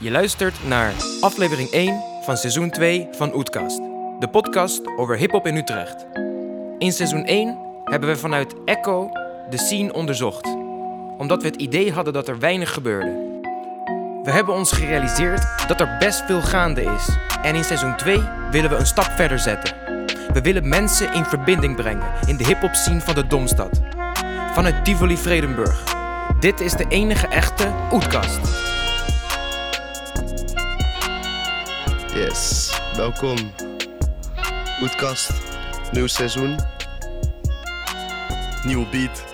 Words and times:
Je 0.00 0.10
luistert 0.10 0.66
naar 0.66 0.92
aflevering 1.20 1.70
1 1.70 2.02
van 2.22 2.36
seizoen 2.36 2.70
2 2.70 3.08
van 3.12 3.34
Oetkast, 3.34 3.76
de 4.18 4.28
podcast 4.30 4.80
over 4.96 5.16
hip-hop 5.16 5.46
in 5.46 5.56
Utrecht. 5.56 6.06
In 6.78 6.92
seizoen 6.92 7.24
1 7.24 7.58
hebben 7.84 8.08
we 8.08 8.16
vanuit 8.16 8.54
Echo 8.64 9.10
de 9.50 9.58
scene 9.58 9.92
onderzocht, 9.92 10.46
omdat 11.18 11.42
we 11.42 11.48
het 11.48 11.60
idee 11.60 11.92
hadden 11.92 12.12
dat 12.12 12.28
er 12.28 12.38
weinig 12.38 12.72
gebeurde. 12.72 13.10
We 14.22 14.30
hebben 14.30 14.54
ons 14.54 14.72
gerealiseerd 14.72 15.68
dat 15.68 15.80
er 15.80 15.96
best 15.98 16.24
veel 16.26 16.42
gaande 16.42 16.82
is 16.82 17.16
en 17.42 17.54
in 17.54 17.64
seizoen 17.64 17.96
2 17.96 18.22
willen 18.50 18.70
we 18.70 18.76
een 18.76 18.86
stap 18.86 19.10
verder 19.10 19.38
zetten. 19.38 19.74
We 20.32 20.40
willen 20.42 20.68
mensen 20.68 21.12
in 21.12 21.24
verbinding 21.24 21.76
brengen 21.76 22.12
in 22.26 22.36
de 22.36 22.44
hip-hop 22.44 22.74
scene 22.74 23.00
van 23.00 23.14
de 23.14 23.26
Domstad. 23.26 23.80
Vanuit 24.52 24.84
Tivoli 24.84 25.16
Vredenburg. 25.16 25.96
Dit 26.40 26.60
is 26.60 26.72
de 26.72 26.86
enige 26.88 27.26
echte 27.26 27.72
Oetkast. 27.92 28.67
Yes, 32.18 32.70
welkom. 32.96 33.36
Oetkast, 34.82 35.30
nieuw 35.92 36.06
seizoen, 36.06 36.58
Nieuwe 38.64 38.86
beat, 38.90 39.24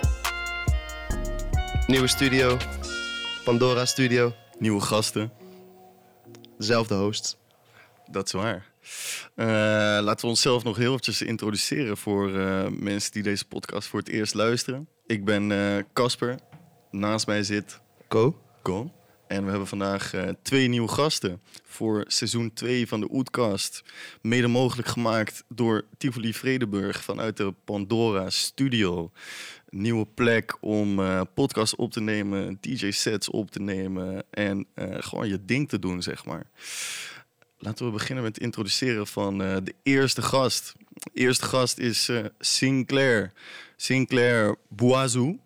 nieuwe 1.86 2.06
studio, 2.06 2.56
Pandora 3.44 3.84
Studio, 3.84 4.32
nieuwe 4.58 4.80
gasten. 4.80 5.32
dezelfde 6.58 6.94
hosts. 6.94 7.36
Dat 8.10 8.26
is 8.26 8.32
waar. 8.32 8.66
Eh, 9.34 9.46
laten 10.02 10.20
we 10.20 10.26
onszelf 10.26 10.64
nog 10.64 10.76
heel 10.76 10.90
eventjes 10.90 11.22
introduceren 11.22 11.96
voor 11.96 12.38
eh, 12.38 12.66
mensen 12.68 13.12
die 13.12 13.22
deze 13.22 13.46
podcast 13.46 13.88
voor 13.88 13.98
het 13.98 14.08
eerst 14.08 14.34
luisteren. 14.34 14.88
Ik 15.06 15.24
ben 15.24 15.52
eh, 15.52 15.84
Casper. 15.92 16.38
Naast 16.90 17.26
mij 17.26 17.42
zit 17.42 17.80
Ko? 18.08 18.38
Ko. 18.62 18.92
En 19.34 19.44
we 19.44 19.50
hebben 19.50 19.68
vandaag 19.68 20.14
eh, 20.14 20.28
twee 20.42 20.68
nieuwe 20.68 20.88
gasten 20.88 21.40
voor 21.64 22.04
seizoen 22.06 22.52
2 22.52 22.88
van 22.88 23.00
de 23.00 23.08
Oetkast. 23.12 23.82
Mede 24.20 24.46
mogelijk 24.46 24.88
gemaakt 24.88 25.44
door 25.48 25.84
Tivoli 25.98 26.34
Vredenburg 26.34 27.02
vanuit 27.02 27.36
de 27.36 27.54
Pandora 27.64 28.30
Studio. 28.30 29.10
Nieuwe 29.68 30.06
plek 30.14 30.56
om 30.60 31.00
eh 31.00 31.20
podcasts 31.34 31.76
op 31.76 31.92
te 31.92 32.00
nemen, 32.00 32.58
DJ-sets 32.60 33.30
op 33.30 33.50
te 33.50 33.60
nemen 33.60 34.24
en 34.30 34.66
eh, 34.74 34.86
gewoon 34.98 35.28
je 35.28 35.44
ding 35.44 35.68
te 35.68 35.78
doen, 35.78 36.02
zeg 36.02 36.24
maar. 36.24 36.46
Laten 37.58 37.86
we 37.86 37.92
beginnen 37.92 38.24
met 38.24 38.34
het 38.34 38.44
introduceren 38.44 39.06
van 39.06 39.38
de 39.38 39.74
eerste 39.82 40.22
gast. 40.22 40.74
De 40.88 41.10
eerste 41.14 41.44
gast 41.44 41.78
is 41.78 42.10
Sinclair. 42.38 43.32
Sinclair 43.76 44.56
Boazou. 44.68 45.38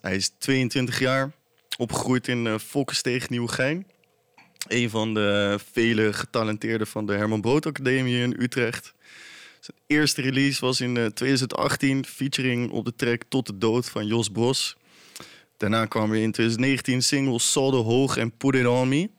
Hij 0.00 0.16
is 0.16 0.32
22 0.38 0.98
jaar, 0.98 1.32
opgegroeid 1.80 2.28
in 2.28 2.46
uh, 2.46 2.58
Volkensteeg, 2.58 3.28
Nieuwegein. 3.28 3.86
Een 4.68 4.90
van 4.90 5.14
de 5.14 5.58
vele 5.72 6.12
getalenteerden 6.12 6.86
van 6.86 7.06
de 7.06 7.12
Herman 7.12 7.40
Brood 7.40 7.66
Academie 7.66 8.22
in 8.22 8.36
Utrecht. 8.38 8.94
Zijn 9.60 9.76
eerste 9.86 10.22
release 10.22 10.60
was 10.60 10.80
in 10.80 10.96
eh, 10.96 11.06
2018, 11.06 12.04
featuring 12.04 12.70
op 12.70 12.84
de 12.84 12.94
track 12.96 13.22
Tot 13.28 13.46
de 13.46 13.58
Dood 13.58 13.90
van 13.90 14.06
Jos 14.06 14.28
Bros. 14.28 14.76
Daarna 15.56 15.86
kwamen 15.86 16.10
weer 16.10 16.22
in 16.22 16.32
2019 16.32 17.02
singles 17.02 17.50
Saldo 17.52 17.82
Hoog 17.82 18.16
en 18.16 18.36
Put 18.36 18.54
It 18.54 18.62
Me. 18.62 19.10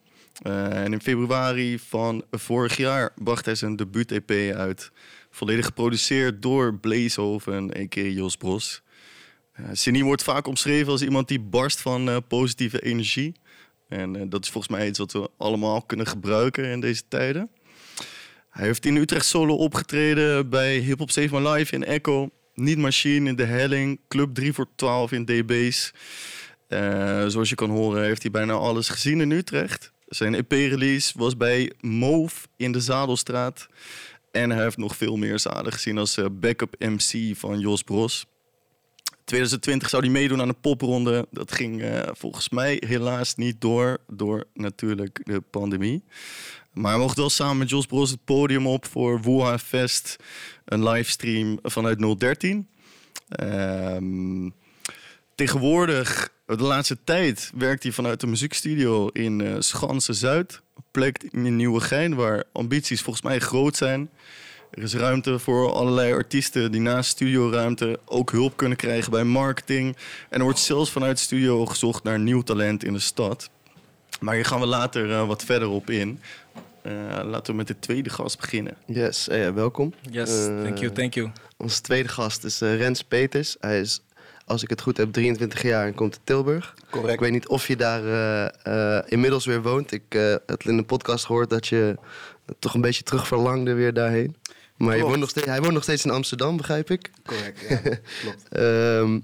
Eh, 0.41 0.83
en 0.83 0.93
in 0.93 1.01
februari 1.01 1.79
van 1.79 2.23
vorig 2.31 2.77
jaar 2.77 3.13
bracht 3.15 3.45
hij 3.45 3.55
zijn 3.55 3.75
debuut-EP 3.75 4.55
uit. 4.55 4.91
Volledig 5.29 5.65
geproduceerd 5.65 6.41
door 6.41 6.75
Blazehoven, 6.75 7.71
a.k.a. 7.77 8.01
Jos 8.01 8.37
Bros. 8.37 8.81
Uh, 9.59 10.03
wordt 10.03 10.23
vaak 10.23 10.47
omschreven 10.47 10.91
als 10.91 11.01
iemand 11.01 11.27
die 11.27 11.39
barst 11.39 11.81
van 11.81 12.09
eh, 12.09 12.17
positieve 12.27 12.81
energie. 12.81 13.35
En 13.87 14.15
eh, 14.15 14.21
dat 14.29 14.43
is 14.43 14.49
volgens 14.49 14.73
mij 14.73 14.87
iets 14.87 14.99
wat 14.99 15.11
we 15.11 15.29
allemaal 15.37 15.81
kunnen 15.81 16.07
gebruiken 16.07 16.65
in 16.65 16.79
deze 16.79 17.01
tijden. 17.07 17.49
Hij 18.49 18.65
heeft 18.65 18.85
in 18.85 18.95
Utrecht 18.95 19.25
solo 19.25 19.55
opgetreden 19.55 20.49
bij 20.49 20.77
Hip 20.77 20.99
Hop 20.99 21.11
Save 21.11 21.39
My 21.39 21.49
Life 21.49 21.75
in 21.75 21.83
Echo. 21.83 22.29
Niet 22.53 22.77
Machine 22.77 23.29
in 23.29 23.35
De 23.35 23.45
Helling. 23.45 23.99
Club 24.07 24.33
3 24.33 24.53
voor 24.53 24.67
12 24.75 25.11
in 25.11 25.25
DB's. 25.25 25.93
Zoals 27.27 27.49
je 27.49 27.55
kan 27.55 27.69
horen 27.69 28.03
heeft 28.03 28.21
hij 28.21 28.31
bijna 28.31 28.53
alles 28.53 28.89
gezien 28.89 29.21
in 29.21 29.31
Utrecht. 29.31 29.91
Zijn 30.07 30.35
EP-release 30.35 31.13
was 31.17 31.37
bij 31.37 31.71
Move 31.79 32.47
in 32.57 32.71
de 32.71 32.79
Zadelstraat. 32.79 33.67
En 34.31 34.49
hij 34.49 34.63
heeft 34.63 34.77
nog 34.77 34.95
veel 34.95 35.17
meer 35.17 35.39
zaden 35.39 35.73
gezien 35.73 35.97
als 35.97 36.19
backup 36.31 36.75
MC 36.79 37.35
van 37.35 37.59
Jos 37.59 37.83
Bros. 37.83 38.25
2020 39.31 39.89
zou 39.89 40.03
hij 40.03 40.11
meedoen 40.11 40.41
aan 40.41 40.47
de 40.47 40.55
popronde. 40.61 41.27
Dat 41.31 41.51
ging 41.51 41.81
eh, 41.81 41.99
volgens 42.11 42.49
mij 42.49 42.83
helaas 42.85 43.35
niet 43.35 43.61
door, 43.61 43.97
door 44.07 44.43
natuurlijk 44.53 45.21
de 45.23 45.41
pandemie. 45.41 46.03
Maar 46.73 46.91
hij 46.91 47.01
mocht 47.01 47.17
wel 47.17 47.29
samen 47.29 47.57
met 47.57 47.69
Jos 47.69 47.85
Bros 47.85 48.09
het 48.09 48.25
podium 48.25 48.67
op 48.67 48.85
voor 48.85 49.21
Woeha 49.21 49.57
Fest. 49.57 50.15
Een 50.65 50.83
livestream 50.83 51.59
vanuit 51.63 52.19
013. 52.19 52.67
Ehm, 53.29 54.49
tegenwoordig, 55.35 56.33
de 56.45 56.63
laatste 56.63 56.97
tijd, 57.03 57.51
werkt 57.55 57.83
hij 57.83 57.91
vanuit 57.91 58.19
de 58.19 58.27
muziekstudio 58.27 59.07
in 59.07 59.41
eh 59.41 59.55
Schanse 59.59 60.13
Zuid. 60.13 60.61
Een 60.75 60.83
plek 60.91 61.23
in 61.23 61.55
Nieuwegein 61.55 62.15
waar 62.15 62.43
ambities 62.51 63.01
volgens 63.01 63.25
mij 63.25 63.39
groot 63.39 63.75
zijn. 63.75 64.09
Er 64.71 64.83
is 64.83 64.93
ruimte 64.93 65.39
voor 65.39 65.71
allerlei 65.71 66.13
artiesten 66.13 66.71
die 66.71 66.81
naast 66.81 67.09
studioruimte 67.09 67.99
ook 68.05 68.31
hulp 68.31 68.57
kunnen 68.57 68.77
krijgen 68.77 69.11
bij 69.11 69.23
marketing. 69.23 69.95
En 70.29 70.37
er 70.37 70.43
wordt 70.43 70.59
zelfs 70.59 70.91
vanuit 70.91 71.17
de 71.17 71.23
studio 71.23 71.65
gezocht 71.65 72.03
naar 72.03 72.19
nieuw 72.19 72.41
talent 72.41 72.83
in 72.83 72.93
de 72.93 72.99
stad. 72.99 73.49
Maar 74.19 74.35
hier 74.35 74.45
gaan 74.45 74.59
we 74.59 74.65
later 74.65 75.11
eh, 75.11 75.27
wat 75.27 75.43
verder 75.43 75.69
op 75.69 75.89
in. 75.89 76.19
Eh, 76.81 76.91
laten 77.23 77.51
we 77.51 77.57
met 77.57 77.67
de 77.67 77.79
tweede 77.79 78.09
gast 78.09 78.39
beginnen. 78.39 78.75
Yes, 78.85 79.27
eh, 79.27 79.43
ja, 79.43 79.53
welkom. 79.53 79.93
Yes, 80.11 80.29
Eh, 80.47 80.61
thank 80.63 80.77
you, 80.77 80.91
thank 80.91 81.13
you. 81.13 81.31
Onze 81.57 81.81
tweede 81.81 82.09
gast 82.09 82.43
is 82.43 82.61
eh, 82.61 82.77
Rens 82.77 83.03
Peters. 83.03 83.55
Hij 83.59 83.79
is, 83.79 84.01
als 84.45 84.63
ik 84.63 84.69
het 84.69 84.81
goed 84.81 84.97
heb, 84.97 85.11
23 85.13 85.61
jaar 85.61 85.85
en 85.85 85.93
komt 85.93 86.13
uit 86.13 86.25
Tilburg. 86.25 86.73
Correct. 86.89 87.13
Ik 87.13 87.19
weet 87.19 87.31
niet 87.31 87.47
of 87.47 87.67
je 87.67 87.75
daar 87.75 88.03
eh, 88.05 88.97
eh, 88.97 89.03
inmiddels 89.07 89.45
weer 89.45 89.61
woont. 89.61 89.91
Ik 89.91 90.03
eh 90.09 90.35
had 90.45 90.63
in 90.63 90.77
de 90.77 90.83
podcast 90.83 91.25
gehoord 91.25 91.49
dat 91.49 91.67
je 91.67 91.97
toch 92.59 92.73
een 92.73 92.81
beetje 92.81 93.03
terug 93.03 93.27
verlangde 93.27 93.73
weer 93.73 93.93
daarheen. 93.93 94.35
Maar 94.81 94.97
je 94.97 95.03
woont 95.03 95.19
nog 95.19 95.29
steeds, 95.29 95.45
hij 95.45 95.61
woont 95.61 95.73
nog 95.73 95.83
steeds 95.83 96.05
in 96.05 96.11
Amsterdam, 96.11 96.57
begrijp 96.57 96.89
ik. 96.89 97.11
Correct, 97.25 97.61
ja, 97.69 97.77
klopt. 98.21 98.47
Ehm, 98.49 99.19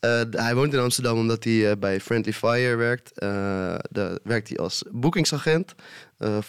eh, 0.00 0.22
hij 0.30 0.54
woont 0.54 0.72
in 0.72 0.78
Amsterdam 0.78 1.18
omdat 1.18 1.44
hij 1.44 1.70
eh, 1.70 1.76
bij 1.76 2.00
Friendly 2.00 2.32
Fire 2.32 2.76
werkt. 2.76 3.18
Eh, 3.18 3.28
daar 3.90 4.18
werkt 4.22 4.48
hij 4.48 4.58
als 4.58 4.82
boekingsagent. 4.90 5.74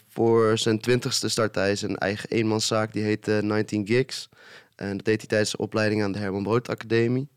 Voor 0.08 0.58
zijn 0.58 0.80
twintigste 0.80 1.30
startte 1.30 1.60
hij 1.60 1.76
zijn 1.76 1.98
eigen 1.98 2.30
eenmanszaak, 2.30 2.94
die 2.94 3.04
heet 3.04 3.28
eh, 3.28 3.40
19 3.40 3.88
Gigs. 3.88 4.30
En 4.76 4.98
dat 4.98 5.06
deed 5.06 5.18
hij 5.18 5.28
tijdens 5.28 5.52
de 5.52 5.58
opleiding 5.58 6.04
aan 6.04 6.12
de 6.12 6.20
Herman 6.20 6.44
Brood 6.44 6.70
Academie. 6.70 7.30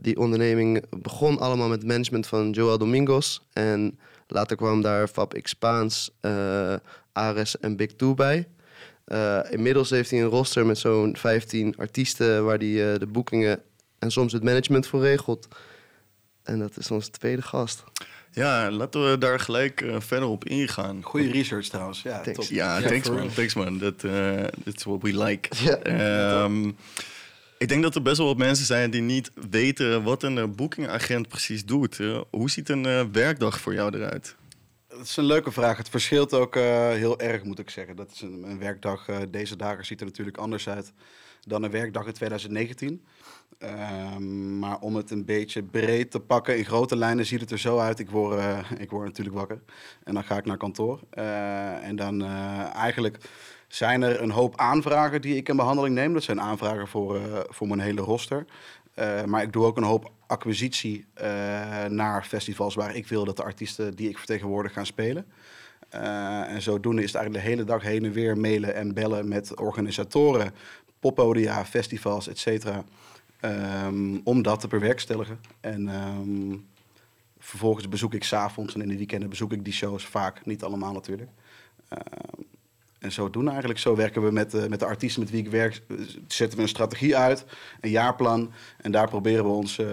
Die 0.00 0.16
onderneming 0.16 0.84
begon 1.02 1.38
allemaal 1.38 1.68
met 1.68 1.86
management 1.86 2.26
van 2.26 2.50
Joel 2.50 2.78
Domingos. 2.78 3.48
En 3.52 3.98
later 4.26 4.56
kwam 4.56 4.82
daar 4.82 5.08
Fab 5.08 5.32
X 5.42 5.50
Spaans, 5.50 6.10
Ares 7.12 7.58
en 7.58 7.76
Big 7.76 7.92
Two 7.94 8.14
bij. 8.14 8.48
Eh, 9.12 9.38
inmiddels 9.50 9.90
heeft 9.90 10.10
hij 10.10 10.22
een 10.22 10.28
roster 10.28 10.66
met 10.66 10.78
zo'n 10.78 11.16
15 11.16 11.76
artiesten 11.76 12.44
waar 12.44 12.58
hij 12.58 12.92
eh, 12.92 12.98
de 12.98 13.06
boekingen 13.06 13.62
en 13.98 14.10
soms 14.10 14.32
het 14.32 14.42
management 14.42 14.86
voor 14.86 15.00
regelt. 15.00 15.48
En 16.42 16.58
dat 16.58 16.76
is 16.76 16.90
onze 16.90 17.10
tweede 17.10 17.42
gast. 17.42 17.84
Ja, 18.30 18.70
laten 18.70 19.10
we 19.10 19.18
daar 19.18 19.40
gelijk 19.40 19.80
eh, 19.80 20.00
verder 20.00 20.28
op 20.28 20.44
ingaan. 20.44 21.02
Goede 21.02 21.30
research 21.30 21.66
trouwens, 21.66 22.02
ja, 22.02 22.20
Thanks. 22.20 22.38
top. 22.38 22.56
Ja, 22.56 22.80
thanks 22.80 23.08
man. 23.08 23.28
Thanks 23.28 23.54
man. 23.54 23.78
Dat 23.78 24.04
eh, 24.04 24.44
that's 24.64 24.84
what 24.84 25.02
we 25.02 25.24
like. 25.24 25.48
Ehm, 25.82 26.68
ik 27.58 27.68
denk 27.68 27.82
dat 27.82 27.94
er 27.94 28.02
best 28.02 28.16
wel 28.16 28.26
wat 28.26 28.36
mensen 28.36 28.66
zijn 28.66 28.90
die 28.90 29.02
niet 29.02 29.30
weten 29.50 30.02
wat 30.02 30.22
een 30.22 30.54
boekingagent 30.54 31.28
precies 31.28 31.64
doet. 31.64 31.98
Hoe 32.30 32.50
ziet 32.50 32.68
een 32.68 33.12
werkdag 33.12 33.60
voor 33.60 33.74
jou 33.74 33.96
eruit? 33.96 34.34
Dat 34.96 35.00
is 35.00 35.16
een 35.16 35.24
leuke 35.24 35.52
vraag. 35.52 35.76
Het 35.76 35.88
verschilt 35.88 36.34
ook 36.34 36.56
eh, 36.56 36.88
heel 36.88 37.18
erg, 37.20 37.44
moet 37.44 37.58
ik 37.58 37.70
zeggen. 37.70 37.96
Dat 37.96 38.10
is 38.10 38.20
een, 38.20 38.42
een 38.42 38.58
werkdag 38.58 39.08
eh, 39.08 39.18
deze 39.30 39.56
dagen 39.56 39.84
ziet 39.84 40.00
er 40.00 40.06
natuurlijk 40.06 40.36
anders 40.36 40.68
uit 40.68 40.92
dan 41.40 41.62
een 41.62 41.70
werkdag 41.70 42.06
in 42.06 42.12
2019. 42.12 43.04
Ehm, 43.58 44.58
maar 44.58 44.78
om 44.80 44.96
het 44.96 45.10
een 45.10 45.24
beetje 45.24 45.62
breed 45.62 46.10
te 46.10 46.20
pakken, 46.20 46.58
in 46.58 46.64
grote 46.64 46.96
lijnen 46.96 47.26
ziet 47.26 47.40
het 47.40 47.50
er 47.50 47.58
zo 47.58 47.78
uit. 47.78 47.98
Ik 47.98 48.10
word, 48.10 48.38
eh, 48.38 48.58
ik 48.78 48.90
word 48.90 49.06
natuurlijk 49.06 49.36
wakker 49.36 49.62
en 50.04 50.14
dan 50.14 50.24
ga 50.24 50.36
ik 50.36 50.44
naar 50.44 50.56
kantoor. 50.56 51.00
En 51.10 51.96
dan 51.96 52.24
eigenlijk 52.72 53.18
zijn 53.68 54.02
er 54.02 54.20
een 54.20 54.30
hoop 54.30 54.56
aanvragen 54.56 55.20
die 55.20 55.36
ik 55.36 55.48
in 55.48 55.56
behandeling 55.56 55.94
neem. 55.94 56.12
Dat 56.12 56.22
zijn 56.22 56.40
aanvragen 56.40 56.88
voor, 56.88 57.46
voor 57.48 57.68
mijn 57.68 57.80
hele 57.80 58.00
roster. 58.00 58.44
Eh, 58.94 59.24
maar 59.24 59.42
ik 59.42 59.52
doe 59.52 59.64
ook 59.64 59.76
een 59.76 59.82
hoop 59.82 60.12
acquisitie 60.26 61.04
eh, 61.14 61.84
naar 61.84 62.24
festivals 62.24 62.74
waar 62.74 62.94
ik 62.94 63.06
wil 63.06 63.24
dat 63.24 63.36
de 63.36 63.42
artiesten 63.42 63.94
die 63.94 64.08
ik 64.08 64.18
vertegenwoordig 64.18 64.72
gaan 64.72 64.86
spelen. 64.86 65.26
Eh, 65.88 66.50
en 66.50 66.62
zodoende 66.62 67.02
is 67.02 67.12
het 67.12 67.16
eigenlijk 67.16 67.44
de 67.44 67.50
hele 67.50 67.64
dag 67.64 67.82
heen 67.82 68.04
en 68.04 68.12
weer 68.12 68.38
mailen 68.38 68.74
en 68.74 68.94
bellen 68.94 69.28
met 69.28 69.58
organisatoren, 69.60 70.54
poppodia, 71.00 71.64
festivals, 71.64 72.28
et 72.28 72.38
cetera. 72.38 72.84
Ehm, 73.40 74.18
om 74.24 74.42
dat 74.42 74.60
te 74.60 74.68
bewerkstelligen. 74.68 75.40
En 75.60 75.88
ehm, 75.88 76.56
vervolgens 77.38 77.88
bezoek 77.88 78.14
ik 78.14 78.24
s'avonds 78.24 78.74
en 78.74 78.82
in 78.82 78.88
de 78.88 78.96
weekenden 78.96 79.28
bezoek 79.28 79.52
ik 79.52 79.64
die 79.64 79.72
shows 79.72 80.06
vaak. 80.06 80.46
Niet 80.46 80.62
allemaal 80.62 80.92
natuurlijk. 80.92 81.30
Eh, 81.88 81.98
en 83.02 83.12
zo 83.12 83.30
doen 83.30 83.48
eigenlijk. 83.48 83.78
Zo 83.78 83.96
werken 83.96 84.24
we 84.24 84.30
met, 84.30 84.54
eh, 84.54 84.66
met 84.66 84.78
de 84.78 84.86
artiesten 84.86 85.22
met 85.22 85.30
wie 85.30 85.40
ik 85.44 85.50
werk. 85.50 85.82
eh, 85.88 85.96
Zetten 86.26 86.56
we 86.56 86.62
een 86.62 86.68
strategie 86.68 87.16
uit, 87.16 87.44
een 87.80 87.90
jaarplan. 87.90 88.52
En 88.80 88.92
daar 88.92 89.08
proberen 89.08 89.44
we 89.44 89.50
ons 89.50 89.78
eh, 89.78 89.86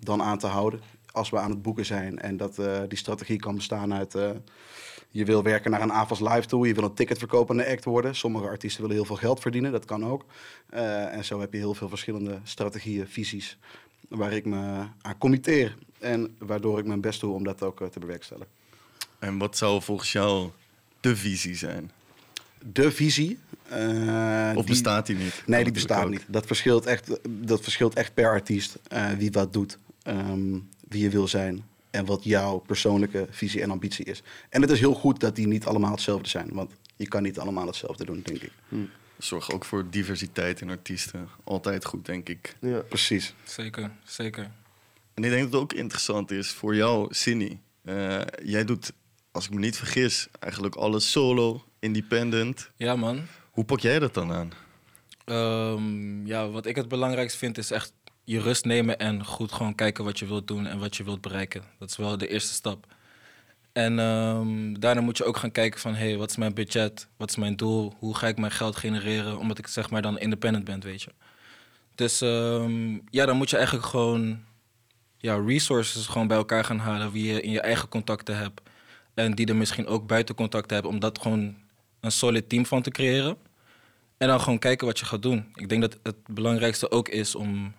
dan 0.00 0.22
aan 0.22 0.38
te 0.38 0.46
houden. 0.46 0.80
Als 1.12 1.30
we 1.30 1.38
aan 1.38 1.50
het 1.50 1.62
boeken 1.62 1.86
zijn. 1.86 2.18
En 2.18 2.36
dat 2.36 2.58
eh, 2.58 2.80
die 2.88 2.98
strategie 2.98 3.38
kan 3.38 3.54
bestaan 3.54 3.94
uit. 3.94 4.12
je 5.10 5.24
wil 5.24 5.42
werken 5.42 5.70
naar 5.70 5.82
een 5.82 5.92
AFAS 5.92 6.20
live 6.20 6.46
toe. 6.46 6.66
Je 6.66 6.74
wil 6.74 6.84
een 6.84 6.94
ticket 6.94 7.18
verkopen 7.18 7.58
aan 7.58 7.64
de 7.64 7.70
act 7.70 7.84
worden. 7.84 8.14
Sommige 8.14 8.46
artiesten 8.48 8.80
willen 8.80 8.96
heel 8.96 9.04
veel 9.06 9.16
geld 9.16 9.40
verdienen. 9.40 9.72
Dat 9.72 9.84
kan 9.84 10.06
ook. 10.06 10.24
En 10.70 11.24
zo 11.24 11.40
heb 11.40 11.52
je 11.52 11.58
heel 11.58 11.74
veel 11.74 11.88
verschillende 11.88 12.40
strategieën, 12.42 13.06
visies. 13.08 13.58
Waar 14.08 14.32
ik 14.32 14.44
me 14.44 14.84
aan 15.02 15.18
committeer. 15.18 15.76
En 15.98 16.36
waardoor 16.38 16.78
ik 16.78 16.84
mijn 16.86 17.00
best 17.00 17.20
doe 17.20 17.34
om 17.34 17.44
dat 17.44 17.62
ook 17.62 17.90
te 17.90 17.98
bewerkstelligen. 17.98 18.52
En 19.18 19.38
wat 19.38 19.56
zou 19.56 19.82
volgens 19.82 20.12
jou 20.12 20.50
de 21.00 21.16
visie 21.16 21.54
zijn? 21.54 21.90
De 22.64 22.90
visie. 22.92 23.38
eh, 23.68 24.48
Of 24.54 24.54
die- 24.54 24.64
bestaat 24.64 25.06
die 25.06 25.16
niet? 25.16 25.42
Nee, 25.46 25.64
die 25.64 25.72
bestaat 25.72 26.08
niet. 26.08 26.24
Dat 26.28 26.46
verschilt 26.46 26.86
echt, 26.86 27.18
dat 27.28 27.60
verschilt 27.62 27.94
echt 27.94 28.14
per 28.14 28.28
artiest. 28.28 28.76
eh, 28.88 29.10
wie 29.10 29.30
wat 29.32 29.52
doet, 29.52 29.78
ehm, 30.02 30.52
wie 30.88 31.02
je 31.02 31.10
wil 31.10 31.28
zijn. 31.28 31.64
En 31.90 32.04
wat 32.04 32.24
jouw 32.24 32.58
persoonlijke 32.58 33.26
visie 33.30 33.62
en 33.62 33.70
ambitie 33.70 34.04
is. 34.04 34.22
En 34.48 34.60
het 34.62 34.70
is 34.70 34.80
heel 34.80 34.94
goed 34.94 35.20
dat 35.20 35.36
die 35.36 35.46
niet 35.46 35.64
allemaal 35.64 35.90
hetzelfde 35.90 36.28
zijn. 36.28 36.48
Want 36.52 36.72
je 36.96 37.08
kan 37.08 37.22
niet 37.22 37.38
allemaal 37.38 37.66
hetzelfde 37.66 38.04
doen, 38.04 38.20
denk 38.24 38.42
ik. 38.42 38.52
Zorg 39.18 39.50
ook 39.52 39.64
voor 39.64 39.90
diversiteit 39.90 40.60
in 40.60 40.70
artiesten. 40.70 41.28
Altijd 41.44 41.84
goed, 41.84 42.06
denk 42.06 42.28
ik. 42.28 42.56
Ja. 42.60 42.78
Precies. 42.78 43.34
Zeker, 43.44 43.90
zeker. 44.04 44.50
En 45.14 45.24
ik 45.24 45.30
denk 45.30 45.42
dat 45.42 45.52
het 45.52 45.60
ook 45.60 45.72
interessant 45.72 46.30
is 46.30 46.50
voor 46.50 46.74
jou, 46.74 47.14
Cindy. 47.14 47.58
Eh, 47.84 48.20
jij 48.44 48.64
doet, 48.64 48.92
als 49.36 49.46
ik 49.46 49.52
me 49.52 49.58
niet 49.58 49.76
vergis, 49.76 50.28
eigenlijk 50.38 50.74
alles 50.74 51.10
solo, 51.10 51.64
independent. 51.78 52.70
Ja, 52.76 52.96
man. 52.96 53.26
Hoe 53.50 53.64
pak 53.64 53.80
jij 53.80 53.98
dat 53.98 54.14
dan 54.14 54.32
aan? 54.32 54.52
Ehm, 55.24 56.26
ja, 56.26 56.48
wat 56.48 56.66
ik 56.66 56.76
het 56.76 56.88
belangrijkst 56.88 57.36
vind 57.36 57.58
is 57.58 57.70
echt 57.70 57.92
je 58.24 58.40
rust 58.40 58.64
nemen 58.64 58.98
en 58.98 59.24
goed 59.24 59.52
gewoon 59.52 59.74
kijken 59.74 60.04
wat 60.04 60.18
je 60.18 60.26
wilt 60.26 60.48
doen 60.48 60.66
en 60.66 60.78
wat 60.78 60.96
je 60.96 61.04
wilt 61.04 61.20
bereiken. 61.20 61.62
Dat 61.78 61.90
is 61.90 61.96
wel 61.96 62.18
de 62.18 62.28
eerste 62.28 62.52
stap. 62.52 62.86
En 63.72 63.98
ehm, 63.98 64.74
daarna 64.74 65.00
moet 65.00 65.16
je 65.16 65.24
ook 65.24 65.36
gaan 65.36 65.52
kijken 65.52 65.80
van, 65.80 65.94
hé, 65.94 66.08
hey, 66.08 66.16
wat 66.16 66.30
is 66.30 66.36
mijn 66.36 66.54
budget? 66.54 67.08
Wat 67.16 67.30
is 67.30 67.36
mijn 67.36 67.56
doel? 67.56 67.94
Hoe 67.98 68.16
ga 68.16 68.28
ik 68.28 68.38
mijn 68.38 68.52
geld 68.52 68.76
genereren? 68.76 69.38
Omdat 69.38 69.58
ik 69.58 69.66
zeg 69.66 69.90
maar 69.90 70.02
dan 70.02 70.18
independent 70.18 70.64
ben, 70.64 70.80
weet 70.80 71.02
je. 71.02 71.10
Dus 71.94 72.20
ehm, 72.20 72.98
ja, 73.10 73.26
dan 73.26 73.36
moet 73.36 73.50
je 73.50 73.56
eigenlijk 73.56 73.86
gewoon 73.86 74.44
ja, 75.18 75.42
resources 75.46 76.06
gewoon 76.06 76.26
bij 76.26 76.36
elkaar 76.36 76.64
gaan 76.64 76.78
halen 76.78 77.12
wie 77.12 77.32
je 77.32 77.40
in 77.40 77.50
je 77.50 77.60
eigen 77.60 77.88
contacten 77.88 78.36
hebt. 78.38 78.60
En 79.16 79.34
die 79.34 79.46
er 79.46 79.56
misschien 79.56 79.86
ook 79.86 80.06
buiten 80.06 80.34
contacten 80.34 80.74
hebben, 80.74 80.92
om 80.92 81.00
dat 81.00 81.18
gewoon 81.18 81.56
een 82.00 82.12
solid 82.12 82.48
team 82.48 82.66
van 82.66 82.82
te 82.82 82.90
creëren. 82.90 83.36
En 84.16 84.28
dan 84.28 84.40
gewoon 84.40 84.58
kijken 84.58 84.86
wat 84.86 84.98
je 84.98 85.04
gaat 85.04 85.22
doen. 85.22 85.52
Ik 85.54 85.68
denk 85.68 85.80
dat 85.80 85.98
het 86.02 86.16
belangrijkste 86.26 86.90
ook 86.90 87.08
is 87.08 87.34
om 87.34 87.74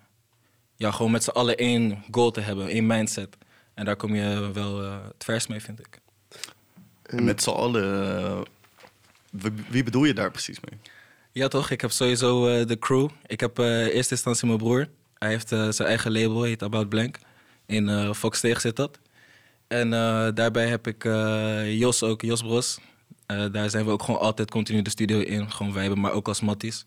ja, 0.76 0.90
gewoon 0.90 1.10
met 1.10 1.24
z'n 1.24 1.30
allen 1.30 1.56
één 1.56 2.04
goal 2.10 2.30
te 2.30 2.40
hebben, 2.40 2.68
één 2.68 2.86
mindset. 2.86 3.36
En 3.74 3.84
daar 3.84 3.96
kom 3.96 4.14
je 4.14 4.50
wel 4.52 4.82
eh, 4.82 4.96
het 5.04 5.24
verst 5.24 5.48
mee, 5.48 5.60
vind 5.60 5.80
ik. 5.80 6.00
En 7.02 7.24
met 7.24 7.42
z'n 7.42 7.50
allen, 7.50 8.16
eh, 8.18 8.40
wie, 9.70 9.82
bedoel 9.82 10.04
je 10.04 10.14
daar 10.14 10.30
precies 10.30 10.58
mee? 10.60 10.80
Ja, 11.32 11.48
toch? 11.48 11.70
Ik 11.70 11.80
heb 11.80 11.90
sowieso 11.90 12.48
eh, 12.48 12.66
de 12.66 12.78
crew. 12.78 13.08
Ik 13.26 13.40
heb 13.40 13.58
in 13.58 13.64
eerste 13.64 14.14
instantie 14.14 14.46
mijn 14.46 14.58
broer. 14.58 14.88
Hij 15.18 15.28
heeft 15.28 15.48
zijn 15.48 15.88
eigen 15.88 16.12
label, 16.12 16.42
heet 16.42 16.62
About 16.62 16.88
Blank. 16.88 17.18
In 17.66 18.14
Fox 18.14 18.38
Steeg 18.38 18.60
zit 18.60 18.76
dat. 18.76 18.98
En 19.68 19.92
eh, 19.92 20.28
daarbij 20.34 20.68
heb 20.68 20.86
ik 20.86 21.04
eh, 21.04 21.78
Jos 21.78 22.02
ook, 22.02 22.22
Jos 22.22 22.42
Bros. 22.42 22.78
Eh, 23.26 23.44
daar 23.52 23.70
zijn 23.70 23.84
we 23.84 23.90
ook 23.90 24.02
gewoon 24.02 24.20
altijd 24.20 24.50
continu 24.50 24.82
de 24.82 24.90
studio 24.90 25.20
in. 25.20 25.50
Gewoon 25.50 25.72
wijben, 25.72 26.00
maar 26.00 26.12
ook 26.12 26.28
als 26.28 26.40
matties. 26.40 26.84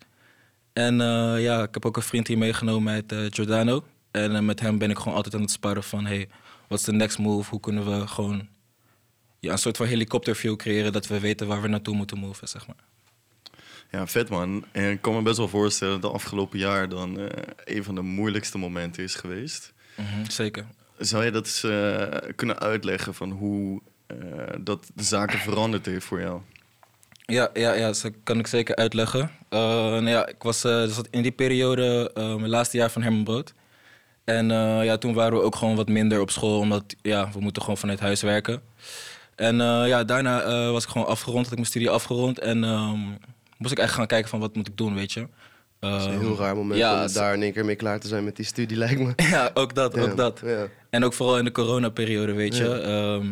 En 0.74 0.98
ja, 1.40 1.64
ik 1.64 1.74
heb 1.74 1.86
ook 1.86 1.96
een 1.96 2.02
vriend 2.02 2.28
hier 2.28 2.38
meegenomen 2.38 2.94
uit 2.94 3.34
Giordano. 3.34 3.84
En 4.12 4.46
met 4.46 4.60
hem 4.60 4.78
ben 4.78 4.90
ik 4.90 4.98
gewoon 4.98 5.14
altijd 5.14 5.36
aan 5.36 5.42
het 5.42 5.52
sparren 5.52 5.84
van... 5.84 6.06
Hey, 6.06 6.30
wat 6.68 6.80
is 6.80 6.86
de 6.86 6.92
next 6.92 7.18
move? 7.18 7.50
Hoe 7.50 7.60
kunnen 7.60 7.86
we 7.86 8.08
gewoon 8.08 8.48
ja, 9.40 9.52
een 9.52 9.58
soort 9.58 9.78
van 9.78 9.86
helikopterview 9.86 10.56
creëren... 10.56 10.92
dat 10.92 11.08
we 11.08 11.20
weten 11.20 11.48
waar 11.48 11.62
we 11.62 11.68
naartoe 11.68 11.96
moeten 11.96 12.18
moven, 12.18 12.48
zeg 12.48 12.68
maar. 12.68 12.76
Ja, 13.92 14.08
vet 14.08 14.30
man. 14.30 14.66
En 14.72 14.92
ik 14.92 15.02
kan 15.02 15.14
me 15.14 15.22
best 15.22 15.38
wel 15.38 15.48
voorstellen 15.48 16.02
dat 16.02 16.12
de 16.12 16.18
afgelopen 16.18 16.60
jaar 16.60 16.90
dan 16.90 17.20
een 17.64 17.84
van 17.84 17.96
de 17.96 18.02
moeilijkste 18.02 18.58
momenten 18.58 19.04
is 19.04 19.16
geweest. 19.16 19.74
Mhm, 19.96 20.30
zeker. 20.30 20.66
Zou 21.02 21.24
je 21.26 21.32
dat 21.32 21.46
eens 21.46 21.64
eh, 21.64 22.34
kunnen 22.36 22.60
uitleggen 22.60 23.14
van 23.14 23.32
hoe 23.32 23.82
eh, 24.08 24.18
dat 24.60 24.92
de 24.94 25.04
zaken 25.04 25.40
veranderd 25.40 25.86
heeft 25.86 26.06
voor 26.06 26.22
jou? 26.22 26.42
Ja, 27.26 27.50
ja, 27.54 27.74
ja, 27.74 27.88
dat 27.88 28.12
kan 28.24 28.40
ik 28.40 28.48
zeker 28.48 28.76
uitleggen. 28.76 29.32
Eh, 29.50 29.60
nou 29.90 30.10
ja, 30.10 30.28
ik 30.28 30.44
was 30.44 30.62
dus 30.62 31.00
in 31.10 31.22
die 31.22 31.32
periode 31.32 32.12
mijn 32.14 32.50
laatste 32.50 32.78
jaar 32.78 32.90
van 32.90 33.02
Herman 33.02 33.24
Brood. 33.24 33.54
En 34.24 34.50
ja, 34.84 34.98
toen 34.98 35.14
waren 35.14 35.38
we 35.38 35.44
ook 35.44 35.56
gewoon 35.56 35.76
wat 35.76 35.88
minder 35.88 36.22
op 36.22 36.32
school, 36.32 36.60
omdat 36.60 36.96
ja, 37.02 37.30
we 37.32 37.40
moeten 37.40 37.62
gewoon 37.62 37.78
vanuit 37.78 38.00
huis 38.00 38.22
werken. 38.22 38.62
En 39.36 39.58
ja, 39.88 40.04
daarna 40.04 40.72
was 40.72 40.84
ik 40.84 40.90
gewoon 40.90 41.08
afgerond, 41.08 41.44
had 41.44 41.52
ik 41.52 41.58
mijn 41.58 41.70
studie 41.70 41.90
afgerond. 41.90 42.40
En 42.40 42.64
ehm, 42.64 43.00
moest 43.58 43.72
ik 43.72 43.80
echt 43.80 43.94
gaan 43.94 44.08
kijken 44.08 44.30
van 44.30 44.40
wat 44.40 44.56
moet 44.56 44.68
ik 44.68 44.78
doen, 44.78 44.96
weet 44.96 45.12
je. 45.12 45.28
Het 45.90 46.00
is 46.02 46.06
een 46.06 46.12
Ehm, 46.12 46.20
heel 46.20 46.38
raar 46.38 46.56
moment 46.56 46.80
ja, 46.80 47.06
om 47.06 47.14
daar 47.14 47.34
in 47.34 47.42
één 47.42 47.54
keer 47.54 47.66
mee 47.66 47.76
klaar 47.76 48.00
te 48.00 48.08
zijn 48.08 48.24
met 48.24 48.36
die 48.36 48.46
studie, 48.46 48.78
lijkt 48.86 49.00
me. 49.00 49.14
Ja, 49.16 49.52
ook 49.54 49.76
dat, 49.76 49.96
Ja, 49.96 50.02
ook 50.02 50.18
dat. 50.18 50.42
Ja. 50.46 50.68
En 50.90 51.04
ook 51.04 51.14
vooral 51.14 51.38
in 51.38 51.46
de 51.46 51.52
coronaperiode, 51.52 52.34
weet 52.34 52.58
je. 52.58 52.64
Ja. 52.64 52.78
Ehm, 52.80 53.30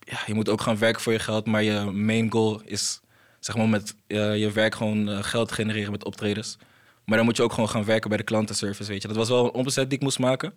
ja, 0.00 0.18
je 0.26 0.34
moet 0.34 0.48
ook 0.48 0.60
gaan 0.60 0.78
werken 0.78 1.02
voor 1.02 1.12
je 1.12 1.18
geld, 1.18 1.46
maar 1.46 1.62
je 1.62 1.80
main 1.80 2.32
goal 2.32 2.60
is 2.64 3.00
zeg 3.40 3.56
maar 3.56 3.68
met 3.68 3.94
eh, 4.06 4.36
je 4.36 4.52
werk 4.52 4.74
gewoon 4.74 5.08
eh, 5.08 5.22
geld 5.22 5.52
genereren 5.52 5.90
met 5.90 6.04
optredens. 6.04 6.58
Maar 7.04 7.16
dan 7.16 7.26
moet 7.26 7.36
je 7.36 7.42
ook 7.42 7.52
gewoon 7.52 7.68
gaan 7.68 7.84
werken 7.84 8.08
bij 8.08 8.18
de 8.18 8.24
klantenservice, 8.24 8.90
weet 8.90 9.02
je. 9.02 9.08
Dat 9.08 9.16
was 9.16 9.28
wel 9.28 9.44
een 9.44 9.50
omzet 9.50 9.88
die 9.88 9.98
ik 9.98 10.04
moest 10.04 10.18
maken. 10.18 10.52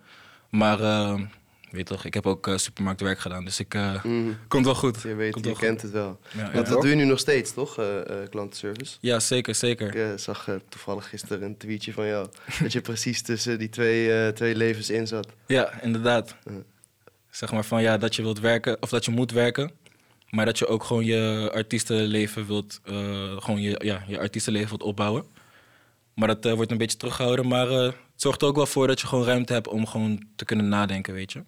Maar 0.49 0.79
ehm, 0.79 1.23
weet 1.71 1.85
toch, 1.85 2.05
ik 2.05 2.13
heb 2.13 2.25
ook 2.25 2.47
eh, 2.47 2.57
supermarktwerk 2.57 3.19
gedaan, 3.19 3.45
dus 3.45 3.59
ik 3.59 3.73
eh, 3.73 4.03
Mhm. 4.03 4.31
komt 4.47 4.65
wel 4.65 4.75
goed. 4.75 5.01
Je 5.01 5.15
weet, 5.15 5.31
Komt 5.33 5.45
je 5.45 5.55
kent 5.55 5.81
het 5.81 5.91
wel. 5.91 6.19
Ja, 6.31 6.43
ja. 6.43 6.51
Want 6.51 6.67
dat 6.67 6.81
doe 6.81 6.89
je 6.89 6.95
nu 6.95 7.05
nog 7.05 7.19
steeds, 7.19 7.53
toch? 7.53 7.77
eh, 7.77 7.99
eh, 8.23 8.29
klantenservice. 8.29 8.97
Ja, 9.01 9.19
zeker, 9.19 9.55
zeker. 9.55 9.95
Ik 9.95 10.19
zag 10.19 10.47
toevallig 10.69 11.09
gisteren 11.09 11.41
een 11.41 11.57
tweetje 11.57 11.93
van 11.93 12.07
jou. 12.07 12.27
dat 12.61 12.71
je 12.73 12.81
precies 12.81 13.21
tussen 13.21 13.59
die 13.59 13.69
twee, 13.69 14.13
eh, 14.25 14.27
twee 14.33 14.55
levens 14.55 14.89
in 14.89 15.07
zat. 15.07 15.27
Ja, 15.47 15.81
inderdaad. 15.81 16.35
Zeg 17.29 17.51
maar 17.51 17.65
van 17.65 17.81
ja, 17.81 17.97
dat 17.97 18.15
je 18.15 18.21
wilt 18.21 18.39
werken, 18.39 18.77
of 18.81 18.89
dat 18.89 19.05
je 19.05 19.11
moet 19.11 19.31
werken. 19.31 19.71
Maar 20.29 20.45
dat 20.45 20.57
je 20.59 20.67
ook 20.67 20.83
gewoon 20.83 21.05
je 21.05 21.49
artiestenleven 21.53 22.47
wilt, 22.47 22.79
eh, 22.83 22.93
gewoon 23.41 23.61
je, 23.61 23.81
ja, 23.83 24.03
je 24.07 24.19
artiestenleven 24.19 24.69
wilt 24.69 24.83
opbouwen. 24.83 25.25
Maar 26.13 26.27
dat 26.39 26.55
wordt 26.55 26.71
een 26.71 26.77
beetje 26.77 26.97
teruggehouden. 26.97 27.47
Maar 27.47 27.69
eh, 27.69 27.83
het 27.83 27.95
zorgt 28.15 28.41
er 28.41 28.47
ook 28.47 28.55
wel 28.55 28.65
voor 28.65 28.87
dat 28.87 29.01
je 29.01 29.07
gewoon 29.07 29.25
ruimte 29.25 29.53
hebt 29.53 29.67
om 29.67 29.85
gewoon 29.87 30.23
te 30.35 30.45
kunnen 30.45 30.67
nadenken, 30.69 31.13
weet 31.13 31.31
je. 31.31 31.43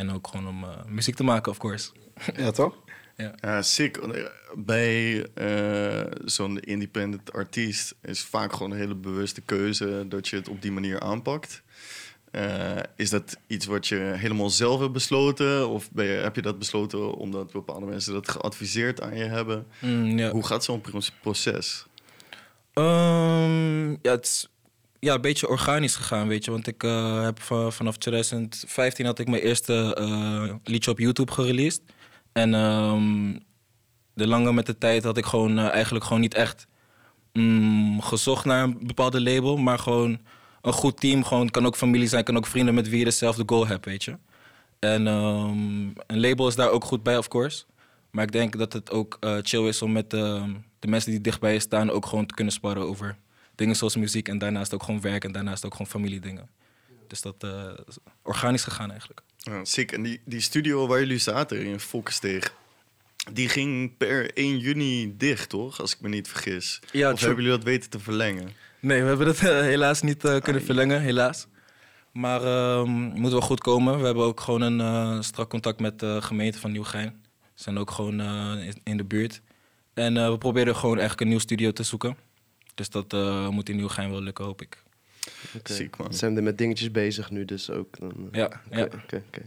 En 0.00 0.10
ook 0.12 0.26
gewoon 0.28 0.48
om 0.48 0.64
eh, 0.64 0.70
muziek 0.88 1.14
te 1.14 1.22
maken, 1.24 1.52
of 1.52 1.58
course. 1.58 1.90
Ja, 2.36 2.50
toch? 2.50 2.74
Ja, 3.40 3.62
sick. 3.62 3.96
Eh, 3.96 4.24
Bij 4.56 5.26
eh, 5.34 6.12
zo'n 6.24 6.58
independent 6.60 7.32
artiest 7.32 7.94
is 8.02 8.20
vaak 8.22 8.52
gewoon 8.52 8.70
een 8.70 8.78
hele 8.78 8.94
bewuste 8.94 9.40
keuze 9.40 10.04
dat 10.08 10.28
je 10.28 10.36
het 10.36 10.48
op 10.48 10.62
die 10.62 10.72
manier 10.72 11.00
aanpakt. 11.00 11.62
Is 12.96 13.10
dat 13.10 13.36
iets 13.46 13.66
wat 13.66 13.86
je 13.86 13.96
helemaal 13.96 14.50
zelf 14.50 14.80
hebt 14.80 14.92
besloten? 14.92 15.68
Of 15.68 15.90
ben 15.90 16.04
je, 16.04 16.12
heb 16.12 16.34
je 16.36 16.42
dat 16.42 16.58
besloten 16.58 17.14
omdat 17.14 17.52
bepaalde 17.52 17.86
mensen 17.86 18.12
dat 18.12 18.28
geadviseerd 18.30 19.00
aan 19.00 19.16
je 19.16 19.24
hebben? 19.24 19.66
Mm, 19.80 20.18
ja. 20.18 20.30
Hoe 20.30 20.46
gaat 20.46 20.64
zo'n 20.64 20.80
pro- 20.80 21.00
proces? 21.20 21.86
Ehm, 22.74 23.90
ja, 23.90 24.10
het 24.10 24.24
is 24.24 24.48
ja, 25.00 25.14
een 25.14 25.20
beetje 25.20 25.48
organisch 25.48 25.96
gegaan, 25.96 26.28
weet 26.28 26.44
je. 26.44 26.50
Want 26.50 26.66
ik 26.66 26.82
eh, 26.82 27.22
heb 27.22 27.40
va- 27.40 27.70
vanaf 27.70 27.96
2015 27.96 29.06
had 29.06 29.18
ik 29.18 29.28
mijn 29.28 29.42
eerste 29.42 29.94
eh, 29.94 30.54
liedje 30.64 30.90
op 30.90 30.98
YouTube 30.98 31.32
gereleased. 31.32 31.82
En 32.32 32.54
ehm, 32.54 33.38
de 34.14 34.26
lange 34.26 34.52
met 34.52 34.66
de 34.66 34.78
tijd 34.78 35.04
had 35.04 35.16
ik 35.16 35.24
gewoon 35.24 35.58
eh, 35.58 35.68
eigenlijk 35.68 36.04
gewoon 36.04 36.20
niet 36.20 36.34
echt 36.34 36.66
mm, 37.32 38.00
gezocht 38.00 38.44
naar 38.44 38.62
een 38.62 38.78
bepaalde 38.86 39.20
label. 39.20 39.56
Maar 39.56 39.78
gewoon 39.78 40.18
een 40.62 40.72
goed 40.72 41.00
team. 41.00 41.24
Gewoon, 41.24 41.50
kan 41.50 41.66
ook 41.66 41.76
familie 41.76 42.08
zijn, 42.08 42.24
kan 42.24 42.36
ook 42.36 42.46
vrienden 42.46 42.74
met 42.74 42.88
wie 42.88 42.98
je 42.98 43.04
dezelfde 43.04 43.42
goal 43.46 43.66
hebt, 43.66 43.84
weet 43.84 44.04
je. 44.04 44.16
En 44.78 45.06
ehm, 45.06 45.82
een 46.06 46.20
label 46.20 46.48
is 46.48 46.54
daar 46.54 46.70
ook 46.70 46.84
goed 46.84 47.02
bij, 47.02 47.18
of 47.18 47.28
course. 47.28 47.64
Maar 48.10 48.24
ik 48.24 48.32
denk 48.32 48.58
dat 48.58 48.72
het 48.72 48.90
ook 48.90 49.18
chill 49.42 49.68
is 49.68 49.82
om 49.82 49.92
met 49.92 50.12
ehm, 50.14 50.50
de 50.78 50.88
mensen 50.88 51.10
die 51.10 51.20
dichtbij 51.20 51.52
je 51.52 51.60
staan 51.60 51.90
ook 51.90 52.06
gewoon 52.06 52.26
te 52.26 52.34
kunnen 52.34 52.52
sparren 52.52 52.82
over 52.82 53.16
dingen 53.60 53.76
zoals 53.76 53.96
muziek. 53.96 54.28
En 54.28 54.38
daarnaast 54.38 54.74
ook 54.74 54.82
gewoon 54.82 55.00
werk 55.00 55.24
en 55.24 55.32
daarnaast 55.32 55.64
ook 55.64 55.72
gewoon 55.72 55.86
familiedingen. 55.86 56.48
Dus 57.06 57.20
dat 57.20 57.34
eh, 57.38 57.70
is 57.88 57.96
organisch 58.22 58.64
gegaan 58.64 58.90
eigenlijk. 58.90 59.20
Ja, 59.36 59.64
sick. 59.64 59.92
En 59.92 60.02
die, 60.02 60.20
die 60.24 60.40
studio 60.40 60.86
waar 60.86 60.98
jullie 60.98 61.18
zaten 61.18 61.64
in 61.64 61.80
Fokkesteeg, 61.80 62.54
die 63.32 63.48
ging 63.48 63.96
per 63.96 64.34
1 64.34 64.58
juni 64.58 65.14
dicht, 65.16 65.48
toch? 65.48 65.80
Als 65.80 65.92
ik 65.92 66.00
me 66.00 66.08
niet 66.08 66.28
vergis. 66.28 66.80
Ja, 66.92 67.10
of 67.10 67.18
true. 67.18 67.26
hebben 67.26 67.44
jullie 67.44 67.58
dat 67.58 67.68
weten 67.68 67.90
te 67.90 67.98
verlengen? 67.98 68.52
Nee, 68.80 69.02
we 69.02 69.08
hebben 69.08 69.26
het 69.26 69.38
eh, 69.38 69.60
helaas 69.60 70.02
niet 70.02 70.24
eh, 70.24 70.40
kunnen 70.40 70.62
verlengen, 70.62 71.00
helaas. 71.00 71.46
Maar 72.12 72.42
ehm 72.44 72.90
moet 72.90 73.30
wel 73.30 73.40
goed 73.40 73.60
komen. 73.60 73.98
We 73.98 74.04
hebben 74.04 74.24
ook 74.24 74.40
gewoon 74.40 74.60
een 74.60 74.80
eh, 74.80 75.20
strak 75.20 75.50
contact 75.50 75.80
met 75.80 75.98
de 75.98 76.22
gemeente 76.22 76.58
van 76.58 76.70
Nieuwegein. 76.72 77.22
Ze 77.54 77.62
zijn 77.62 77.78
ook 77.78 77.90
gewoon 77.90 78.20
eh, 78.20 78.66
in, 78.66 78.80
in 78.84 78.96
de 78.96 79.04
buurt. 79.04 79.42
En 79.94 80.16
eh, 80.16 80.30
we 80.30 80.38
proberen 80.38 80.76
gewoon 80.76 80.98
eigenlijk 80.98 81.20
een 81.20 81.28
nieuw 81.28 81.38
studio 81.38 81.72
te 81.72 81.82
zoeken. 81.82 82.16
Dus 82.80 82.90
dat 82.90 83.12
eh, 83.12 83.48
moet 83.48 83.68
in 83.68 83.76
Nieuwegein 83.76 84.10
wel 84.10 84.22
lukken, 84.22 84.44
hoop 84.44 84.62
ik. 84.62 84.82
Oké. 85.56 85.72
Ziek, 85.72 85.96
man. 85.96 86.14
Zijn 86.14 86.36
er 86.36 86.42
met 86.42 86.58
dingetjes 86.58 86.90
bezig 86.90 87.30
nu 87.30 87.44
dus 87.44 87.70
ook? 87.70 87.98
Dan, 87.98 88.12
eh, 88.32 88.38
Ja, 88.38 88.44
oké, 88.44 88.78
ja. 88.78 88.84
oké, 88.84 89.22
oké. 89.26 89.42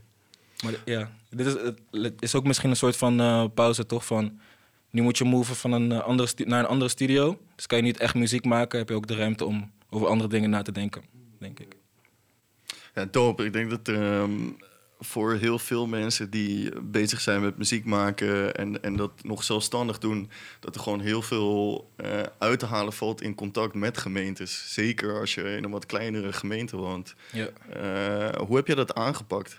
Maar 0.64 0.74
ja, 0.86 1.12
dit 1.30 1.46
is, 1.46 1.54
het 2.02 2.22
is 2.22 2.36
ook 2.36 2.44
misschien 2.44 2.70
een 2.70 2.76
soort 2.76 2.98
van 2.98 3.20
eh, 3.20 3.46
pauze, 3.54 3.86
toch? 3.86 4.06
Van, 4.06 4.40
nu 4.90 5.02
moet 5.02 5.18
je 5.18 5.24
moven 5.24 5.56
van 5.56 5.72
een, 5.72 5.92
andere 5.92 6.30
naar 6.46 6.60
een 6.60 6.66
andere 6.66 6.90
studio. 6.90 7.40
Dus 7.56 7.68
kan 7.68 7.78
je 7.78 7.84
niet 7.84 7.98
echt 7.98 8.16
muziek 8.16 8.46
maken, 8.46 8.80
heb 8.80 8.90
je 8.90 8.96
ook 8.96 9.08
de 9.08 9.16
ruimte 9.16 9.46
om 9.46 9.72
over 9.90 10.08
andere 10.08 10.30
dingen 10.30 10.50
na 10.50 10.62
te 10.62 10.72
denken, 10.72 11.04
denk 11.40 11.60
ik. 11.60 11.76
Ja, 12.96 13.06
dope. 13.06 13.46
Ik 13.46 13.54
denk 13.54 13.70
dat 13.70 13.88
ehm, 13.88 14.50
voor 15.04 15.34
heel 15.34 15.60
veel 15.60 15.88
mensen 15.88 16.30
die 16.30 16.82
bezig 16.82 17.22
zijn 17.22 17.42
met 17.42 17.58
muziek 17.58 17.86
maken 17.86 18.56
en, 18.56 18.84
en 18.84 18.96
dat 18.96 19.12
nog 19.24 19.44
zelfstandig 19.44 19.98
doen, 19.98 20.30
dat 20.60 20.76
er 20.76 20.82
gewoon 20.82 21.00
heel 21.00 21.22
veel 21.22 21.90
eh, 21.96 22.20
uit 22.38 22.60
te 22.60 22.66
halen 22.66 22.94
valt 22.94 23.22
in 23.22 23.36
contact 23.36 23.74
met 23.74 23.98
gemeentes. 23.98 24.74
Zeker 24.74 25.20
als 25.20 25.34
je 25.34 25.56
in 25.56 25.64
een 25.64 25.72
wat 25.72 25.86
kleinere 25.86 26.34
gemeente 26.34 26.78
woont. 26.78 27.16
Ja. 27.32 27.48
Eh, 27.70 28.42
hoe 28.46 28.56
heb 28.56 28.68
je 28.68 28.76
dat 28.76 28.96
aangepakt? 28.96 29.58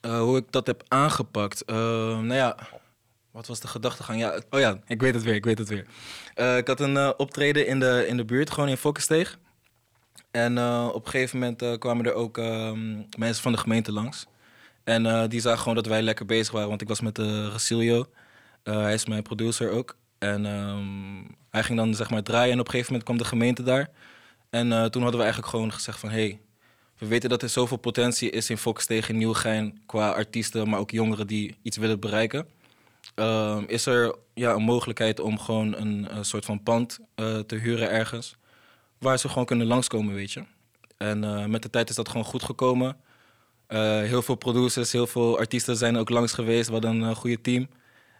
Eh, 0.00 0.20
hoe 0.20 0.36
ik 0.36 0.44
dat 0.50 0.66
heb 0.66 0.82
aangepakt. 0.88 1.62
Nou 1.66 2.34
ja, 2.34 2.56
wat 3.30 3.46
was 3.46 3.60
de 3.60 3.68
gedachtegang? 3.68 4.20
Ja, 4.20 4.40
oh 4.50 4.60
ja, 4.60 4.80
ik 4.86 5.00
weet 5.00 5.14
het 5.14 5.22
weer, 5.22 5.34
ik 5.34 5.44
weet 5.44 5.58
het 5.58 5.68
weer. 5.68 5.86
Ik 6.58 6.66
had 6.66 6.80
een 6.80 7.18
optreden 7.18 7.66
in 7.66 7.80
de, 7.80 8.04
in 8.08 8.16
de 8.16 8.24
buurt, 8.24 8.50
gewoon 8.50 8.68
in 8.68 8.76
Fokkensteeg. 8.76 9.38
En 10.36 10.58
eh, 10.58 10.88
op 10.92 11.04
een 11.04 11.10
gegeven 11.10 11.38
moment 11.38 11.62
eh, 11.62 11.78
kwamen 11.78 12.06
er 12.06 12.12
ook 12.14 12.38
ehm, 12.38 13.02
mensen 13.18 13.42
van 13.42 13.52
de 13.52 13.58
gemeente 13.58 13.92
langs. 13.92 14.26
En 14.84 15.06
eh, 15.06 15.28
die 15.28 15.40
zagen 15.40 15.58
gewoon 15.58 15.74
dat 15.74 15.86
wij 15.86 16.02
lekker 16.02 16.26
bezig 16.26 16.52
waren, 16.52 16.68
want 16.68 16.80
ik 16.80 16.88
was 16.88 17.00
met 17.00 17.18
uh, 17.18 17.56
hij 18.62 18.94
is 18.94 19.06
mijn 19.06 19.22
producer 19.22 19.70
ook. 19.70 19.96
En 20.18 20.46
ehm, 20.46 21.32
hij 21.50 21.62
ging 21.62 21.78
dan 21.78 21.94
zeg 21.94 22.10
maar 22.10 22.22
draaien 22.22 22.52
en 22.52 22.60
op 22.60 22.64
een 22.64 22.70
gegeven 22.70 22.92
moment 22.92 23.08
kwam 23.08 23.18
de 23.18 23.28
gemeente 23.28 23.62
daar. 23.62 23.90
En 24.50 24.68
toen 24.68 25.02
hadden 25.02 25.20
we 25.20 25.26
eigenlijk 25.26 25.48
gewoon 25.48 25.72
gezegd 25.72 25.98
van... 25.98 26.10
Hey, 26.10 26.40
we 26.98 27.06
weten 27.06 27.28
dat 27.28 27.42
er 27.42 27.48
zoveel 27.48 27.76
potentie 27.76 28.30
is 28.30 28.50
in 28.50 28.58
Volksteeg 28.58 29.08
in 29.08 29.16
Nieuwegein... 29.16 29.80
qua 29.86 30.10
artiesten, 30.10 30.68
maar 30.68 30.78
ook 30.78 30.90
jongeren 30.90 31.26
die 31.26 31.56
iets 31.62 31.76
willen 31.76 32.00
bereiken. 32.00 32.46
Ehm, 33.14 33.64
is 33.66 33.86
er 33.86 34.14
ja, 34.34 34.52
een 34.52 34.62
mogelijkheid 34.62 35.20
om 35.20 35.38
gewoon 35.38 35.76
een, 35.76 36.08
soort 36.24 36.44
van 36.44 36.62
pand 36.62 36.98
te 37.46 37.54
huren 37.54 37.90
ergens... 37.90 38.36
waar 38.98 39.18
ze 39.18 39.28
gewoon 39.28 39.44
kunnen 39.44 39.66
langskomen, 39.66 40.14
weet 40.14 40.32
je. 40.32 40.42
En 40.96 41.24
eh, 41.24 41.44
met 41.44 41.62
de 41.62 41.70
tijd 41.70 41.88
is 41.88 41.96
dat 41.96 42.08
gewoon 42.08 42.24
goed 42.24 42.42
gekomen. 42.42 42.96
Eh, 43.66 44.00
heel 44.00 44.22
veel 44.22 44.34
producers, 44.34 44.92
heel 44.92 45.06
veel 45.06 45.38
artiesten 45.38 45.76
zijn 45.76 45.96
ook 45.96 46.10
langs 46.10 46.32
geweest. 46.32 46.66
We 46.66 46.72
hadden 46.72 46.90
een 46.90 47.10
eh, 47.10 47.16
goede 47.16 47.40
team. 47.40 47.68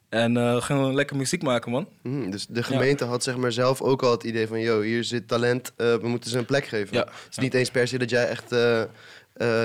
En 0.09 0.63
gingen 0.63 0.87
we 0.87 0.95
lekker 0.95 1.17
muziek 1.17 1.43
maken, 1.43 1.71
man. 1.71 1.89
Mhm, 2.03 2.31
dus 2.31 2.47
de 2.47 2.63
gemeente 2.63 3.05
had 3.05 3.23
zeg 3.23 3.37
maar 3.37 3.53
zelf 3.53 3.81
ook 3.81 4.03
al 4.03 4.11
het 4.11 4.25
idee 4.25 4.47
van... 4.47 4.61
yo, 4.61 4.81
hier 4.81 5.05
zit 5.05 5.29
talent, 5.29 5.73
we 5.77 6.01
moeten 6.03 6.31
ze 6.31 6.39
een 6.39 6.45
plek 6.45 6.67
geven. 6.67 6.97
Ja, 6.97 7.05
Het 7.05 7.27
is 7.31 7.37
ja. 7.37 7.43
niet 7.43 7.55
eens 7.55 7.71
per 7.71 7.89
se 7.89 7.99
dat 7.99 8.11
jij 8.11 8.29
echt 8.29 8.51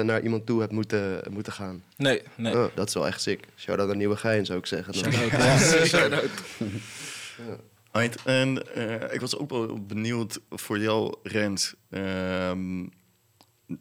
naar 0.04 0.22
iemand 0.22 0.46
toe 0.46 0.60
hebt 0.60 0.72
moeten, 0.72 1.22
moeten 1.30 1.54
gaan. 1.54 1.84
Nee, 1.98 2.22
nee. 2.36 2.54
Oh, 2.54 2.66
dat 2.76 2.88
is 2.88 2.94
wel 2.94 3.08
echt 3.08 3.22
sick. 3.22 3.48
Shout-out 3.58 3.96
Nieuwe 3.96 4.16
Gein, 4.16 4.46
zou 4.46 4.60
ik 4.60 4.66
zeggen. 4.66 4.94
dan. 4.94 5.12
Shout-out. 5.86 6.30
Right. 7.92 8.24
En 8.24 8.76
eh, 8.76 9.14
ik 9.14 9.20
was 9.20 9.38
ook 9.38 9.50
wel 9.50 9.86
benieuwd 9.86 10.40
voor 10.50 10.80
jou, 10.80 11.16
Rens. 11.24 11.76
Ehm, 11.90 12.86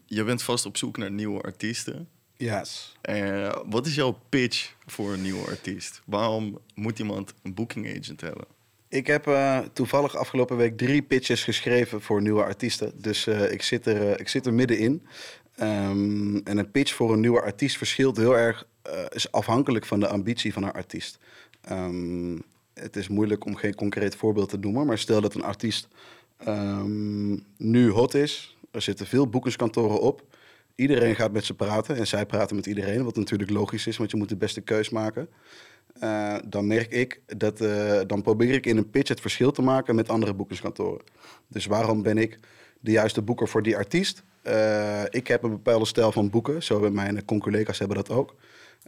je 0.07 0.25
bent 0.25 0.43
vast 0.43 0.67
op 0.67 0.77
zoek 0.77 0.97
naar 0.97 1.11
nieuwe 1.11 1.41
artiesten. 1.41 2.09
Yes. 2.37 2.97
Eh, 3.01 3.57
wat 3.67 3.87
is 3.87 3.95
jouw 3.95 4.19
pitch 4.29 4.75
voor 4.87 5.13
een 5.13 5.23
nieuwe 5.23 5.47
artiest? 5.47 6.03
Waarom 6.05 6.59
moet 6.75 6.99
iemand 6.99 7.35
een 7.43 7.55
booking 7.55 7.99
agent 7.99 8.21
hebben? 8.21 8.45
Ik 8.89 9.07
heb 9.07 9.27
eh, 9.27 9.59
toevallig 9.73 10.17
afgelopen 10.17 10.57
week 10.57 10.77
drie 10.77 11.03
pitches 11.03 11.45
geschreven 11.45 12.03
voor 12.03 12.23
nieuwe 12.23 12.43
artiesten. 12.43 12.93
Dus 12.97 13.27
ik, 13.27 13.63
zit 13.63 13.87
er, 13.87 14.21
ik 14.21 14.29
zit 14.29 14.47
er 14.47 14.55
middenin. 14.55 15.07
Ehm, 15.55 16.37
en 16.37 16.59
een 16.59 16.71
pitch 16.71 16.95
voor 16.95 17.13
een 17.13 17.21
nieuwe 17.21 17.43
artiest 17.43 17.77
verschilt 17.77 18.17
heel 18.17 18.37
erg, 18.37 18.67
is 19.09 19.33
afhankelijk 19.33 19.87
van 19.87 20.01
de 20.01 20.09
ambitie 20.09 20.53
van 20.53 20.63
een 20.63 20.73
artiest. 20.73 21.19
Ehm, 21.61 22.37
het 22.81 22.97
is 22.97 23.09
moeilijk 23.09 23.45
om 23.45 23.57
geen 23.57 23.75
concreet 23.75 24.17
voorbeeld 24.17 24.49
te 24.49 24.59
noemen, 24.59 24.87
maar 24.87 24.99
stel 24.99 25.21
dat 25.21 25.35
een 25.35 25.43
artiest 25.43 25.89
ehm, 26.37 27.37
nu 27.57 27.91
hot 27.91 28.15
is, 28.15 28.57
er 28.71 28.83
zitten 28.83 29.07
veel 29.07 29.29
boekingskantoren 29.29 30.01
op. 30.01 30.23
Iedereen 30.75 31.15
gaat 31.15 31.33
met 31.33 31.45
ze 31.45 31.55
praten 31.55 31.97
en 31.97 32.07
zij 32.07 32.27
praten 32.27 32.57
met 32.57 32.67
iedereen, 32.67 33.05
wat 33.05 33.17
natuurlijk 33.17 33.51
logisch 33.51 33.87
is, 33.87 33.97
want 33.97 34.11
je 34.11 34.17
moet 34.17 34.29
de 34.29 34.37
beste 34.37 34.61
keus 34.61 34.91
maken. 34.91 35.29
Eh, 36.01 36.37
dan 36.47 36.67
merk 36.67 36.93
ik 36.93 37.21
dat, 37.27 37.61
eh, 37.61 38.01
dan 38.07 38.23
probeer 38.23 38.55
ik 38.55 38.67
in 38.67 38.77
een 38.77 38.91
pitch 38.91 39.09
het 39.09 39.21
verschil 39.21 39.51
te 39.51 39.63
maken 39.63 39.95
met 39.95 40.09
andere 40.09 40.35
boekingskantoren. 40.35 41.05
Dus 41.49 41.67
waarom 41.67 42.03
ben 42.03 42.19
ik 42.19 42.39
de 42.81 42.91
juiste 42.91 43.23
boeker 43.23 43.49
voor 43.49 43.63
die 43.63 43.77
artiest? 43.77 44.23
Eh, 44.43 45.03
ik 45.09 45.27
heb 45.27 45.43
een 45.43 45.51
bepaalde 45.51 45.87
stijl 45.87 46.13
van 46.13 46.31
boeken, 46.31 46.63
zo 46.63 46.73
hebben 46.73 46.93
mijn 46.93 47.25
conculega's 47.25 47.79
hebben 47.79 47.97
dat 47.97 48.11
ook. 48.11 48.35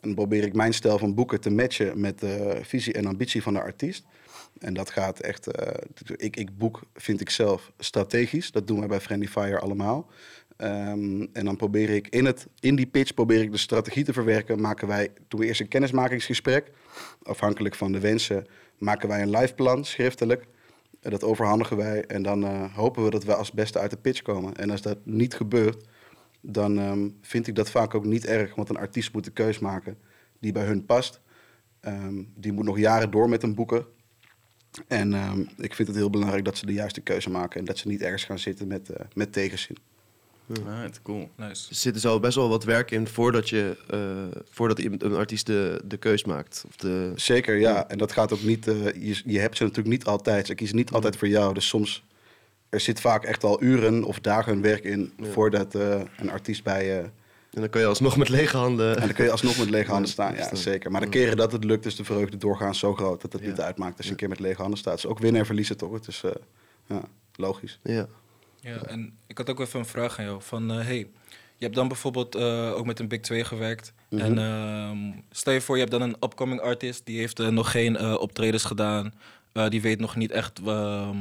En 0.02 0.14
probeer 0.14 0.44
ik 0.44 0.54
mijn 0.54 0.74
stijl 0.74 0.98
van 0.98 1.14
boeken 1.14 1.40
te 1.40 1.50
matchen 1.50 2.00
met 2.00 2.18
de 2.18 2.58
visie 2.62 2.92
en 2.92 3.06
ambitie 3.06 3.42
van 3.42 3.54
de 3.54 3.60
artiest. 3.60 4.04
En 4.58 4.74
dat 4.74 4.90
gaat 4.90 5.20
echt, 5.20 5.46
eh, 5.46 5.74
ik, 6.16 6.36
ik 6.36 6.58
boek, 6.58 6.82
vind 6.94 7.20
ik 7.20 7.30
zelf, 7.30 7.72
strategisch. 7.78 8.50
Dat 8.50 8.66
doen 8.66 8.78
wij 8.78 8.88
bij 8.88 9.00
Friendly 9.00 9.28
Fire 9.28 9.58
allemaal. 9.58 10.10
Ehm, 10.56 11.26
en 11.32 11.44
dan 11.44 11.56
probeer 11.56 11.90
ik 11.90 12.08
in, 12.08 12.24
het, 12.24 12.46
in 12.60 12.76
die 12.76 12.86
pitch 12.86 13.14
probeer 13.14 13.40
ik 13.40 13.52
de 13.52 13.58
strategie 13.58 14.04
te 14.04 14.12
verwerken. 14.12 14.60
Maken 14.60 14.88
wij, 14.88 15.08
doen 15.28 15.40
we 15.40 15.46
eerst 15.46 15.60
een 15.60 15.68
kennismakingsgesprek. 15.68 16.70
Afhankelijk 17.22 17.74
van 17.74 17.92
de 17.92 18.00
wensen 18.00 18.46
maken 18.78 19.08
wij 19.08 19.22
een 19.22 19.30
live 19.30 19.54
plan, 19.54 19.84
schriftelijk. 19.84 20.46
Dat 21.00 21.24
overhandigen 21.24 21.76
wij 21.76 22.04
en 22.04 22.22
dan 22.22 22.44
eh, 22.44 22.74
hopen 22.74 23.04
we 23.04 23.10
dat 23.10 23.24
we 23.24 23.34
als 23.34 23.52
beste 23.52 23.78
uit 23.78 23.90
de 23.90 23.96
pitch 23.96 24.22
komen. 24.22 24.56
En 24.56 24.70
als 24.70 24.82
dat 24.82 24.98
niet 25.04 25.34
gebeurt, 25.34 25.84
dan 26.42 26.78
ehm, 26.78 27.08
vind 27.20 27.46
ik 27.46 27.54
dat 27.54 27.70
vaak 27.70 27.94
ook 27.94 28.04
niet 28.04 28.26
erg. 28.26 28.54
Want 28.54 28.68
een 28.68 28.76
artiest 28.76 29.12
moet 29.12 29.24
de 29.24 29.30
keus 29.30 29.58
maken 29.58 29.98
die 30.38 30.52
bij 30.52 30.64
hun 30.64 30.84
past. 30.84 31.20
Ehm, 31.80 32.22
die 32.34 32.52
moet 32.52 32.64
nog 32.64 32.78
jaren 32.78 33.10
door 33.10 33.28
met 33.28 33.42
een 33.42 33.54
boeker. 33.54 33.86
En 34.88 35.14
ehm, 35.14 35.40
ik 35.56 35.74
vind 35.74 35.88
het 35.88 35.96
heel 35.96 36.10
belangrijk 36.10 36.44
dat 36.44 36.58
ze 36.58 36.66
de 36.66 36.72
juiste 36.72 37.00
keuze 37.00 37.30
maken. 37.30 37.60
En 37.60 37.66
dat 37.66 37.78
ze 37.78 37.88
niet 37.88 38.02
ergens 38.02 38.24
gaan 38.24 38.38
zitten 38.38 38.66
met, 38.66 38.90
eh, 38.90 39.06
met 39.14 39.32
tegenzin. 39.32 39.76
Right, 40.46 41.02
cool. 41.02 41.30
Nice. 41.36 41.68
Er 41.68 41.74
zit 41.74 41.94
dus 41.94 42.06
al 42.06 42.20
best 42.20 42.36
wel 42.36 42.48
wat 42.48 42.64
werk 42.64 42.90
in 42.90 43.06
voordat, 43.06 43.48
je, 43.48 43.76
eh, 43.88 44.40
voordat 44.50 44.78
een 44.78 45.14
artiest 45.14 45.46
de, 45.46 45.80
de 45.84 45.96
keus 45.96 46.24
maakt. 46.24 46.64
Of 46.68 46.76
de, 46.76 47.12
Zeker, 47.14 47.58
ja. 47.58 47.88
En 47.88 47.98
dat 47.98 48.12
gaat 48.12 48.32
ook 48.32 48.42
niet... 48.42 48.68
eh, 48.68 48.84
je, 48.84 49.22
je 49.24 49.38
hebt 49.38 49.56
ze 49.56 49.62
natuurlijk 49.62 49.96
niet 49.96 50.04
altijd. 50.04 50.46
Ze 50.46 50.54
kiezen 50.54 50.76
niet 50.76 50.90
altijd 50.90 51.16
voor 51.16 51.28
jou. 51.28 51.54
Dus 51.54 51.68
soms... 51.68 52.04
Er 52.72 52.80
zit 52.80 53.00
vaak 53.00 53.24
echt 53.24 53.44
al 53.44 53.62
uren 53.62 54.04
of 54.04 54.20
dagen 54.20 54.60
werk 54.60 54.84
in... 54.84 55.12
Ja. 55.16 55.26
voordat 55.30 55.74
eh, 55.74 56.00
een 56.16 56.30
artiest 56.30 56.64
bij 56.64 56.86
je... 56.86 56.98
en 57.50 57.60
dan 57.60 57.68
kan 57.70 57.80
je 57.80 57.86
alsnog 57.86 58.16
met 58.16 58.28
lege 58.28 58.56
handen... 58.56 58.94
En 58.96 59.06
dan 59.06 59.12
kun 59.12 59.24
je 59.24 59.30
alsnog 59.30 59.58
met 59.58 59.70
lege 59.70 59.90
handen 59.90 60.10
staan. 60.10 60.34
Ja, 60.36 60.42
staan. 60.42 60.56
zeker. 60.56 60.90
Maar 60.90 61.00
de 61.00 61.08
keren 61.08 61.36
dat 61.36 61.52
het 61.52 61.64
lukt, 61.64 61.86
is 61.86 61.96
de 61.96 62.04
vreugde 62.04 62.36
doorgaans 62.36 62.78
zo 62.78 62.94
groot... 62.94 63.20
dat 63.20 63.32
het 63.32 63.42
Ja. 63.42 63.48
niet 63.48 63.60
uitmaakt 63.60 63.96
als 63.96 64.04
je 64.06 64.10
een 64.12 64.18
keer 64.18 64.28
met 64.28 64.40
lege 64.40 64.60
handen 64.60 64.78
staat. 64.78 64.94
Het 64.94 65.04
is 65.04 65.10
ook 65.10 65.18
winnen 65.18 65.40
en 65.40 65.46
verliezen, 65.46 65.76
toch? 65.76 65.92
Het 65.92 66.06
is 66.06 66.22
eh, 66.24 66.30
ja, 66.86 67.00
logisch. 67.36 67.78
Ja. 67.82 68.06
Ja, 68.60 68.76
en 68.82 69.12
ik 69.26 69.38
had 69.38 69.50
ook 69.50 69.60
even 69.60 69.78
een 69.78 69.86
vraag 69.86 70.18
aan 70.18 70.24
jou. 70.24 70.42
Van, 70.42 70.70
eh, 70.70 70.76
hey, 70.86 70.98
je 71.56 71.64
hebt 71.64 71.74
dan 71.74 71.88
bijvoorbeeld 71.88 72.34
eh, 72.34 72.72
ook 72.74 72.86
met 72.86 72.98
een 72.98 73.08
Big 73.08 73.20
2 73.20 73.44
gewerkt. 73.44 73.92
Mhm. 74.10 74.22
En 74.22 74.38
ehm, 74.38 75.20
stel 75.30 75.52
je 75.52 75.60
voor, 75.60 75.74
je 75.74 75.80
hebt 75.80 75.92
dan 75.98 76.02
een 76.02 76.16
upcoming 76.20 76.60
artist... 76.60 77.06
die 77.06 77.18
heeft 77.18 77.40
eh, 77.40 77.48
nog 77.48 77.70
geen 77.70 77.96
eh, 77.96 78.14
optredens 78.18 78.64
gedaan. 78.64 79.14
Eh, 79.52 79.68
die 79.68 79.82
weet 79.82 80.00
nog 80.00 80.16
niet 80.16 80.30
echt 80.30 80.60
ehm, 80.66 81.16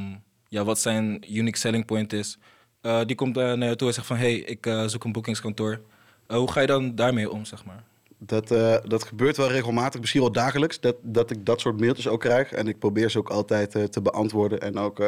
ja, 0.51 0.63
wat 0.63 0.79
zijn 0.79 1.24
unique 1.36 1.58
selling 1.58 1.86
point 1.86 2.13
is. 2.13 2.38
Eh, 2.81 3.01
die 3.05 3.15
komt 3.15 3.38
eh, 3.38 3.53
naar 3.53 3.70
je 3.70 3.75
toe 3.75 3.88
en 3.88 3.93
zegt 3.93 4.08
van... 4.08 4.17
hey, 4.17 4.36
ik 4.36 4.65
eh, 4.65 4.88
zoek 4.88 5.03
een 5.03 5.12
boekingskantoor. 5.12 5.81
Hoe 6.27 6.51
ga 6.51 6.62
je 6.62 6.67
dan 6.67 6.96
daarmee 6.96 7.31
om, 7.31 7.46
zeg 7.46 7.65
maar? 7.65 7.84
Dat, 8.17 8.48
dat 8.88 9.03
gebeurt 9.03 9.38
wel 9.38 9.51
regelmatig, 9.51 10.00
misschien 10.00 10.22
wel 10.22 10.31
dagelijks, 10.31 10.79
dat, 10.79 10.96
dat 11.01 11.31
ik 11.31 11.46
dat 11.46 11.60
soort 11.60 11.79
mailtjes 11.79 12.08
ook 12.08 12.20
krijg. 12.20 12.51
En 12.51 12.67
ik 12.67 12.79
probeer 12.79 13.10
ze 13.10 13.17
ook 13.17 13.29
altijd 13.29 13.72
te 13.91 14.01
beantwoorden. 14.01 14.62
En 14.62 14.77
ook 14.77 15.03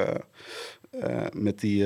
met 1.33 1.59
die, 1.59 1.85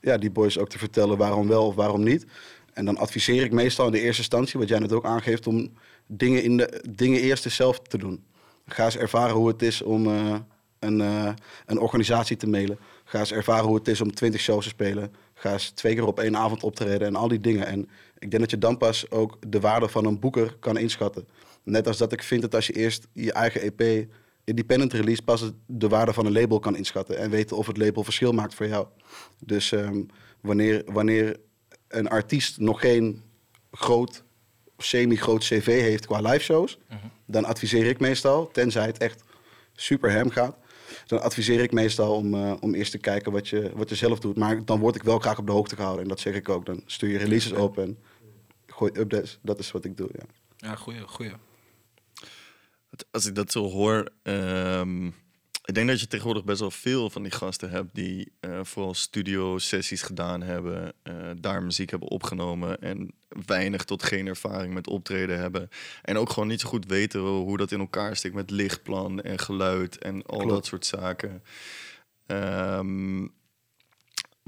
ja, 0.00 0.18
die 0.18 0.30
boys 0.30 0.58
ook 0.58 0.68
te 0.68 0.78
vertellen 0.78 1.16
waarom 1.16 1.48
wel 1.48 1.66
of 1.66 1.74
waarom 1.74 2.02
niet. 2.02 2.26
En 2.72 2.84
dan 2.84 2.96
adviseer 2.96 3.44
ik 3.44 3.52
meestal 3.52 3.86
in 3.86 3.92
de 3.92 4.00
eerste 4.00 4.22
instantie, 4.22 4.58
wat 4.58 4.68
jij 4.68 4.78
net 4.78 4.92
ook 4.92 5.04
aangeeft, 5.04 5.46
om 5.46 5.72
dingen, 6.06 6.42
in 6.42 6.56
de, 6.56 6.84
dingen 6.90 7.20
eerst 7.20 7.50
zelf 7.50 7.80
te 7.80 7.98
doen. 7.98 8.24
Ga 8.66 8.84
eens 8.84 8.96
ervaren 8.96 9.34
hoe 9.34 9.48
het 9.48 9.62
is 9.62 9.82
om 9.82 10.06
een, 10.78 11.00
eh, 11.00 11.32
een 11.66 11.78
organisatie 11.78 12.36
te 12.36 12.48
mailen. 12.48 12.78
Ga 13.04 13.18
eens 13.18 13.32
ervaren 13.32 13.66
hoe 13.66 13.76
het 13.76 13.88
is 13.88 14.00
om 14.00 14.14
twintig 14.14 14.40
shows 14.40 14.64
te 14.64 14.70
spelen. 14.70 15.12
Ga 15.34 15.52
eens 15.52 15.70
twee 15.70 15.94
keer 15.94 16.06
op 16.06 16.20
één 16.20 16.36
avond 16.36 16.62
optreden 16.62 17.06
en 17.06 17.16
al 17.16 17.28
die 17.28 17.40
dingen. 17.40 17.66
En 17.66 17.88
ik 18.18 18.30
denk 18.30 18.42
dat 18.42 18.50
je 18.50 18.58
dan 18.58 18.76
pas 18.76 19.10
ook 19.10 19.36
de 19.46 19.60
waarde 19.60 19.88
van 19.88 20.04
een 20.04 20.18
boeker 20.18 20.56
kan 20.60 20.78
inschatten. 20.78 21.28
Net 21.62 21.86
als 21.86 21.96
dat 21.96 22.12
ik 22.12 22.22
vind 22.22 22.42
dat 22.42 22.54
als 22.54 22.66
je 22.66 22.72
eerst 22.72 23.08
je 23.12 23.32
eigen 23.32 23.60
EP 23.60 24.06
independent 24.48 24.92
release 24.92 25.22
pas 25.22 25.50
de 25.66 25.88
waarde 25.88 26.12
van 26.12 26.26
een 26.26 26.32
label 26.32 26.58
kan 26.58 26.76
inschatten 26.76 27.18
en 27.18 27.30
weten 27.30 27.56
of 27.56 27.66
het 27.66 27.76
label 27.76 28.04
verschil 28.04 28.32
maakt 28.32 28.54
voor 28.54 28.66
jou. 28.66 28.86
Dus 29.38 29.72
ehm, 29.72 30.02
wanneer, 30.40 30.82
wanneer 30.86 31.36
een 31.88 32.08
artiest 32.08 32.58
nog 32.58 32.80
geen 32.80 33.22
groot, 33.70 34.24
semi-groot 34.78 35.44
cv 35.44 35.80
heeft 35.80 36.06
qua 36.06 36.20
live 36.20 36.44
shows, 36.44 36.78
dan 37.26 37.44
adviseer 37.44 37.86
ik 37.86 38.00
meestal, 38.00 38.50
tenzij 38.52 38.86
het 38.86 38.98
echt 38.98 39.22
super 39.72 40.10
hem 40.10 40.30
gaat, 40.30 40.56
dan 41.08 41.22
adviseer 41.22 41.60
ik 41.60 41.72
meestal 41.72 42.14
om, 42.14 42.34
eh, 42.34 42.54
om 42.60 42.74
eerst 42.74 42.90
te 42.90 42.98
kijken 42.98 43.32
wat 43.32 43.48
je, 43.48 43.70
wat 43.74 43.88
je 43.88 43.94
zelf 43.94 44.18
doet. 44.18 44.36
Maar 44.36 44.64
dan 44.64 44.78
word 44.78 44.96
ik 44.96 45.02
wel 45.02 45.18
graag 45.18 45.38
op 45.38 45.46
de 45.46 45.52
hoogte 45.52 45.76
gehouden 45.76 46.02
en 46.02 46.08
dat 46.08 46.20
zeg 46.20 46.34
ik 46.34 46.48
ook. 46.48 46.66
Dan 46.66 46.82
stuur 46.86 47.08
je 47.08 47.18
releases 47.18 47.52
op 47.52 47.78
en 47.78 47.98
gooi 48.66 48.92
updates. 48.94 49.38
Dat 49.42 49.58
is 49.58 49.70
wat 49.70 49.84
ik 49.84 49.96
doe, 49.96 50.08
ja. 50.12 50.24
Ja, 50.56 50.74
goeie, 50.74 51.00
goeie. 51.00 51.32
Als 53.10 53.26
ik 53.26 53.34
dat 53.34 53.52
zo 53.52 53.70
hoor, 53.70 54.08
ehm, 54.22 55.10
ik 55.68 55.74
denk 55.74 55.88
dat 55.88 56.00
je 56.00 56.06
tegenwoordig 56.06 56.44
best 56.44 56.60
wel 56.60 56.70
veel 56.70 57.10
van 57.10 57.22
die 57.22 57.32
gasten 57.32 57.70
hebt 57.70 57.94
die 57.94 58.32
eh, 58.40 58.60
vooral 58.62 58.94
studio-sessies 58.94 60.02
gedaan 60.02 60.42
hebben, 60.42 60.92
eh, 61.02 61.14
daar 61.40 61.62
muziek 61.62 61.90
hebben 61.90 62.08
opgenomen 62.08 62.80
en 62.80 63.12
weinig 63.46 63.84
tot 63.84 64.02
geen 64.02 64.26
ervaring 64.26 64.74
met 64.74 64.86
optreden 64.86 65.38
hebben. 65.38 65.68
En 66.02 66.16
ook 66.18 66.30
gewoon 66.30 66.48
niet 66.48 66.60
zo 66.60 66.68
goed 66.68 66.86
weten 66.86 67.20
hoe 67.20 67.56
dat 67.56 67.72
in 67.72 67.80
elkaar 67.80 68.16
steekt 68.16 68.34
met 68.34 68.50
lichtplan 68.50 69.20
en 69.20 69.38
geluid 69.38 69.98
en 69.98 70.22
al 70.26 70.38
Klopt. 70.38 70.52
dat 70.52 70.66
soort 70.66 70.86
zaken. 70.86 71.42
Ehm, 72.26 73.26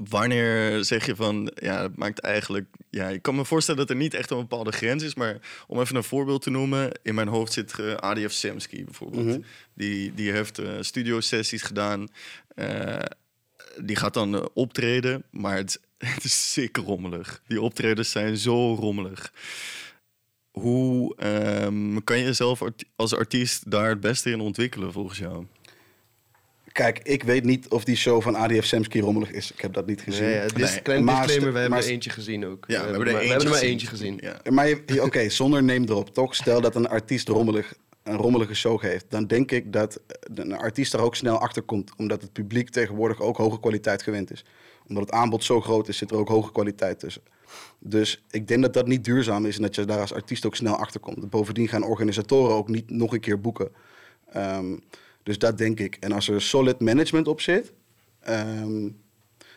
wanneer 0.09 0.83
zeg 0.85 1.05
je 1.05 1.15
van, 1.15 1.51
ja, 1.55 1.81
het 1.81 1.97
maakt 1.97 2.19
eigenlijk, 2.19 2.65
ja, 2.89 3.07
ik 3.07 3.21
kan 3.21 3.35
me 3.35 3.45
voorstellen 3.45 3.79
dat 3.79 3.89
er 3.89 3.95
niet 3.95 4.13
echt 4.13 4.31
een 4.31 4.37
bepaalde 4.37 4.71
grens 4.71 5.03
is, 5.03 5.15
maar 5.15 5.39
om 5.67 5.79
even 5.79 5.95
een 5.95 6.03
voorbeeld 6.03 6.41
te 6.41 6.49
noemen, 6.49 6.91
in 7.03 7.15
mijn 7.15 7.27
hoofd 7.27 7.53
zit 7.53 7.79
eh, 7.79 7.95
ADF 7.95 8.31
Samsky 8.31 8.83
bijvoorbeeld. 8.83 9.25
Mhm. 9.25 9.39
Die, 9.73 10.13
die 10.13 10.31
heeft 10.31 10.59
eh 10.59 10.69
studio-sessies 10.79 11.61
gedaan. 11.61 12.07
Eh, 12.55 12.99
die 13.81 13.95
gaat 13.95 14.13
dan 14.13 14.49
optreden, 14.53 15.23
maar 15.31 15.57
het, 15.57 15.81
het 16.15 16.23
is 16.23 16.51
sick 16.53 16.77
rommelig. 16.77 17.41
Die 17.47 17.61
optredens 17.61 18.11
zijn 18.11 18.37
zo 18.37 18.75
rommelig. 18.75 19.33
Hoe 20.51 21.15
ehm, 21.15 21.97
kan 22.03 22.17
je 22.17 22.23
jezelf 22.23 22.61
als 22.95 23.15
artiest 23.15 23.71
daar 23.71 23.89
het 23.89 23.99
beste 23.99 24.31
in 24.31 24.39
ontwikkelen 24.39 24.91
volgens 24.91 25.17
jou? 25.17 25.45
Kijk, 26.71 26.99
ik 27.03 27.23
weet 27.23 27.43
niet 27.43 27.67
of 27.69 27.83
die 27.83 27.95
show 27.95 28.21
van 28.21 28.35
ADF 28.35 28.65
Samsky 28.65 28.99
rommelig 28.99 29.31
is. 29.31 29.51
Ik 29.51 29.61
heb 29.61 29.73
dat 29.73 29.85
niet 29.85 30.01
gezien. 30.01 30.23
Nee, 30.23 30.33
het 30.33 30.59
is 30.59 30.67
Nee. 30.67 30.77
een 30.77 30.83
klein 30.83 31.03
Maar 31.03 31.15
disclaimer, 31.15 31.53
we 31.53 31.59
hebben 31.59 31.77
maar 31.77 31.87
er 31.87 31.93
eentje 31.93 32.09
gezien 32.09 32.45
ook. 32.45 32.65
Ja, 32.67 32.81
we 32.83 32.87
hebben 32.89 33.07
er 33.07 33.13
maar, 33.13 33.21
eentje 33.21 33.37
we 33.37 33.43
hebben 33.43 33.61
er 33.61 33.69
eentje 33.69 33.87
gezien. 33.87 34.19
Ja. 34.21 34.51
Maar 34.51 34.77
oké, 35.01 35.29
zonder 35.29 35.63
neem 35.63 35.83
erop, 35.83 36.13
toch? 36.13 36.35
Stel 36.35 36.61
dat 36.61 36.75
een 36.75 36.87
artiest 36.87 37.27
rommelig, 37.27 37.73
een 38.03 38.15
rommelige 38.17 38.53
show 38.53 38.79
geeft. 38.79 39.05
Dan 39.09 39.27
denk 39.27 39.51
ik 39.51 39.73
dat 39.73 39.99
een 40.33 40.53
artiest 40.57 40.91
daar 40.91 41.01
ook 41.01 41.15
snel 41.15 41.39
achter 41.39 41.61
komt. 41.61 41.91
Omdat 41.97 42.21
het 42.21 42.33
publiek 42.33 42.69
tegenwoordig 42.69 43.21
ook 43.21 43.37
hoge 43.37 43.59
kwaliteit 43.59 44.03
gewend 44.03 44.31
is. 44.31 44.45
Omdat 44.87 45.03
het 45.03 45.11
aanbod 45.11 45.43
zo 45.43 45.61
groot 45.61 45.87
is, 45.87 45.97
zit 45.97 46.11
er 46.11 46.17
ook 46.17 46.27
hoge 46.29 46.51
kwaliteit 46.51 46.99
tussen. 46.99 47.21
Dus 47.79 48.23
ik 48.29 48.47
denk 48.47 48.61
dat 48.61 48.73
dat 48.73 48.87
niet 48.87 49.03
duurzaam 49.03 49.45
is 49.45 49.55
en 49.55 49.61
dat 49.61 49.75
je 49.75 49.85
daar 49.85 49.99
als 49.99 50.13
artiest 50.13 50.45
ook 50.45 50.55
snel 50.55 50.75
achter 50.75 50.99
komt. 50.99 51.29
Bovendien 51.29 51.67
gaan 51.67 51.83
organisatoren 51.83 52.55
ook 52.55 52.67
niet 52.67 52.89
nog 52.89 53.13
een 53.13 53.19
keer 53.19 53.41
boeken. 53.41 53.69
Ehm, 54.33 54.75
dus 55.23 55.37
dat 55.37 55.57
denk 55.57 55.79
ik. 55.79 55.95
En 55.99 56.11
als 56.11 56.27
er 56.27 56.41
solid 56.41 56.79
management 56.79 57.27
op 57.27 57.41
zit, 57.41 57.73
ehm, 58.19 58.89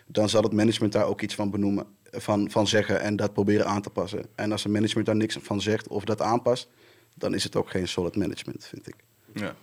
dan 0.06 0.28
zal 0.28 0.42
het 0.42 0.52
management 0.52 0.92
daar 0.92 1.06
ook 1.06 1.20
iets 1.20 1.34
van 1.34 1.50
benoemen, 1.50 1.86
van, 2.10 2.50
van 2.50 2.66
zeggen 2.66 3.00
en 3.00 3.16
dat 3.16 3.32
proberen 3.32 3.66
aan 3.66 3.82
te 3.82 3.90
passen. 3.90 4.26
En 4.34 4.52
als 4.52 4.62
het 4.62 4.72
management 4.72 5.06
daar 5.06 5.16
niks 5.16 5.36
van 5.40 5.60
zegt 5.60 5.88
of 5.88 6.04
dat 6.04 6.20
aanpast, 6.20 6.68
dan 7.14 7.34
is 7.34 7.44
het 7.44 7.56
ook 7.56 7.70
geen 7.70 7.88
solid 7.88 8.16
management, 8.16 8.66
vind 8.66 8.88
ik. 8.88 8.94
Ja. 9.34 9.54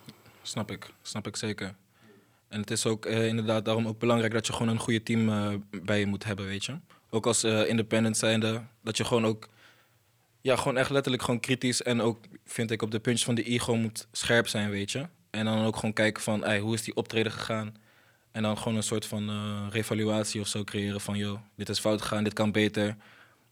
Snap 0.41 0.71
ik, 0.71 0.93
snap 1.01 1.27
ik 1.27 1.35
zeker. 1.35 1.75
En 2.47 2.59
het 2.59 2.71
is 2.71 2.85
ook 2.85 3.05
eh, 3.05 3.27
inderdaad 3.27 3.65
daarom 3.65 3.87
ook 3.87 3.99
belangrijk 3.99 4.33
dat 4.33 4.47
je 4.47 4.53
gewoon 4.53 4.67
een 4.67 4.79
goede 4.79 5.03
team 5.03 5.29
eh, 5.29 5.53
bij 5.83 5.99
je 5.99 6.05
moet 6.05 6.23
hebben, 6.23 6.45
weet 6.45 6.65
je. 6.65 6.77
Ook 7.09 7.25
als 7.25 7.43
eh, 7.43 7.67
independent 7.67 8.17
zijnde, 8.17 8.61
dat 8.83 8.97
je 8.97 9.03
gewoon 9.03 9.25
ook, 9.25 9.49
ja, 10.41 10.55
gewoon 10.55 10.77
echt 10.77 10.89
letterlijk 10.89 11.23
gewoon 11.23 11.39
kritisch 11.39 11.81
en 11.81 12.01
ook, 12.01 12.25
vind 12.45 12.71
ik, 12.71 12.81
op 12.81 12.91
de 12.91 12.99
puntjes 12.99 13.25
van 13.25 13.35
de 13.35 13.43
ego 13.43 13.75
moet 13.75 14.07
scherp 14.11 14.47
zijn, 14.47 14.69
weet 14.69 14.91
je. 14.91 15.07
En 15.31 15.45
dan 15.45 15.65
ook 15.65 15.75
gewoon 15.75 15.93
kijken 15.93 16.23
van, 16.23 16.43
ey, 16.43 16.59
hoe 16.59 16.73
is 16.73 16.83
die 16.83 16.95
optreden 16.95 17.31
gegaan? 17.31 17.75
En 18.31 18.43
dan 18.43 18.57
gewoon 18.57 18.75
een 18.75 18.83
soort 18.83 19.05
van 19.05 19.29
eh 19.29 19.67
revaluatie 19.69 20.41
of 20.41 20.47
zo 20.47 20.63
creëren 20.63 21.01
van, 21.01 21.17
joh, 21.17 21.39
dit 21.55 21.69
is 21.69 21.79
fout 21.79 22.01
gegaan, 22.01 22.23
dit 22.23 22.33
kan 22.33 22.51
beter. 22.51 22.95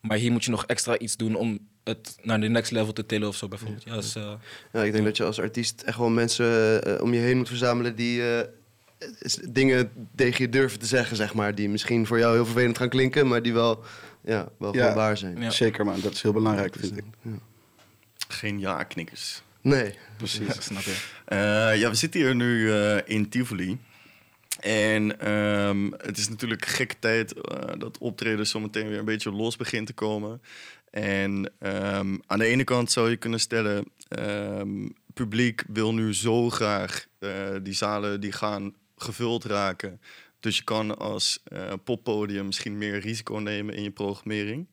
Maar 0.02 0.18
hier 0.18 0.32
moet 0.32 0.44
je 0.44 0.52
nog 0.52 0.66
extra 0.66 0.98
iets 0.98 1.18
doen 1.18 1.36
om 1.36 1.60
het 1.84 2.18
naar 2.22 2.40
de 2.42 2.48
next 2.48 2.72
level 2.72 2.94
te 2.94 3.06
tillen 3.06 3.28
of 3.28 3.36
zo 3.36 3.48
bijvoorbeeld. 3.48 3.84
Ja, 3.84 3.96
dus, 3.96 4.16
eh, 4.16 4.32
Ja, 4.74 4.84
ik 4.84 4.92
denk 4.92 5.06
dat 5.06 5.18
je 5.18 5.24
als 5.24 5.40
artiest 5.40 5.82
echt 5.82 5.98
wel 5.98 6.10
mensen 6.10 6.84
eh, 6.84 7.02
om 7.02 7.14
je 7.14 7.20
heen 7.20 7.38
moet 7.38 7.48
verzamelen 7.48 7.96
die 7.96 8.36
eh, 8.38 8.48
dingen 9.50 9.92
tegen 10.16 10.44
je 10.44 10.50
durven 10.50 10.80
te 10.80 10.86
zeggen, 10.86 11.16
zeg 11.16 11.34
maar. 11.34 11.56
Die 11.56 11.70
misschien 11.70 12.06
voor 12.08 12.20
jou 12.20 12.34
heel 12.36 12.46
vervelend 12.46 12.78
gaan 12.78 12.90
klinken, 12.90 13.28
maar 13.28 13.42
die 13.42 13.54
wel, 13.54 13.84
ja, 14.22 14.50
wel 14.58 14.76
Ja. 14.76 14.94
waar 14.94 15.18
zijn. 15.18 15.42
Ja. 15.42 15.50
Zeker, 15.50 15.86
man. 15.86 16.00
Dat 16.02 16.14
is 16.14 16.22
heel 16.22 16.34
belangrijk, 16.34 16.76
vind 16.80 16.98
ik. 16.98 17.04
Geen 18.28 18.60
ja-knikkers. 18.60 19.42
Nee. 19.62 19.98
precies. 20.18 20.64
snap 20.66 20.82
je. 20.82 20.98
Eh, 21.26 21.80
ja, 21.80 21.90
we 21.90 21.96
zitten 21.96 22.20
hier 22.20 22.36
nu 22.36 22.72
eh, 22.74 22.98
in 23.06 23.30
Tivoli. 23.30 23.78
En 24.60 25.20
ehm, 25.20 25.92
het 25.98 26.18
is 26.18 26.30
natuurlijk 26.30 26.62
een 26.62 26.72
gekke 26.72 27.00
tijd 27.00 27.34
eh, 27.34 27.74
dat 27.78 27.98
optreden 27.98 28.48
zometeen 28.48 28.88
weer 28.88 29.00
een 29.00 29.06
beetje 29.06 29.32
los 29.32 29.56
begint 29.56 29.88
te 29.88 29.94
komen. 29.94 30.42
En 30.92 31.52
ehm, 31.60 32.18
aan 32.28 32.40
de 32.40 32.46
ene 32.46 32.64
kant 32.64 32.92
zou 32.92 33.10
je 33.10 33.18
kunnen 33.18 33.40
stellen, 33.40 33.86
ehm 34.08 34.88
publiek 35.14 35.64
wil 35.68 35.94
nu 35.94 36.14
zo 36.14 36.50
graag 36.50 37.08
eh, 37.20 37.32
die 37.64 37.74
zalen 37.74 38.22
die 38.22 38.32
gaan 38.32 38.74
gevuld 38.98 39.44
raken. 39.44 40.02
Dus 40.40 40.58
je 40.58 40.64
kan 40.64 40.98
als 40.98 41.44
poppodium 41.84 42.46
misschien 42.46 42.78
meer 42.78 43.00
risico 43.00 43.36
nemen 43.36 43.76
in 43.76 43.84
je 43.84 43.92
programmering. 43.92 44.68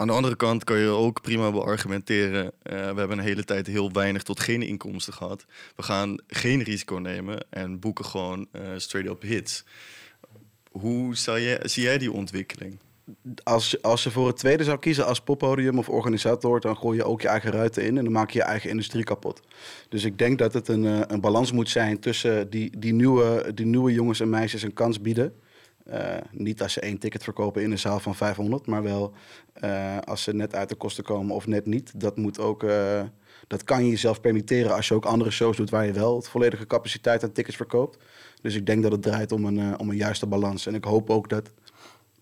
Aan 0.00 0.06
de 0.06 0.12
andere 0.12 0.36
kant 0.36 0.64
kan 0.64 0.78
je 0.78 0.88
ook 0.88 1.20
prima 1.20 1.50
beargumenteren. 1.50 2.52
eh, 2.62 2.72
we 2.72 2.98
hebben 2.98 3.10
een 3.10 3.24
hele 3.24 3.44
tijd 3.44 3.66
heel 3.66 3.92
weinig 3.92 4.22
tot 4.22 4.40
geen 4.40 4.62
inkomsten 4.62 5.12
gehad. 5.12 5.44
We 5.76 5.82
gaan 5.82 6.18
geen 6.26 6.62
risico 6.62 6.96
nemen 6.96 7.46
en 7.50 7.78
boeken 7.78 8.04
gewoon 8.04 8.46
eh, 8.52 8.62
straight 8.76 9.10
up 9.12 9.22
hits. 9.22 9.64
Hoe 10.70 11.16
zou 11.16 11.38
je, 11.38 11.60
zie 11.62 11.82
jij 11.82 11.98
die 11.98 12.12
ontwikkeling? 12.12 12.78
Als, 13.42 13.82
als 13.82 14.02
je 14.04 14.10
voor 14.10 14.26
het 14.26 14.36
tweede 14.36 14.64
zou 14.64 14.78
kiezen 14.78 15.06
als 15.06 15.20
poppodium 15.20 15.78
of 15.78 15.88
organisator, 15.88 16.60
dan 16.60 16.76
gooi 16.76 16.96
je 16.96 17.04
ook 17.04 17.20
je 17.20 17.28
eigen 17.28 17.50
ruiten 17.50 17.82
in 17.84 17.98
en 17.98 18.04
dan 18.04 18.12
maak 18.12 18.30
je 18.30 18.38
je 18.38 18.44
eigen 18.44 18.70
industrie 18.70 19.04
kapot. 19.04 19.40
Dus 19.88 20.04
ik 20.04 20.18
denk 20.18 20.38
dat 20.38 20.52
het 20.52 20.68
een, 20.68 20.86
eh, 20.86 21.00
een 21.06 21.20
balans 21.20 21.52
moet 21.52 21.68
zijn 21.68 21.98
tussen 21.98 22.50
die, 22.50 22.78
die, 22.78 22.92
nieuwe, 22.92 23.52
die 23.54 23.66
nieuwe 23.66 23.92
jongens 23.92 24.20
en 24.20 24.30
meisjes 24.30 24.62
een 24.62 24.72
kans 24.72 25.00
bieden. 25.00 25.34
Eh, 25.90 26.16
niet 26.30 26.62
als 26.62 26.72
ze 26.72 26.80
één 26.80 26.98
ticket 26.98 27.22
verkopen 27.22 27.62
in 27.62 27.70
een 27.70 27.78
zaal 27.78 28.00
van 28.00 28.14
500, 28.14 28.66
maar 28.66 28.82
wel 28.82 29.12
eh, 29.52 29.98
als 29.98 30.22
ze 30.22 30.34
net 30.34 30.54
uit 30.54 30.68
de 30.68 30.74
kosten 30.74 31.04
komen 31.04 31.34
of 31.34 31.46
net 31.46 31.66
niet. 31.66 32.00
Dat, 32.00 32.16
moet 32.16 32.38
ook, 32.38 32.62
eh, 32.62 33.02
dat 33.46 33.64
kan 33.64 33.84
je 33.84 33.90
jezelf 33.90 34.20
permitteren 34.20 34.74
als 34.74 34.88
je 34.88 34.94
ook 34.94 35.04
andere 35.04 35.30
shows 35.30 35.56
doet 35.56 35.70
waar 35.70 35.86
je 35.86 35.92
wel 35.92 36.16
het 36.16 36.28
volledige 36.28 36.66
capaciteit 36.66 37.22
aan 37.22 37.32
tickets 37.32 37.56
verkoopt. 37.56 37.98
Dus 38.42 38.54
ik 38.54 38.66
denk 38.66 38.82
dat 38.82 38.92
het 38.92 39.02
draait 39.02 39.32
om 39.32 39.44
een, 39.44 39.78
om 39.78 39.90
een 39.90 39.96
juiste 39.96 40.26
balans. 40.26 40.66
En 40.66 40.74
ik 40.74 40.84
hoop 40.84 41.10
ook 41.10 41.28
dat 41.28 41.50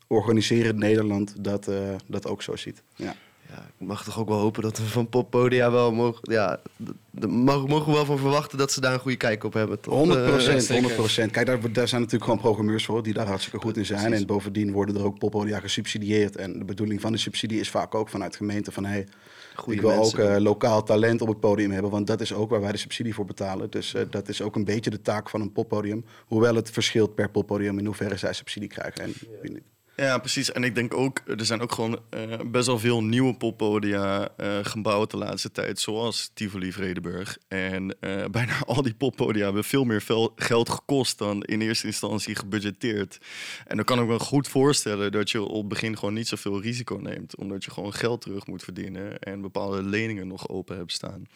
organiseren 0.07 0.79
Nederland 0.79 1.45
dat, 1.45 1.71
dat 2.07 2.27
ook 2.27 2.43
zo 2.43 2.57
ziet. 2.57 2.83
Ja. 2.97 3.15
Ja, 3.51 3.67
ik 3.79 3.87
mag 3.87 4.05
toch 4.05 4.19
ook 4.19 4.29
wel 4.29 4.39
hopen 4.39 4.63
dat 4.63 4.79
we 4.79 4.85
van 4.85 5.09
poppodia 5.09 5.71
wel 5.71 5.93
mogen... 5.93 6.21
Ja, 6.33 6.61
d- 6.85 6.91
d- 7.21 7.27
mogen 7.27 7.87
we 7.87 7.93
wel 7.93 8.05
van 8.05 8.19
verwachten 8.19 8.59
dat 8.59 8.73
ze 8.73 8.81
daar 8.81 8.93
een 8.93 8.99
goede 9.01 9.17
kijk 9.17 9.45
op 9.45 9.53
hebben. 9.53 9.81
toch? 9.81 9.95
100 9.95 10.21
Eh, 10.21 10.27
procent, 10.29 10.61
zeker. 10.61 10.75
100 10.75 10.95
procent. 10.95 11.31
Kijk, 11.31 11.47
daar, 11.47 11.73
daar 11.73 11.89
zijn 11.89 12.01
natuurlijk 12.01 12.31
gewoon 12.31 12.45
programmeurs 12.45 12.85
voor 12.85 13.03
die 13.03 13.13
daar 13.13 13.27
hartstikke 13.27 13.59
goed 13.61 13.77
in 13.77 13.87
zijn. 13.87 14.13
En 14.13 14.27
bovendien 14.27 14.73
worden 14.73 14.97
er 14.97 15.05
ook 15.05 15.19
poppodia 15.19 15.61
gesubsidieerd. 15.61 16.37
En 16.37 16.59
de 16.59 16.65
bedoeling 16.65 17.01
van 17.01 17.13
de 17.13 17.19
subsidie 17.19 17.61
is 17.61 17.71
vaak 17.71 17.95
ook 17.95 18.09
vanuit 18.09 18.37
gemeente 18.37 18.73
van... 18.73 18.85
Hey, 18.85 19.07
Goede 19.55 19.75
ik 19.75 19.81
wil 19.87 19.97
mensen. 19.97 20.19
ook 20.23 20.29
eh, 20.29 20.37
lokaal 20.41 20.83
talent 20.83 21.21
op 21.23 21.29
het 21.29 21.41
podium 21.41 21.71
hebben, 21.71 21.91
want 21.91 22.07
dat 22.07 22.21
is 22.21 22.33
ook 22.33 22.51
waar 22.51 22.61
wij 22.61 22.73
de 22.73 22.79
subsidie 22.79 23.15
voor 23.15 23.25
betalen. 23.25 23.71
Dus 23.71 23.95
eh, 23.95 24.03
dat 24.11 24.29
is 24.29 24.43
ook 24.43 24.57
een 24.57 24.65
beetje 24.65 24.91
de 24.91 25.01
taak 25.03 25.29
van 25.31 25.41
een 25.41 25.53
poppodium. 25.53 26.05
Hoewel 26.27 26.55
het 26.55 26.71
verschilt 26.71 27.15
per 27.15 27.31
poppodium 27.31 27.79
in 27.79 27.85
hoeverre 27.87 28.17
zij 28.17 28.33
subsidie 28.33 28.69
krijgen 28.69 29.03
en 29.03 29.13
wie 29.43 29.51
niet. 29.53 29.63
Ja, 30.01 30.19
precies. 30.19 30.53
En 30.53 30.65
ik 30.65 30.75
denk 30.75 30.95
ook, 30.95 31.23
er 31.27 31.45
zijn 31.45 31.61
ook 31.61 31.73
gewoon 31.73 32.01
eh, 32.11 32.41
best 32.47 32.67
wel 32.67 32.79
veel 32.79 33.05
nieuwe 33.05 33.35
poppodia 33.35 34.29
eh, 34.37 34.59
gebouwd 34.63 35.11
de 35.11 35.17
laatste 35.17 35.51
tijd, 35.51 35.81
zoals 35.81 36.31
Tivoli 36.35 36.73
Vredenburg. 36.73 37.39
En 37.49 38.01
eh, 38.01 38.25
bijna 38.31 38.59
al 38.67 38.83
die 38.83 38.95
poppodia 38.95 39.45
hebben 39.45 39.65
veel 39.65 39.85
meer 39.85 40.05
geld 40.37 40.69
gekost 40.69 41.19
dan 41.19 41.43
in 41.43 41.61
eerste 41.61 41.87
instantie 41.87 42.35
gebudgeteerd. 42.35 43.19
En 43.67 43.77
dan 43.77 43.85
kan 43.85 44.01
ik 44.01 44.07
me 44.07 44.19
goed 44.19 44.49
voorstellen 44.49 45.13
dat 45.13 45.31
je 45.31 45.43
op 45.43 45.59
het 45.59 45.69
begin 45.69 45.99
gewoon 45.99 46.15
niet 46.15 46.29
zoveel 46.29 46.61
risico 46.61 46.97
neemt, 46.97 47.37
omdat 47.37 47.65
je 47.65 47.71
gewoon 47.71 47.95
geld 47.95 48.21
terug 48.21 48.47
moet 48.47 48.65
verdienen 48.65 49.19
en 49.19 49.41
bepaalde 49.41 49.83
leningen 49.83 50.27
nog 50.27 50.49
open 50.49 50.77
hebt 50.77 50.93
staan. 50.93 51.27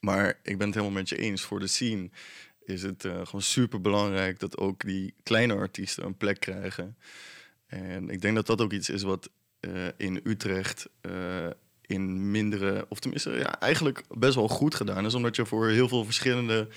Maar 0.00 0.38
ik 0.42 0.58
ben 0.58 0.66
het 0.66 0.76
helemaal 0.76 0.98
met 0.98 1.08
je 1.08 1.16
eens. 1.16 1.42
Voor 1.42 1.60
de 1.60 1.66
scene 1.66 2.10
is 2.64 2.82
het 2.82 3.02
gewoon 3.02 3.42
super 3.42 3.80
belangrijk 3.80 4.38
dat 4.38 4.58
ook 4.58 4.80
die 4.84 5.14
kleine 5.22 5.54
artiesten 5.54 6.04
een 6.04 6.16
plek 6.16 6.40
krijgen. 6.40 6.96
En 7.70 8.08
ik 8.08 8.20
denk 8.20 8.34
dat 8.34 8.46
dat 8.46 8.60
ook 8.60 8.72
iets 8.72 8.88
is 8.90 9.02
wat 9.02 9.30
eh, 9.60 9.70
in 9.96 10.20
Utrecht 10.24 10.88
eh, 11.00 11.12
in 11.86 12.30
mindere, 12.30 12.86
of 12.88 12.98
tenminste 12.98 13.30
ja, 13.30 13.60
eigenlijk 13.60 14.02
best 14.08 14.34
wel 14.34 14.48
goed 14.48 14.74
gedaan 14.74 15.06
is. 15.06 15.14
Omdat 15.14 15.36
je 15.36 15.46
voor 15.46 15.68
heel 15.68 15.88
veel 15.88 16.04
verschillende 16.04 16.68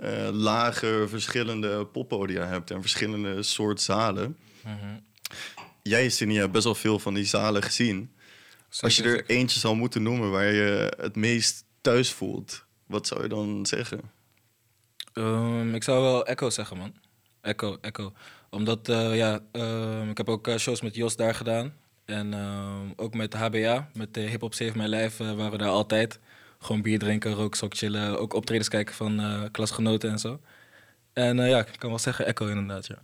eh 0.00 0.28
lagen, 0.32 1.08
verschillende 1.08 1.86
poppodia 1.86 2.46
hebt 2.46 2.70
en 2.70 2.80
verschillende 2.80 3.42
soort 3.42 3.80
zalen. 3.80 4.36
Jij, 5.82 6.08
Cindy, 6.08 6.34
hebt 6.34 6.52
best 6.52 6.64
wel 6.64 6.74
veel 6.74 6.98
van 6.98 7.14
die 7.14 7.24
zalen 7.24 7.62
gezien. 7.62 8.10
Als 8.80 8.96
je 8.96 9.02
Zeker, 9.02 9.18
er 9.18 9.26
eentje 9.26 9.60
zou 9.60 9.76
moeten 9.76 10.02
noemen 10.02 10.30
waar 10.30 10.52
je 10.52 10.96
het 11.00 11.16
meest 11.16 11.64
thuis 11.80 12.12
voelt, 12.12 12.64
wat 12.86 13.06
zou 13.06 13.22
je 13.22 13.28
dan 13.28 13.66
zeggen? 13.66 14.00
Ehm, 15.12 15.74
ik 15.74 15.82
zou 15.82 16.02
wel 16.02 16.26
Echo 16.26 16.50
zeggen, 16.50 16.76
man. 16.76 16.94
Echo, 17.40 17.78
Echo. 17.80 18.12
Omdat, 18.50 18.88
eh, 18.88 19.16
ja, 19.16 19.40
ehm, 19.52 20.10
ik 20.10 20.16
heb 20.16 20.28
ook 20.28 20.48
eh, 20.48 20.56
shows 20.56 20.80
met 20.80 20.94
Jos 20.94 21.16
daar 21.16 21.34
gedaan. 21.34 21.72
En 22.04 22.34
ehm, 22.34 22.92
ook 22.96 23.14
met 23.14 23.34
HBA, 23.34 23.88
met 23.94 24.14
de 24.14 24.20
Hip 24.20 24.40
Hop 24.40 24.54
Save 24.54 24.78
My 24.78 24.86
Life, 24.86 25.24
eh, 25.24 25.32
waren 25.32 25.52
we 25.52 25.58
daar 25.58 25.68
altijd. 25.68 26.18
Gewoon 26.58 26.82
bier 26.82 26.98
drinken, 26.98 27.32
rooksok 27.32 27.76
chillen. 27.76 28.18
Ook 28.18 28.32
optredens 28.34 28.68
kijken 28.68 28.94
van 28.94 29.48
klasgenoten 29.52 30.10
en 30.10 30.18
zo. 30.18 30.40
En 31.12 31.36
ja, 31.36 31.58
ik 31.58 31.78
kan 31.78 31.90
wel 31.90 31.98
zeggen 31.98 32.26
Echo 32.26 32.46
inderdaad, 32.46 32.86
ja. 32.86 32.98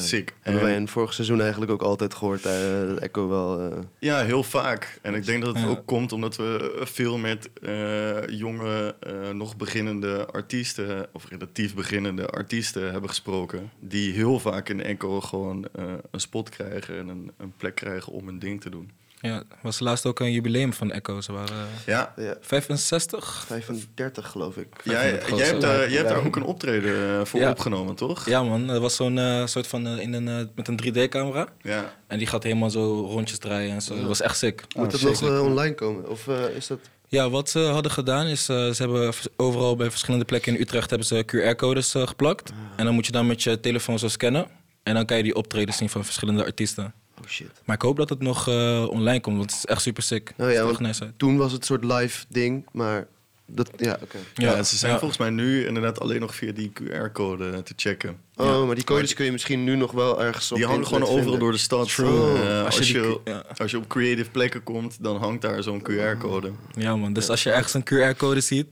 Sick. 0.00 0.34
Hebben 0.40 0.62
Eh, 0.62 0.68
wij 0.68 0.76
in 0.76 0.88
vorig 0.88 1.12
seizoen 1.14 1.40
eigenlijk 1.40 1.70
ook 1.72 1.82
altijd 1.82 2.14
gehoord 2.14 2.44
eh, 2.46 2.52
dat 2.88 2.98
Echo 2.98 3.28
wel... 3.28 3.60
eh, 3.70 3.78
Ja, 3.98 4.24
heel 4.24 4.42
vaak. 4.42 4.98
En 5.02 5.14
ik 5.14 5.24
denk 5.24 5.44
dat 5.44 5.54
het 5.54 5.62
Ja. 5.64 5.70
ook 5.70 5.86
komt 5.86 6.12
omdat 6.12 6.36
we 6.36 6.80
veel 6.84 7.18
met 7.18 7.50
eh, 7.62 8.26
jonge, 8.28 8.94
eh, 9.00 9.30
nog 9.30 9.56
beginnende 9.56 10.26
artiesten, 10.26 11.06
of 11.12 11.28
relatief 11.28 11.74
beginnende 11.74 12.26
artiesten 12.26 12.90
hebben 12.92 13.08
gesproken. 13.08 13.70
Die 13.80 14.12
heel 14.12 14.38
vaak 14.40 14.68
in 14.68 14.82
Enkel 14.82 15.20
gewoon 15.20 15.68
eh, 15.74 15.84
een 16.10 16.20
spot 16.20 16.48
krijgen 16.48 16.98
en 16.98 17.08
een, 17.08 17.30
een 17.38 17.52
plek 17.56 17.74
krijgen 17.74 18.12
om 18.12 18.26
hun 18.26 18.38
ding 18.38 18.60
te 18.60 18.70
doen. 18.70 18.90
Ja, 19.22 19.42
was 19.62 19.78
laatst 19.80 20.06
ook 20.06 20.20
een 20.20 20.32
jubileum 20.32 20.72
van 20.72 20.90
Echo. 20.92 21.20
Ze 21.20 21.32
waren 21.32 21.56
eh, 21.56 21.86
Ja, 21.86 22.12
ja, 22.16 22.36
65. 22.40 23.44
35 23.46 24.26
geloof 24.28 24.56
ik. 24.56 24.66
jij, 24.84 25.10
grootste. 25.20 25.36
jij, 25.36 25.46
hebt, 25.46 25.60
daar- 25.60 25.88
jij 25.88 25.96
hebt 25.96 26.08
daar 26.08 26.26
ook 26.26 26.36
een 26.36 26.42
optreden 26.42 27.18
eh, 27.18 27.24
voor 27.24 27.40
Ja. 27.40 27.50
opgenomen, 27.50 27.94
toch? 27.94 28.26
Ja 28.28 28.42
man, 28.42 28.66
dat 28.66 28.80
was 28.80 28.96
zo'n 28.96 29.18
eh, 29.18 29.46
soort 29.46 29.66
van 29.66 29.86
eh, 29.86 29.98
in 29.98 30.12
een, 30.12 30.28
eh, 30.28 30.46
met 30.54 30.68
een 30.68 30.76
3D-camera. 30.84 31.46
Ja. 31.62 31.92
En 32.06 32.18
die 32.18 32.26
gaat 32.26 32.42
helemaal 32.42 32.70
zo 32.70 33.00
rondjes 33.10 33.38
draaien 33.38 33.72
en 33.74 33.82
zo. 33.82 33.96
Dat 33.96 34.06
was 34.06 34.20
echt 34.20 34.36
sick. 34.38 34.64
Moet 34.76 34.92
het 34.92 35.00
zeker. 35.00 35.22
nog 35.22 35.32
eh, 35.32 35.44
online 35.44 35.74
komen? 35.74 36.08
Of 36.08 36.28
eh, 36.28 36.44
is 36.56 36.66
dat... 36.66 36.78
Ja, 37.08 37.30
wat 37.30 37.50
ze 37.50 37.58
hadden 37.58 37.92
gedaan 37.92 38.26
is, 38.26 38.48
eh, 38.48 38.56
ze 38.70 38.82
hebben 38.82 39.12
overal 39.36 39.76
bij 39.76 39.90
verschillende 39.90 40.24
plekken 40.24 40.54
in 40.54 40.60
Utrecht 40.60 40.90
hebben 40.90 41.06
ze 41.08 41.24
QR-codes 41.26 41.94
eh, 41.94 42.06
geplakt. 42.06 42.52
En 42.76 42.84
dan 42.84 42.94
moet 42.94 43.06
je 43.06 43.12
dan 43.12 43.26
met 43.26 43.42
je 43.42 43.60
telefoon 43.60 43.98
zo 43.98 44.08
scannen. 44.08 44.46
En 44.82 44.94
dan 44.94 45.06
kan 45.06 45.16
je 45.16 45.22
die 45.22 45.34
optreden 45.34 45.74
zien 45.74 45.88
van 45.88 46.04
verschillende 46.04 46.44
artiesten. 46.44 46.94
Oh 47.22 47.28
shit. 47.28 47.50
Maar 47.64 47.76
ik 47.76 47.82
hoop 47.82 47.96
dat 47.96 48.08
het 48.08 48.20
nog 48.20 48.48
eh, 48.48 48.86
online 48.90 49.20
komt, 49.20 49.36
want 49.36 49.50
het 49.50 49.58
is 49.58 49.66
echt 49.66 49.82
super 49.82 50.02
sick. 50.02 50.32
Oh 50.38 50.50
ja, 50.52 50.70
nice 50.78 51.12
toen 51.16 51.36
was 51.36 51.52
het 51.52 51.60
een 51.60 51.66
soort 51.66 51.84
live 51.84 52.24
ding, 52.28 52.66
maar... 52.72 53.06
Dat, 53.46 53.70
ja, 53.76 53.98
oké. 54.02 54.18
Ja, 54.34 54.62
ze 54.62 54.76
zijn 54.76 54.92
ja. 54.92 54.98
volgens 54.98 55.18
mij 55.20 55.30
nu 55.30 55.66
inderdaad 55.66 56.00
alleen 56.00 56.20
nog 56.20 56.34
via 56.34 56.52
die 56.52 56.72
QR-code 56.82 57.62
te 57.62 57.72
checken. 57.76 58.16
Oh, 58.36 58.66
maar 58.66 58.74
die 58.74 58.84
codes 58.84 59.14
kun 59.14 59.24
je 59.24 59.32
misschien 59.32 59.64
nu 59.64 59.76
nog 59.76 59.92
wel 59.92 60.22
ergens 60.22 60.52
op 60.52 60.56
Die 60.58 60.66
hangen 60.66 60.86
gewoon 60.86 61.02
overal 61.02 61.18
vinden. 61.22 61.38
door 61.38 61.52
de 61.52 61.58
stad. 61.58 61.88
True. 61.94 62.38
Eh, 62.42 62.64
Als 62.64 62.78
als, 62.78 62.88
je 62.88 63.20
die 63.24 63.34
als 63.56 63.70
je 63.70 63.76
op 63.76 63.88
creative 63.88 64.30
plekken 64.30 64.62
komt, 64.62 64.96
dan 65.00 65.16
hangt 65.16 65.42
daar 65.42 65.62
zo'n 65.62 65.82
QR-code. 65.90 66.50
Ja 66.76 66.96
man, 66.96 67.12
dus 67.12 67.28
als 67.28 67.42
je 67.42 67.50
ergens 67.50 67.74
een 67.74 67.84
QR-code 67.84 68.40
ziet, 68.40 68.66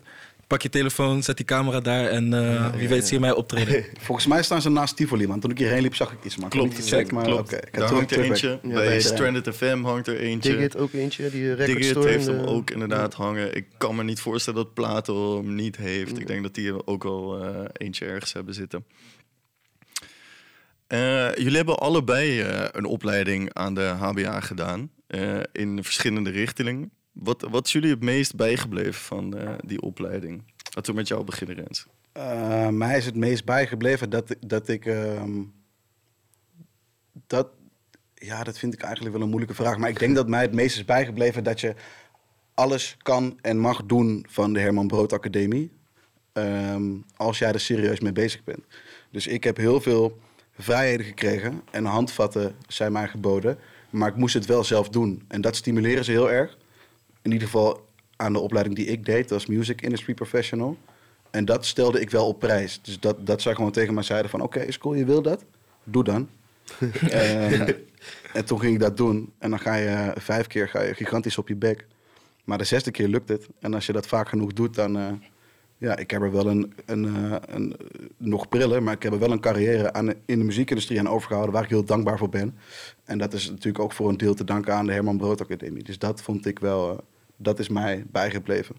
pak 0.50 0.62
je 0.62 0.68
telefoon, 0.68 1.22
zet 1.22 1.36
die 1.36 1.46
camera 1.46 1.80
daar 1.80 2.06
en 2.06 2.34
eh, 2.34 2.74
wie 2.74 2.88
weet 2.88 3.04
zie 3.04 3.14
je 3.14 3.20
mij 3.20 3.32
optreden. 3.32 3.84
Volgens 4.06 4.26
mij 4.26 4.42
staan 4.42 4.62
ze 4.62 4.70
naast 4.70 4.96
Tivoli, 4.96 5.26
man. 5.26 5.40
Toen 5.40 5.50
ik 5.50 5.58
hierheen 5.58 5.82
liep, 5.82 5.94
zag 5.94 6.12
ik 6.12 6.24
iets, 6.24 6.36
heb 6.36 6.50
Klopt, 6.50 6.74
gecheckt, 6.74 7.12
maar 7.12 7.24
klopt. 7.24 7.40
oké. 7.40 7.56
Ik 7.56 7.62
heb 7.62 7.72
Daar 7.72 7.82
terug- 7.86 7.98
hangt 7.98 8.10
er 8.12 8.20
eentje. 8.24 8.58
Ja, 8.62 8.68
bij 8.74 9.00
Stranded 9.00 9.54
FM 9.56 9.82
hangt 9.82 10.06
er 10.06 10.18
eentje. 10.18 10.52
Digit 10.52 10.76
ook 10.76 10.92
eentje, 10.92 11.30
die 11.30 11.48
record 11.54 11.66
Digit 11.66 11.84
store. 11.84 12.08
heeft 12.08 12.26
hem 12.26 12.38
eh, 12.38 12.48
ook 12.48 12.70
inderdaad 12.70 13.14
hangen. 13.14 13.56
Ik 13.56 13.66
kan 13.78 13.96
me 13.96 14.02
niet 14.04 14.20
voorstellen 14.20 14.62
dat 14.64 14.74
Plato 14.74 15.36
hem 15.36 15.54
niet 15.54 15.76
heeft. 15.76 16.18
Ik 16.18 16.26
denk 16.26 16.42
dat 16.42 16.54
die 16.54 16.68
er 16.68 16.86
ook 16.86 17.02
wel 17.02 17.44
eh, 17.44 17.64
eentje 17.72 18.04
ergens 18.06 18.32
hebben 18.32 18.54
zitten. 18.54 18.84
Eh, 20.86 21.34
jullie 21.34 21.56
hebben 21.56 21.78
allebei 21.78 22.40
eh, 22.40 22.64
een 22.72 22.84
opleiding 22.84 23.54
aan 23.54 23.74
de 23.74 23.80
HBA 23.82 24.40
gedaan. 24.40 24.90
eh, 25.06 25.38
in 25.52 25.84
verschillende 25.84 26.30
richtingen. 26.30 26.90
Wat, 27.12 27.46
wat 27.50 27.66
is 27.66 27.72
jullie 27.72 27.90
het 27.90 28.02
meest 28.02 28.36
bijgebleven 28.36 28.94
van 28.94 29.36
eh, 29.36 29.54
die 29.64 29.80
opleiding? 29.80 30.42
Laten 30.74 30.92
we 30.92 30.98
met 30.98 31.08
jou 31.08 31.24
beginnen, 31.24 31.56
Rens. 31.56 31.86
Eh, 32.12 32.68
mij 32.68 32.96
is 32.96 33.06
het 33.06 33.16
meest 33.16 33.44
bijgebleven 33.44 34.10
dat, 34.10 34.36
dat 34.46 34.68
ik. 34.68 34.86
ehm, 34.86 35.42
dat, 37.26 37.48
ja, 38.14 38.42
dat 38.44 38.58
vind 38.58 38.74
ik 38.74 38.82
eigenlijk 38.82 39.14
wel 39.14 39.22
een 39.22 39.28
moeilijke 39.30 39.54
vraag. 39.62 39.76
Maar 39.78 39.88
ik 39.88 39.98
denk 39.98 40.14
dat 40.14 40.28
mij 40.28 40.42
het 40.42 40.54
meest 40.54 40.76
is 40.76 40.84
bijgebleven 40.84 41.44
dat 41.44 41.60
je 41.60 41.74
alles 42.54 42.96
kan 43.02 43.38
en 43.40 43.58
mag 43.58 43.84
doen 43.86 44.26
van 44.28 44.52
de 44.52 44.60
Herman 44.60 44.86
Brood 44.86 45.12
Academie. 45.12 45.70
ehm, 46.32 46.96
als 47.16 47.38
jij 47.38 47.52
er 47.52 47.60
serieus 47.60 48.00
mee 48.00 48.12
bezig 48.12 48.44
bent. 48.44 48.64
Dus 49.10 49.26
ik 49.26 49.44
heb 49.44 49.56
heel 49.56 49.80
veel 49.80 50.18
vrijheden 50.58 51.06
gekregen 51.06 51.62
en 51.70 51.84
handvatten 51.84 52.54
zijn 52.68 52.92
mij 52.92 53.08
geboden. 53.08 53.58
Maar 53.90 54.08
ik 54.08 54.16
moest 54.16 54.34
het 54.34 54.46
wel 54.46 54.64
zelf 54.64 54.88
doen. 54.88 55.24
En 55.28 55.40
dat 55.40 55.56
stimuleren 55.56 56.04
ze 56.04 56.10
heel 56.10 56.30
erg. 56.30 56.58
In 57.22 57.32
ieder 57.32 57.48
geval 57.48 57.88
aan 58.16 58.32
de 58.32 58.38
opleiding 58.38 58.76
die 58.76 58.86
ik 58.86 59.04
deed, 59.04 59.32
als 59.32 59.46
Music 59.46 59.82
Industry 59.82 60.14
Professional. 60.14 60.76
En 61.30 61.44
dat 61.44 61.66
stelde 61.66 62.00
ik 62.00 62.10
wel 62.10 62.26
op 62.26 62.38
prijs. 62.38 62.80
Dus 62.82 63.00
dat, 63.00 63.26
dat 63.26 63.42
zij 63.42 63.54
gewoon 63.54 63.70
tegen 63.70 63.94
mij 63.94 64.02
zeiden 64.02 64.30
van... 64.30 64.40
oké, 64.40 64.60
is 64.60 64.78
cool, 64.78 64.94
je 64.94 65.04
wil 65.04 65.22
dat? 65.22 65.44
Doe 65.84 66.04
dan. 66.04 66.28
Ehm, 67.10 67.72
en 68.32 68.44
toen 68.44 68.60
ging 68.60 68.74
ik 68.74 68.80
dat 68.80 68.96
doen. 68.96 69.32
En 69.38 69.50
dan 69.50 69.58
ga 69.58 69.74
je 69.74 70.12
vijf 70.16 70.46
keer 70.46 70.68
ga 70.68 70.82
je 70.82 70.94
gigantisch 70.94 71.38
op 71.38 71.48
je 71.48 71.56
bek. 71.56 71.86
Maar 72.44 72.58
de 72.58 72.64
zesde 72.64 72.90
keer 72.90 73.08
lukt 73.08 73.28
het. 73.28 73.48
En 73.60 73.74
als 73.74 73.86
je 73.86 73.92
dat 73.92 74.06
vaak 74.06 74.28
genoeg 74.28 74.52
doet, 74.52 74.74
dan... 74.74 74.98
eh, 74.98 75.12
ja, 75.80 75.96
ik 75.96 76.10
heb 76.10 76.22
er 76.22 76.32
wel 76.32 76.46
een, 76.46 76.72
een, 76.86 77.04
eh, 77.04 77.36
een, 77.46 77.76
eh, 77.76 78.06
nog 78.16 78.48
brillen, 78.48 78.82
maar 78.82 78.94
ik 78.94 79.02
heb 79.02 79.12
er 79.12 79.18
wel 79.18 79.30
een 79.30 79.40
carrière 79.40 79.92
aan, 79.92 80.08
in 80.08 80.38
de 80.38 80.44
muziekindustrie 80.44 80.98
aan 80.98 81.08
overgehouden 81.08 81.54
waar 81.54 81.64
ik 81.64 81.70
heel 81.70 81.84
dankbaar 81.84 82.18
voor 82.18 82.28
ben. 82.28 82.56
En 83.04 83.18
dat 83.18 83.32
is 83.32 83.48
natuurlijk 83.48 83.84
ook 83.84 83.92
voor 83.92 84.08
een 84.08 84.16
deel 84.16 84.34
te 84.34 84.44
danken 84.44 84.74
aan 84.74 84.86
de 84.86 84.92
Herman 84.92 85.16
Brood 85.16 85.40
Academie. 85.40 85.82
Dus 85.82 85.98
dat 85.98 86.22
vond 86.22 86.46
ik 86.46 86.58
wel, 86.58 86.90
eh, 86.90 86.98
dat 87.42 87.58
is 87.58 87.68
mij 87.68 88.04
bijgebleven. 88.06 88.76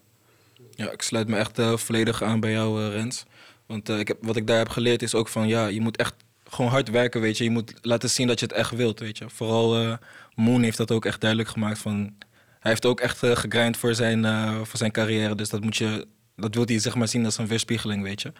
Ja, 0.75 0.91
ik 0.91 1.01
sluit 1.01 1.27
me 1.27 1.37
echt 1.37 1.59
eh, 1.59 1.77
volledig 1.77 2.23
aan 2.23 2.39
bij 2.39 2.51
jou, 2.51 2.83
eh, 2.83 2.91
Rens. 2.91 3.23
Want 3.65 3.89
eh, 3.89 3.99
ik 3.99 4.07
heb, 4.07 4.17
wat 4.21 4.35
ik 4.35 4.47
daar 4.47 4.57
heb 4.57 4.69
geleerd 4.69 5.01
is 5.01 5.15
ook 5.15 5.27
van, 5.27 5.47
ja, 5.47 5.67
je 5.67 5.81
moet 5.81 5.97
echt 5.97 6.13
gewoon 6.43 6.71
hard 6.71 6.89
werken, 6.89 7.21
weet 7.21 7.37
je. 7.37 7.43
Je 7.43 7.49
moet 7.49 7.73
laten 7.81 8.09
zien 8.09 8.27
dat 8.27 8.39
je 8.39 8.45
het 8.45 8.55
echt 8.55 8.71
wilt, 8.71 8.99
weet 8.99 9.17
je. 9.17 9.29
Vooral 9.29 9.97
Moon 10.35 10.63
heeft 10.63 10.77
dat 10.77 10.91
ook 10.91 11.05
echt 11.05 11.21
duidelijk 11.21 11.49
gemaakt 11.49 11.79
van... 11.79 12.15
Hij 12.59 12.71
heeft 12.71 12.85
ook 12.85 12.99
echt 12.99 13.17
gegrind 13.17 13.77
voor 13.77 13.95
zijn, 13.95 14.25
voor 14.65 14.77
zijn 14.77 14.91
carrière, 14.91 15.35
dus 15.35 15.49
dat 15.49 15.61
moet 15.61 15.77
je... 15.77 16.07
Dat 16.35 16.55
wil 16.55 16.65
hij 16.65 16.79
zeg 16.79 16.95
maar 16.95 17.07
zien 17.07 17.25
als 17.25 17.37
een 17.37 17.47
weerspiegeling, 17.47 18.03
weet 18.03 18.21
je. 18.21 18.31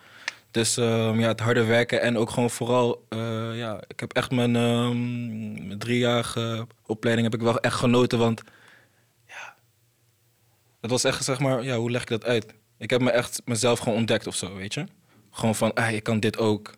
Dus 0.52 0.78
um, 0.78 1.20
ja, 1.20 1.28
het 1.28 1.40
harde 1.40 1.64
werken 1.64 2.02
en 2.02 2.18
ook 2.18 2.30
gewoon 2.30 2.50
vooral... 2.50 3.08
Ja, 3.54 3.84
ik 3.88 4.00
heb 4.00 4.14
echt 4.14 4.32
mijn, 4.32 4.56
um, 4.56 5.68
mijn 5.68 5.80
driejarige 5.80 6.68
opleiding 6.86 7.32
heb 7.32 7.40
ik 7.40 7.46
wel 7.46 7.60
echt 7.60 7.76
genoten, 7.76 8.20
want... 8.20 8.42
Dat 10.82 10.90
was 10.90 11.04
echt, 11.04 11.24
zeg 11.24 11.40
maar, 11.40 11.64
ja, 11.64 11.78
hoe 11.78 11.92
leg 11.92 12.02
ik 12.02 12.08
dat 12.08 12.26
uit? 12.26 12.46
Ik 12.78 12.90
heb 12.90 13.02
me 13.02 13.12
echt 13.12 13.42
mezelf 13.46 13.80
gewoon 13.80 13.98
ontdekt 13.98 14.28
of 14.28 14.36
zo, 14.36 14.56
weet 14.56 14.74
je. 14.74 14.86
Gewoon 15.32 15.56
van, 15.56 15.74
ah, 15.74 15.92
ik 15.92 16.04
kan 16.04 16.20
dit 16.20 16.38
ook. 16.38 16.74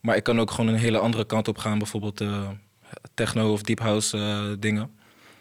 Maar 0.00 0.16
ik 0.16 0.22
kan 0.22 0.40
ook 0.40 0.50
gewoon 0.50 0.70
een 0.74 0.80
hele 0.80 0.98
andere 0.98 1.26
kant 1.26 1.48
op 1.48 1.58
gaan. 1.58 1.78
Bijvoorbeeld 1.78 2.20
uh, 2.20 2.48
techno 3.14 3.52
of 3.52 3.62
deep 3.62 3.80
house 3.80 4.16
uh, 4.16 4.44
dingen. 4.58 4.90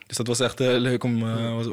Dus 0.08 0.17
dat 0.17 0.27
was 0.27 0.39
echt 0.39 0.62
uh, 0.62 0.77
leuk 0.77 1.03
om, 1.03 1.19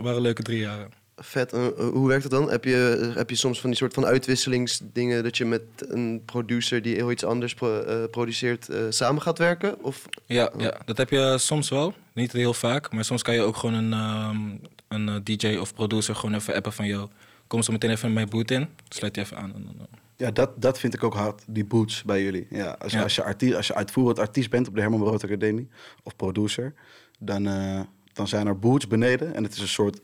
waren 0.03 0.21
leuke 0.21 0.43
drie 0.43 0.59
jaren. 0.59 0.91
Vet. 1.17 1.51
hoe 1.77 2.09
werkt 2.09 2.23
het 2.23 2.33
dan? 2.33 2.51
Heb 2.51 2.65
je, 2.65 3.13
heb 3.15 3.31
je 3.31 3.37
soms 3.37 3.61
van 3.61 3.71
die 3.71 3.79
soort 3.79 3.95
van 3.95 4.05
uitwisselingsdingen 4.05 5.23
dat 5.23 5.37
je 5.37 5.45
met 5.45 5.63
een 5.79 6.23
producer 6.25 6.83
die 6.83 6.95
heel 6.95 7.11
iets 7.11 7.25
anders 7.25 7.55
pro 7.55 8.09
produceert 8.11 8.69
samen 8.89 9.23
gaat 9.23 9.39
werken? 9.39 9.83
Of? 9.83 10.05
Ja, 10.27 10.51
ja, 10.57 10.81
dat 10.85 10.97
heb 10.97 11.11
je 11.11 11.35
soms 11.39 11.69
wel. 11.69 11.95
Niet 12.15 12.33
heel 12.33 12.55
vaak. 12.55 12.93
Maar 12.93 13.05
soms 13.05 13.23
kan 13.23 13.35
je 13.35 13.43
ook 13.43 13.57
gewoon 13.57 13.75
een, 13.93 14.61
een 14.95 15.25
DJ 15.25 15.57
of 15.57 15.75
producer 15.75 16.15
gewoon 16.15 16.35
even 16.35 16.55
appen 16.55 16.73
van... 16.73 16.87
jou. 16.87 17.09
kom 17.47 17.63
zo 17.63 17.73
meteen 17.73 17.91
even 17.91 18.13
mijn 18.13 18.29
boot 18.29 18.51
in. 18.51 18.69
Sluit 18.89 19.15
je 19.15 19.21
even 19.21 19.37
aan. 19.37 19.55
En 19.55 19.63
dan, 19.65 19.87
ja, 20.17 20.31
dat, 20.31 20.63
dat 20.63 20.79
vind 20.79 20.95
ik 20.95 21.05
ook 21.05 21.15
hard, 21.15 21.43
die 21.47 21.65
boots 21.65 22.03
bij 22.03 22.23
jullie. 22.23 22.47
Ja, 22.51 22.77
als, 22.79 22.93
ja. 22.93 23.03
als, 23.03 23.15
je 23.15 23.23
artiest, 23.23 23.55
als 23.55 23.67
je 23.67 23.75
uitvoerend 23.75 24.19
artiest 24.19 24.51
bent 24.51 24.69
op 24.69 24.75
de 24.75 24.81
Herman 24.81 25.01
Brood 25.01 25.25
Academie 25.25 25.69
of 26.03 26.17
producer, 26.17 26.75
dan, 27.19 27.49
uh, 27.49 27.81
dan 28.13 28.29
zijn 28.29 28.47
er 28.47 28.59
boots 28.59 28.87
beneden. 28.87 29.35
En 29.35 29.43
het 29.43 29.53
is 29.53 29.61
een 29.61 29.69
soort 29.69 30.01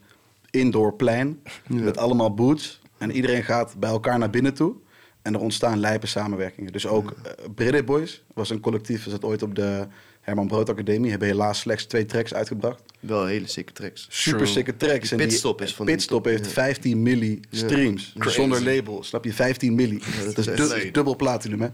indoor 0.50 0.94
plein 0.94 1.42
ja. 1.68 1.74
met 1.74 1.98
allemaal 1.98 2.34
boots. 2.34 2.80
En 2.98 3.10
iedereen 3.10 3.44
gaat 3.44 3.74
bij 3.78 3.90
elkaar 3.90 4.18
naar 4.18 4.30
binnen 4.30 4.54
toe. 4.54 4.74
En 5.22 5.34
er 5.34 5.40
ontstaan 5.40 5.78
lijpe 5.78 6.06
samenwerkingen. 6.06 6.72
Dus 6.72 6.86
ook 6.86 7.10
uh, 7.10 7.32
British 7.54 7.84
Boys 7.84 8.24
was 8.34 8.50
een 8.50 8.60
collectief, 8.60 9.04
dat 9.04 9.24
ooit 9.24 9.42
op 9.42 9.54
de 9.54 9.86
Herman 10.20 10.46
Brood 10.46 10.68
Academie. 10.70 11.10
Hebben 11.10 11.28
helaas 11.28 11.58
slechts 11.58 11.84
twee 11.84 12.06
tracks 12.06 12.34
uitgebracht. 12.34 12.82
Wel 13.00 13.26
hele 13.26 13.46
sikke 13.46 13.72
tracks. 13.72 14.06
Super 14.08 14.46
sikke 14.46 14.76
tracks. 14.76 15.08
Die 15.08 15.18
pitstop 15.18 15.62
is 15.62 15.74
van 15.74 15.86
Pitstop 15.86 16.24
heeft 16.24 16.44
ja. 16.44 16.50
15 16.50 17.02
milli 17.02 17.40
streams. 17.50 18.12
Ja. 18.14 18.28
Zonder 18.28 18.62
label, 18.62 19.02
snap 19.02 19.24
je? 19.24 19.32
15 19.32 19.74
milli. 19.74 20.00
Ja, 20.18 20.24
dat, 20.24 20.34
dat, 20.34 20.46
is, 20.46 20.68
du 20.68 20.74
is 20.74 20.92
dubbel 20.92 21.16
platinum, 21.16 21.60
hè? 21.60 21.68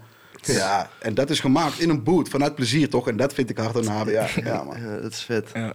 Ja, 0.52 0.90
en 1.00 1.14
dat 1.14 1.30
is 1.30 1.40
gemaakt 1.40 1.78
in 1.78 1.88
een 1.88 2.02
boot 2.02 2.28
vanuit 2.28 2.54
plezier, 2.54 2.88
toch? 2.88 3.08
En 3.08 3.16
dat 3.16 3.34
vind 3.34 3.50
ik 3.50 3.58
hard 3.58 3.76
aan 3.76 3.96
HBA. 3.96 4.28
Ja, 4.44 4.64
man. 4.64 4.80
Ja, 4.80 5.00
dat 5.00 5.12
is 5.12 5.20
vet. 5.20 5.50
Ja. 5.54 5.74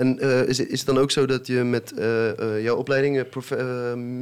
En 0.00 0.18
eh, 0.18 0.48
is, 0.48 0.58
het- 0.58 0.68
is 0.68 0.78
het 0.78 0.86
dan 0.86 0.98
ook 0.98 1.10
zo 1.10 1.26
dat 1.26 1.46
je 1.46 1.54
met 1.64 1.92
eh, 1.92 2.38
eh, 2.56 2.62
jouw 2.62 2.76
opleiding, 2.76 3.24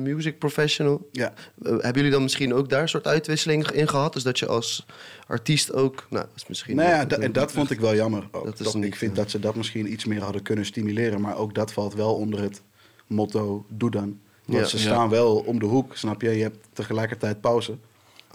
music 0.03 0.39
professional, 0.39 1.09
Ja, 1.13 1.33
hebben 1.63 1.93
jullie 1.95 2.11
dan 2.11 2.23
misschien 2.23 2.55
ook 2.55 2.69
daar 2.69 2.83
een 2.83 2.89
soort 2.89 3.07
uitwisseling 3.07 3.71
in 3.71 3.89
gehad? 3.89 4.13
Dus 4.13 4.23
dat 4.23 4.39
je 4.39 4.47
als 4.47 4.87
artiest 5.27 5.73
ook, 5.73 6.07
nou, 6.11 6.25
dat 6.25 6.37
is 6.37 6.47
misschien... 6.49 6.77
nou 6.77 6.89
ja, 6.89 7.07
en 7.19 7.33
dat 7.33 7.53
vond 7.53 7.71
ik 7.71 7.81
wel 7.81 7.95
jammer. 7.95 8.29
Ook. 8.33 8.45
Dat 8.45 8.61
is 8.61 8.65
Toch, 8.67 8.75
niet, 8.75 8.85
ik 8.85 8.97
vind 8.97 9.17
dat 9.17 9.31
ze 9.31 9.39
dat 9.39 9.55
misschien 9.55 9.93
iets 9.93 10.05
meer 10.05 10.23
hadden 10.23 10.43
kunnen 10.43 10.65
stimuleren. 10.65 11.21
Maar 11.21 11.37
ook 11.37 11.55
dat 11.55 11.73
valt 11.73 11.95
wel 11.95 12.15
onder 12.15 12.41
het 12.41 12.63
motto, 13.07 13.65
doe 13.69 13.91
dan. 13.91 14.19
Want 14.45 14.59
Ja. 14.61 14.67
ze 14.67 14.77
Ja. 14.77 14.83
staan 14.83 15.09
wel 15.09 15.37
om 15.37 15.59
de 15.59 15.67
hoek, 15.67 15.97
snap 15.97 16.23
je? 16.23 16.31
Je 16.31 16.43
hebt 16.43 16.67
tegelijkertijd 16.73 17.41
pauze. 17.41 17.77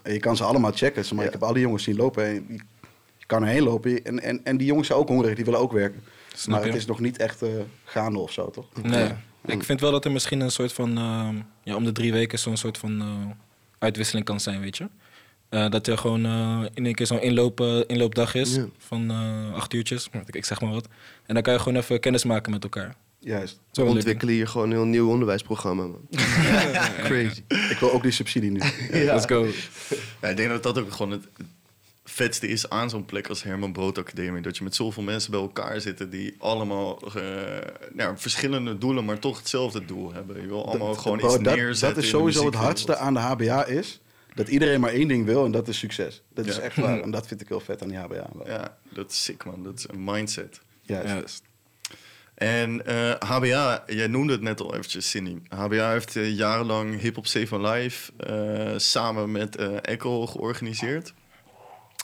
En 0.04 0.14
je 0.14 0.20
kan 0.20 0.36
ze 0.38 0.44
allemaal 0.44 0.72
checken. 0.72 1.04
Maar 1.10 1.20
Ja. 1.20 1.26
ik 1.26 1.32
heb 1.40 1.44
alle 1.44 1.60
jongens 1.60 1.84
zien 1.84 1.96
lopen. 1.96 2.26
En 2.26 2.34
je, 2.34 2.54
je 3.18 3.26
kan 3.26 3.44
erheen 3.44 3.64
lopen. 3.64 4.04
En, 4.04 4.20
en, 4.20 4.40
en 4.44 4.58
die 4.58 4.68
jongens 4.68 4.88
zijn 4.88 5.00
ook 5.00 5.08
hongerig, 5.08 5.36
die 5.36 5.46
willen 5.46 5.60
ook 5.60 5.72
werken. 5.72 6.04
Snap 6.34 6.56
maar 6.58 6.66
je? 6.66 6.72
het 6.72 6.82
is 6.82 6.88
nog 6.88 7.00
niet 7.00 7.18
echt 7.18 7.42
eh, 7.42 7.50
gaande 7.84 8.20
of 8.20 8.32
zo, 8.32 8.50
toch? 8.50 8.66
Nee. 8.82 9.10
Ik 9.46 9.64
vind 9.64 9.80
wel 9.82 9.92
dat 9.92 10.06
er 10.06 10.12
misschien 10.12 10.40
een 10.40 10.52
soort 10.52 10.74
van, 10.74 10.98
ehm, 10.98 11.36
ja, 11.64 11.76
om 11.76 11.84
de 11.84 11.92
drie 11.92 12.12
weken 12.12 12.40
zo'n 12.40 12.58
soort 12.58 12.78
van 12.78 13.02
eh, 13.02 13.08
uitwisseling 13.80 14.26
kan 14.26 14.40
zijn, 14.40 14.60
weet 14.62 14.78
je. 14.78 14.90
Eh, 15.50 15.70
dat 15.70 15.88
er 15.88 15.98
gewoon 15.98 16.26
eh, 16.26 16.62
in 16.74 16.86
één 16.86 16.96
keer 16.96 17.06
zo'n 17.06 17.22
inloop, 17.22 17.60
inloopdag 17.88 18.36
is 18.36 18.56
Ja. 18.56 18.66
van 18.78 19.12
eh, 19.12 19.54
acht 19.54 19.74
uurtjes, 19.74 20.10
ik, 20.12 20.36
ik 20.36 20.46
zeg 20.46 20.62
maar 20.62 20.72
wat. 20.72 20.88
En 21.26 21.34
dan 21.34 21.44
kan 21.44 21.54
je 21.54 21.60
gewoon 21.60 21.78
even 21.78 22.00
kennis 22.00 22.24
maken 22.24 22.52
met 22.52 22.64
elkaar. 22.64 22.96
Juist. 23.20 23.60
Zo 23.72 23.86
ontwikkelen 23.86 24.34
hier 24.34 24.48
gewoon 24.48 24.68
een 24.68 24.76
heel 24.76 24.86
nieuw 24.86 25.10
onderwijsprogramma, 25.10 25.84
man. 25.84 26.08
Crazy. 27.04 27.44
Ik 27.48 27.78
wil 27.80 27.92
ook 27.92 28.02
die 28.04 28.12
subsidie 28.12 28.52
nu. 28.52 28.60
Let's 28.92 29.26
go. 29.26 29.48
Ja, 30.22 30.28
ik 30.28 30.38
denk 30.38 30.50
dat 30.50 30.64
dat 30.64 30.78
ook 30.80 30.92
gewoon 30.92 31.12
het 31.12 31.28
vetste 32.06 32.48
is 32.48 32.70
aan 32.70 32.90
zo'n 32.90 33.06
plek 33.06 33.28
als 33.28 33.44
Herman 33.44 33.72
Brood 33.72 33.98
Academie. 33.98 34.42
Dat 34.42 34.58
je 34.58 34.64
met 34.64 34.76
zoveel 34.76 35.04
mensen 35.04 35.32
bij 35.32 35.40
elkaar 35.40 35.82
zitten 35.82 36.10
die 36.10 36.36
allemaal 36.38 37.00
eh, 37.16 37.24
nou, 37.94 38.18
verschillende 38.18 38.78
doelen, 38.78 39.06
maar 39.06 39.20
toch 39.20 39.38
hetzelfde 39.38 39.86
doel 39.86 40.14
hebben. 40.14 40.42
Je 40.42 40.48
wil 40.48 40.68
allemaal 40.68 40.94
gewoon 40.94 41.18
Bro, 41.18 41.28
iets 41.36 41.44
dat, 41.44 41.56
neerzetten. 41.56 41.96
dat 41.96 42.04
is 42.04 42.10
sowieso 42.10 42.46
het 42.46 42.56
hardste 42.56 42.96
aan 42.98 43.14
de 43.14 43.20
HBA 43.20 43.66
is. 43.66 44.02
Dat 44.36 44.48
iedereen 44.48 44.80
maar 44.80 44.92
één 44.94 45.08
ding 45.08 45.26
wil 45.26 45.46
en 45.46 45.52
dat 45.52 45.68
is 45.68 45.78
succes. 45.78 46.22
Dat 46.34 46.46
is 46.46 46.56
Ja. 46.56 46.62
echt 46.62 46.76
waar. 46.76 47.00
En 47.04 47.12
dat 47.12 47.28
vind 47.28 47.42
ik 47.42 47.48
heel 47.48 47.60
vet 47.60 47.82
aan 47.82 47.88
die 47.90 47.98
HBA. 47.98 48.30
wel. 48.34 48.48
Ja, 48.48 48.78
dat 48.94 49.12
is 49.12 49.24
sick 49.24 49.46
man. 49.46 49.64
Dat 49.64 49.78
is 49.78 49.86
een 49.90 50.04
mindset. 50.04 50.62
Juist. 50.82 51.08
Juist. 51.08 51.44
En 52.34 52.86
eh, 52.86 53.14
HBA, 53.30 53.84
jij 53.88 54.08
noemde 54.08 54.34
het 54.34 54.42
net 54.42 54.62
al 54.62 54.74
eventjes, 54.74 55.10
Cindy. 55.10 55.38
HBA 55.50 55.92
heeft 55.92 56.16
eh, 56.16 56.36
jarenlang 56.38 57.00
Hip 57.02 57.16
Hop 57.16 57.28
Save 57.28 57.60
Life 57.62 58.12
eh, 58.18 58.74
samen 58.78 59.32
met 59.32 59.56
eh, 59.56 59.68
Echo 59.82 60.26
georganiseerd. 60.28 61.14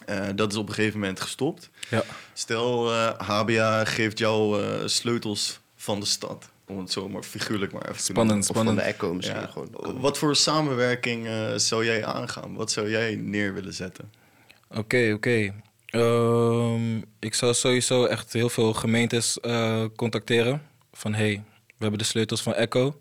Eh, 0.09 0.27
dat 0.35 0.51
is 0.51 0.57
op 0.57 0.67
een 0.67 0.73
gegeven 0.73 0.99
moment 0.99 1.19
gestopt. 1.21 1.69
Ja. 1.89 2.03
Stel, 2.33 2.91
eh, 2.93 3.19
HBA 3.19 3.85
geeft 3.85 4.17
jou 4.17 4.63
eh, 4.63 4.87
sleutels 4.87 5.59
van 5.75 5.99
de 5.99 6.05
stad. 6.05 6.49
Om 6.67 6.77
het 6.79 6.91
zo 6.91 7.09
maar 7.09 7.23
figuurlijk 7.23 7.71
maar 7.71 7.81
even 7.81 7.97
te 7.97 8.03
Spannend, 8.03 8.29
noemen. 8.29 8.49
Of 8.49 8.55
van 8.55 8.65
de 8.75 8.81
spannend. 8.81 8.95
Echo 9.01 9.13
misschien 9.13 9.39
Ja. 9.39 9.47
gewoon. 9.47 10.01
Wat 10.01 10.17
voor 10.17 10.35
samenwerking 10.35 11.27
eh, 11.27 11.53
zou 11.55 11.85
jij 11.85 12.05
aangaan? 12.05 12.53
Wat 12.55 12.71
zou 12.71 12.89
jij 12.89 13.15
neer 13.15 13.53
willen 13.53 13.73
zetten? 13.73 14.11
Oké, 14.75 15.11
oké. 15.15 15.53
Ehm, 15.85 16.97
ik 17.19 17.33
zou 17.33 17.53
sowieso 17.53 18.05
echt 18.05 18.33
heel 18.33 18.49
veel 18.49 18.73
gemeentes 18.73 19.39
eh, 19.39 19.83
contacteren. 19.95 20.61
Van 20.93 21.13
hey, 21.13 21.43
we 21.67 21.73
hebben 21.77 21.99
de 21.99 22.05
sleutels 22.05 22.41
van 22.41 22.53
Echo. 22.53 22.99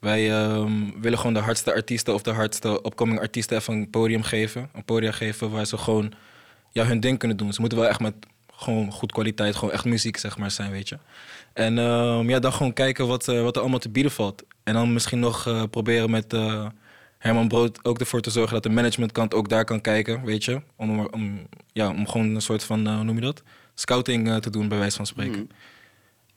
Wij 0.00 0.30
ehm, 0.30 1.00
willen 1.00 1.18
gewoon 1.18 1.34
de 1.34 1.40
hardste 1.40 1.74
artiesten 1.74 2.14
of 2.14 2.22
de 2.22 2.30
hardste 2.30 2.82
opkoming 2.82 3.20
artiesten 3.20 3.56
even 3.56 3.74
een 3.74 3.90
podium 3.90 4.22
geven. 4.22 4.68
Een 4.72 4.84
podium 4.84 5.12
geven 5.12 5.50
waar 5.50 5.66
ze 5.66 5.78
gewoon 5.78 6.12
ja, 6.70 6.84
hun 6.84 7.00
ding 7.00 7.18
kunnen 7.18 7.36
doen. 7.36 7.52
Ze 7.52 7.60
moeten 7.60 7.78
wel 7.78 7.88
echt 7.88 8.00
met 8.00 8.14
gewoon 8.52 8.92
goed 8.92 9.12
kwaliteit, 9.12 9.56
gewoon 9.56 9.74
echt 9.74 9.84
muziek 9.84 10.16
zeg 10.16 10.38
maar 10.38 10.50
zijn, 10.50 10.70
weet 10.70 10.88
je. 10.88 10.98
En 11.52 11.78
ehm, 11.78 12.28
ja, 12.30 12.38
dan 12.38 12.52
gewoon 12.52 12.72
kijken 12.72 13.06
wat, 13.06 13.28
eh, 13.28 13.42
wat 13.42 13.54
er 13.54 13.60
allemaal 13.60 13.78
te 13.78 13.88
bieden 13.88 14.12
valt. 14.12 14.42
En 14.62 14.74
dan 14.74 14.92
misschien 14.92 15.18
nog 15.18 15.46
eh, 15.46 15.62
proberen 15.70 16.10
met 16.10 16.32
eh, 16.32 16.66
Herman 17.18 17.48
Brood 17.48 17.84
ook 17.84 17.98
ervoor 17.98 18.20
te 18.20 18.30
zorgen 18.30 18.52
dat 18.54 18.62
de 18.62 18.68
managementkant 18.68 19.34
ook 19.34 19.48
daar 19.48 19.64
kan 19.64 19.80
kijken, 19.80 20.24
weet 20.24 20.44
je. 20.44 20.62
Om, 20.76 21.00
om, 21.06 21.46
ja, 21.72 21.88
om 21.90 22.08
gewoon 22.08 22.34
een 22.34 22.40
soort 22.40 22.64
van, 22.64 22.88
hoe 22.88 23.04
noem 23.04 23.14
je 23.14 23.20
dat? 23.20 23.42
Scouting 23.74 24.40
te 24.40 24.50
doen, 24.50 24.68
bij 24.68 24.78
wijze 24.78 24.96
van 24.96 25.06
spreken. 25.06 25.50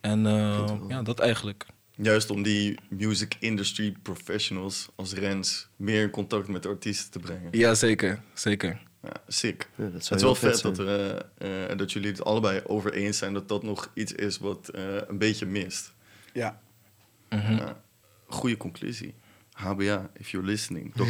En 0.02 0.26
eh, 0.26 0.72
ja, 0.88 1.02
dat 1.02 1.20
eigenlijk. 1.20 1.66
Juist 2.02 2.30
om 2.30 2.44
die 2.44 2.80
music 2.90 3.36
industry 3.40 3.96
professionals 4.02 4.90
als 4.96 5.14
Rens 5.14 5.68
meer 5.76 6.02
in 6.02 6.10
contact 6.10 6.48
met 6.48 6.64
de 6.64 6.70
artiesten 6.70 7.12
te 7.12 7.20
brengen. 7.20 7.48
Ja, 7.52 7.74
zeker. 7.74 8.22
Zeker. 8.34 8.82
Ja, 9.04 9.12
sick. 9.28 9.70
Ja, 9.76 9.84
dat 9.84 10.08
Het 10.08 10.18
is 10.18 10.22
wel 10.22 10.36
vet 10.36 10.62
dat, 10.62 10.78
we, 10.78 11.26
eh, 11.38 11.78
dat 11.78 11.92
jullie 11.92 12.10
het 12.12 12.24
allebei 12.24 12.62
over 12.66 12.94
eens 12.94 13.18
zijn 13.18 13.34
dat 13.34 13.48
dat 13.48 13.64
nog 13.64 13.92
iets 13.94 14.12
is 14.12 14.38
wat 14.38 14.70
eh, 14.70 14.84
een 15.08 15.18
beetje 15.18 15.46
mist. 15.46 15.94
Ja. 16.34 16.62
Mhm. 17.30 17.56
Ja, 17.56 17.82
goede 18.26 18.58
conclusie. 18.58 19.14
HBA, 19.52 20.10
if 20.18 20.30
you're 20.30 20.48
listening. 20.48 20.94
Dr. 20.96 21.06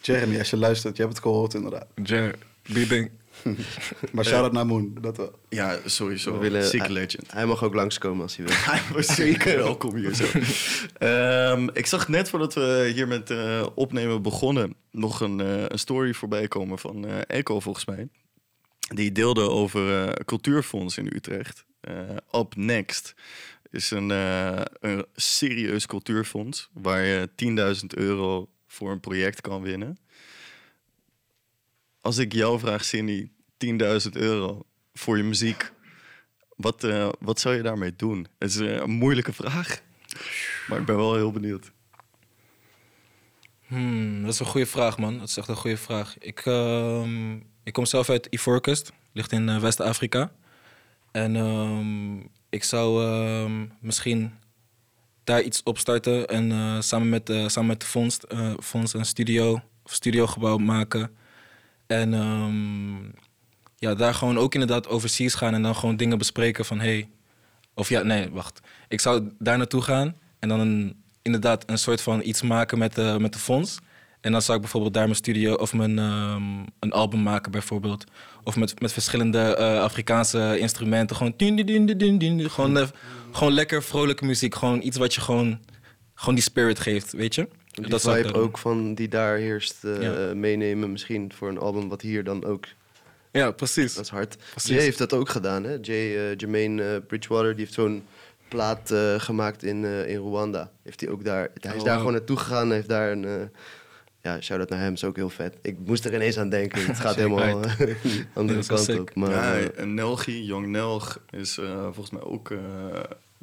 Jeremy, 0.00 0.38
als 0.38 0.50
je 0.50 0.56
luistert, 0.56 0.96
je 0.96 1.02
hebt 1.02 1.14
het 1.14 1.22
gehoord 1.22 1.54
inderdaad. 1.54 1.86
Jer, 2.02 2.38
doe 2.62 2.86
ding. 2.86 3.10
Maar 4.12 4.24
shout-out 4.24 4.52
naar 4.52 4.66
Moon. 4.66 4.96
Dat 5.00 5.16
wel. 5.16 5.38
ja, 5.48 5.78
sowieso. 5.84 6.32
We 6.32 6.38
willen- 6.38 6.64
Sick 6.66 6.80
hij- 6.80 6.90
legend. 6.90 7.32
Hij 7.32 7.46
mag 7.46 7.64
ook 7.64 7.74
langskomen 7.74 8.22
als 8.22 8.36
hij 8.36 8.46
wil. 8.46 8.54
Hij 8.74 8.82
was 8.94 9.06
zeker 9.06 9.56
welkom 9.56 9.94
hier 9.96 10.14
zo. 10.14 10.24
Ehm, 10.98 11.68
ik 11.72 11.86
zag 11.86 12.08
net 12.08 12.28
voordat 12.28 12.54
we 12.54 12.90
hier 12.94 13.08
met 13.08 13.30
eh, 13.30 13.66
opnemen 13.74 14.22
begonnen... 14.22 14.74
nog 14.90 15.20
een, 15.20 15.40
eh, 15.40 15.62
een 15.66 15.78
story 15.78 16.12
voorbij 16.14 16.48
komen 16.48 16.78
van 16.78 17.06
eh 17.06 17.18
Echo 17.26 17.60
volgens 17.60 17.84
mij. 17.84 18.08
Die 18.94 19.12
deelde 19.12 19.40
over 19.50 20.02
eh 20.08 20.12
cultuurfonds 20.24 20.98
in 20.98 21.06
Utrecht. 21.14 21.64
Eh 21.80 22.40
Up 22.40 22.54
Next 22.56 23.14
is 23.70 23.90
een, 23.90 24.10
eh, 24.10 24.60
een 24.80 25.04
serieus 25.14 25.86
cultuurfonds... 25.86 26.68
waar 26.72 27.02
je 27.04 27.28
10.000 27.36 27.86
euro 27.86 28.48
voor 28.66 28.90
een 28.90 29.00
project 29.00 29.40
kan 29.40 29.62
winnen. 29.62 29.98
Als 32.06 32.18
ik 32.18 32.32
jou 32.32 32.58
vraag, 32.58 32.84
Cindy, 32.84 33.28
10.000 33.66 34.10
euro 34.12 34.66
voor 34.94 35.16
je 35.16 35.22
muziek... 35.22 35.72
Wat, 36.56 36.84
eh, 36.84 37.08
wat 37.20 37.40
zou 37.40 37.54
je 37.54 37.62
daarmee 37.62 37.96
doen? 37.96 38.26
Het 38.38 38.50
is 38.50 38.56
eh, 38.56 38.74
een 38.74 38.90
moeilijke 38.90 39.32
vraag. 39.32 39.82
Maar 40.68 40.78
ik 40.78 40.84
ben 40.84 40.96
wel 40.96 41.14
heel 41.14 41.30
benieuwd. 41.30 41.72
Hmm, 43.66 44.22
dat 44.22 44.32
is 44.32 44.38
een 44.40 44.46
goede 44.46 44.66
vraag, 44.66 44.98
man. 44.98 45.18
Dat 45.18 45.28
is 45.28 45.36
echt 45.36 45.48
een 45.48 45.56
goede 45.56 45.76
vraag. 45.76 46.18
Ik, 46.18 46.40
ehm, 46.46 47.34
ik 47.64 47.72
kom 47.72 47.84
zelf 47.84 48.10
uit 48.10 48.26
Ivoorkust, 48.30 48.92
ligt 49.12 49.32
in 49.32 49.48
eh, 49.48 49.58
West-Afrika. 49.58 50.32
En 51.12 51.36
ehm, 51.36 52.18
ik 52.48 52.64
zou 52.64 53.04
ehm, 53.04 53.66
misschien 53.80 54.32
daar 55.24 55.42
iets 55.42 55.62
opstarten 55.62 56.26
en 56.26 56.52
eh, 56.52 56.80
samen, 56.80 57.08
met, 57.08 57.32
samen 57.46 57.66
met 57.66 57.80
de 57.80 57.86
fonds, 57.86 58.18
fonds 58.62 58.94
een 58.94 59.06
studio 59.06 59.60
of 59.82 59.92
studiogebouw 59.92 60.56
maken. 60.56 61.16
En 61.86 62.14
ehm, 62.14 63.04
ja, 63.76 63.94
daar 63.94 64.14
gewoon 64.14 64.38
ook 64.38 64.54
inderdaad 64.54 64.88
overseas 64.88 65.34
gaan 65.34 65.54
en 65.54 65.62
dan 65.62 65.76
gewoon 65.76 65.96
dingen 65.96 66.18
bespreken 66.18 66.64
van 66.64 66.80
hey, 66.80 67.08
of 67.74 67.88
ja, 67.88 68.02
nee, 68.02 68.30
wacht. 68.30 68.60
Ik 68.88 69.00
zou 69.00 69.30
daar 69.38 69.58
naartoe 69.58 69.82
gaan 69.82 70.16
en 70.38 70.48
dan 70.48 70.94
inderdaad 71.22 71.70
een 71.70 71.78
soort 71.78 72.00
van 72.00 72.20
iets 72.24 72.42
maken 72.42 72.78
met 72.78 72.94
de, 72.94 73.16
met 73.20 73.32
de 73.32 73.38
fonds. 73.38 73.78
En 74.20 74.32
dan 74.32 74.42
zou 74.42 74.56
ik 74.56 74.62
bijvoorbeeld 74.62 74.94
daar 74.94 75.04
mijn 75.04 75.16
studio 75.16 75.54
of 75.54 75.72
mijn, 75.72 75.98
ehm, 75.98 76.42
een 76.78 76.92
album 76.92 77.22
maken 77.22 77.52
bijvoorbeeld. 77.52 78.04
Of 78.44 78.56
met, 78.56 78.80
met 78.80 78.92
verschillende 78.92 79.56
eh, 79.56 79.80
Afrikaanse 79.80 80.56
instrumenten. 80.58 81.16
Gewoon, 81.16 81.34
dien, 81.36 81.56
dien, 81.56 81.86
dien, 81.86 82.18
dien. 82.18 82.50
gewoon, 82.50 82.78
eh, 82.78 82.86
gewoon 83.32 83.52
lekker 83.52 83.82
vrolijke 83.82 84.24
muziek. 84.24 84.54
Gewoon 84.54 84.82
iets 84.82 84.96
wat 84.96 85.14
je 85.14 85.20
gewoon, 85.20 85.60
gewoon 86.14 86.34
die 86.34 86.44
spirit 86.44 86.78
geeft, 86.78 87.12
weet 87.12 87.34
je? 87.34 87.48
Die 87.82 87.88
Dat 87.88 88.00
vibe 88.02 88.34
ook 88.34 88.58
van 88.58 88.94
die 88.94 89.08
daar 89.08 89.36
heerst 89.36 89.84
eh, 89.84 90.02
Ja. 90.02 90.34
meenemen. 90.34 90.92
Misschien 90.92 91.32
voor 91.34 91.48
een 91.48 91.58
album 91.58 91.88
wat 91.88 92.00
hier 92.00 92.24
dan 92.24 92.44
ook... 92.44 92.64
Ja, 93.32 93.50
precies. 93.50 93.94
Dat 93.94 94.04
is 94.04 94.10
hard. 94.10 94.36
Precies. 94.50 94.70
Jay 94.70 94.82
heeft 94.82 94.98
dat 94.98 95.12
ook 95.12 95.28
gedaan, 95.28 95.64
hè? 95.64 95.76
Jay, 95.82 96.16
eh, 96.16 96.36
Jermaine 96.36 96.94
eh, 96.94 97.00
Bridgewater, 97.06 97.50
die 97.50 97.60
heeft 97.64 97.72
zo'n 97.74 98.04
plaat 98.48 98.94
gemaakt 99.18 99.62
in, 99.62 99.84
eh, 99.84 100.08
in 100.08 100.16
Rwanda. 100.16 100.70
Heeft 100.82 101.00
hij 101.00 101.10
ook 101.10 101.24
daar... 101.24 101.50
Hij 101.60 101.74
is 101.74 101.78
Oh, 101.78 101.84
daar 101.84 101.84
wow. 101.86 101.96
gewoon 101.96 102.12
naartoe 102.12 102.36
gegaan. 102.36 102.72
Heeft 102.72 102.88
daar 102.88 103.12
een... 103.12 103.50
ja, 104.22 104.40
shout-out 104.40 104.68
naar 104.70 104.78
hem. 104.80 104.92
Is 104.92 105.04
ook 105.04 105.16
heel 105.16 105.30
vet. 105.30 105.56
Ik 105.62 105.76
moest 105.84 106.04
er 106.04 106.14
ineens 106.14 106.38
aan 106.38 106.48
denken. 106.48 106.86
Het 106.86 106.98
gaat 107.06 107.14
helemaal 107.14 107.60
andere 108.34 108.66
kant 108.66 108.80
sick. 108.80 109.00
op. 109.00 109.14
Maar, 109.14 109.30
ja, 109.30 109.68
en 109.70 109.94
Nelgi, 109.94 110.44
Young 110.44 110.66
Nelg, 110.66 111.18
is 111.30 111.58
eh, 111.58 111.82
volgens 111.82 112.10
mij 112.10 112.22
ook 112.22 112.50
eh, 112.50 112.58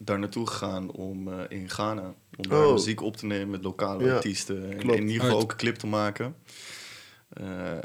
daar 0.06 0.20
naartoe 0.20 0.48
gegaan 0.48 0.92
om 0.92 1.28
eh, 1.28 1.40
in 1.50 1.70
Ghana... 1.70 2.14
om 2.36 2.48
daar 2.48 2.66
Oh. 2.66 2.74
muziek 2.74 3.02
op 3.02 3.18
te 3.18 3.26
nemen 3.26 3.50
met 3.50 3.64
lokale 3.64 4.06
Ja, 4.06 4.16
artiesten. 4.16 4.72
En 4.72 4.78
klopt. 4.78 4.98
in 5.00 5.08
ieder 5.08 5.22
geval 5.24 5.40
ook 5.40 5.52
een 5.52 5.58
clip 5.58 5.76
te 5.76 5.88
maken. 5.88 6.36
Eh, 7.30 7.78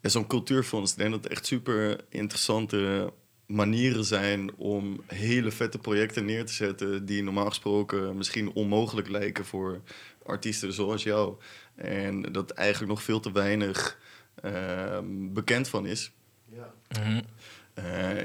en 0.00 0.10
zo'n 0.10 0.26
cultuurfonds, 0.26 0.92
ik 0.92 0.98
denk 0.98 1.10
dat 1.10 1.22
het 1.22 1.32
echt 1.32 1.46
super 1.46 2.00
interessante 2.08 3.12
manieren 3.46 4.04
zijn 4.04 4.54
om 4.56 5.00
hele 5.06 5.50
vette 5.50 5.78
projecten 5.78 6.24
neer 6.24 6.46
te 6.46 6.52
zetten 6.52 7.04
die 7.06 7.22
normaal 7.22 7.48
gesproken 7.48 8.16
misschien 8.16 8.52
onmogelijk 8.52 9.08
lijken 9.08 9.44
voor 9.44 9.80
artiesten 10.24 10.72
zoals 10.72 11.02
jou. 11.02 11.34
En 11.74 12.22
dat 12.22 12.50
eigenlijk 12.50 12.92
nog 12.92 13.02
veel 13.02 13.20
te 13.20 13.32
weinig 13.32 13.98
ehm, 14.42 15.04
bekend 15.32 15.68
van 15.68 15.86
is. 15.86 16.12
Mhm. 16.48 16.60
Eh, 16.88 17.06
en 17.06 17.24